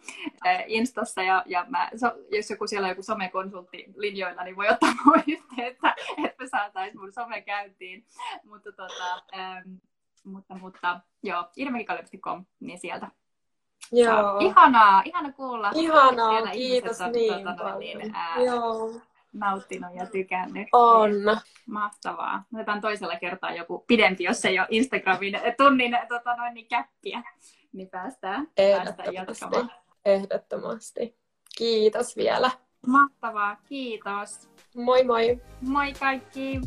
Instassa 0.67 1.23
ja, 1.23 1.43
ja 1.45 1.65
mä, 1.69 1.89
so, 1.95 2.11
jos 2.31 2.49
joku 2.49 2.67
siellä 2.67 2.85
on 2.85 2.89
joku 2.89 3.03
somekonsultti 3.03 3.85
linjoilla, 3.95 4.43
niin 4.43 4.55
voi 4.55 4.69
ottaa 4.69 4.93
mun 5.05 5.23
yhteyttä, 5.27 5.95
että 6.25 6.43
me 6.43 6.47
saataisiin 6.47 6.99
mun 6.99 7.13
some 7.13 7.41
käyntiin. 7.41 8.05
Mutta, 8.43 8.71
tota, 8.71 9.23
mutta, 10.23 10.55
mutta 10.55 10.99
joo, 11.23 11.49
iidamakikallio.com, 11.57 12.45
niin 12.59 12.79
sieltä 12.79 13.07
Joo. 13.91 14.39
Ihanaa, 14.39 15.01
ihana 15.05 15.31
kuulla. 15.31 15.71
Ihanaa, 15.75 16.51
kiitos 16.51 16.99
niin 17.13 17.43
tuota. 17.43 17.77
Niin, 17.77 18.15
ää, 18.15 18.39
Joo 18.39 18.91
nauttinut 19.33 19.95
ja 19.95 20.05
tykännyt. 20.05 20.67
On. 20.71 21.11
Mahtavaa. 21.67 22.43
Otetaan 22.53 22.81
toisella 22.81 23.19
kertaa 23.19 23.55
joku 23.55 23.83
pidempi, 23.87 24.23
jos 24.23 24.45
ei 24.45 24.59
ole 24.59 24.67
Instagramin 24.69 25.39
tunnin 25.57 25.97
tota 26.09 26.35
noin, 26.35 26.53
niin 26.53 26.67
käppiä, 26.67 27.23
niin 27.73 27.89
päästään, 27.89 28.47
päästään 28.55 29.13
jatkamaan. 29.13 29.71
Ehdottomasti. 30.05 31.17
Kiitos 31.57 32.17
vielä. 32.17 32.51
Mahtavaa, 32.87 33.57
kiitos. 33.65 34.49
Moi 34.75 35.03
moi. 35.03 35.41
Moi 35.61 35.93
kaikki. 35.99 36.61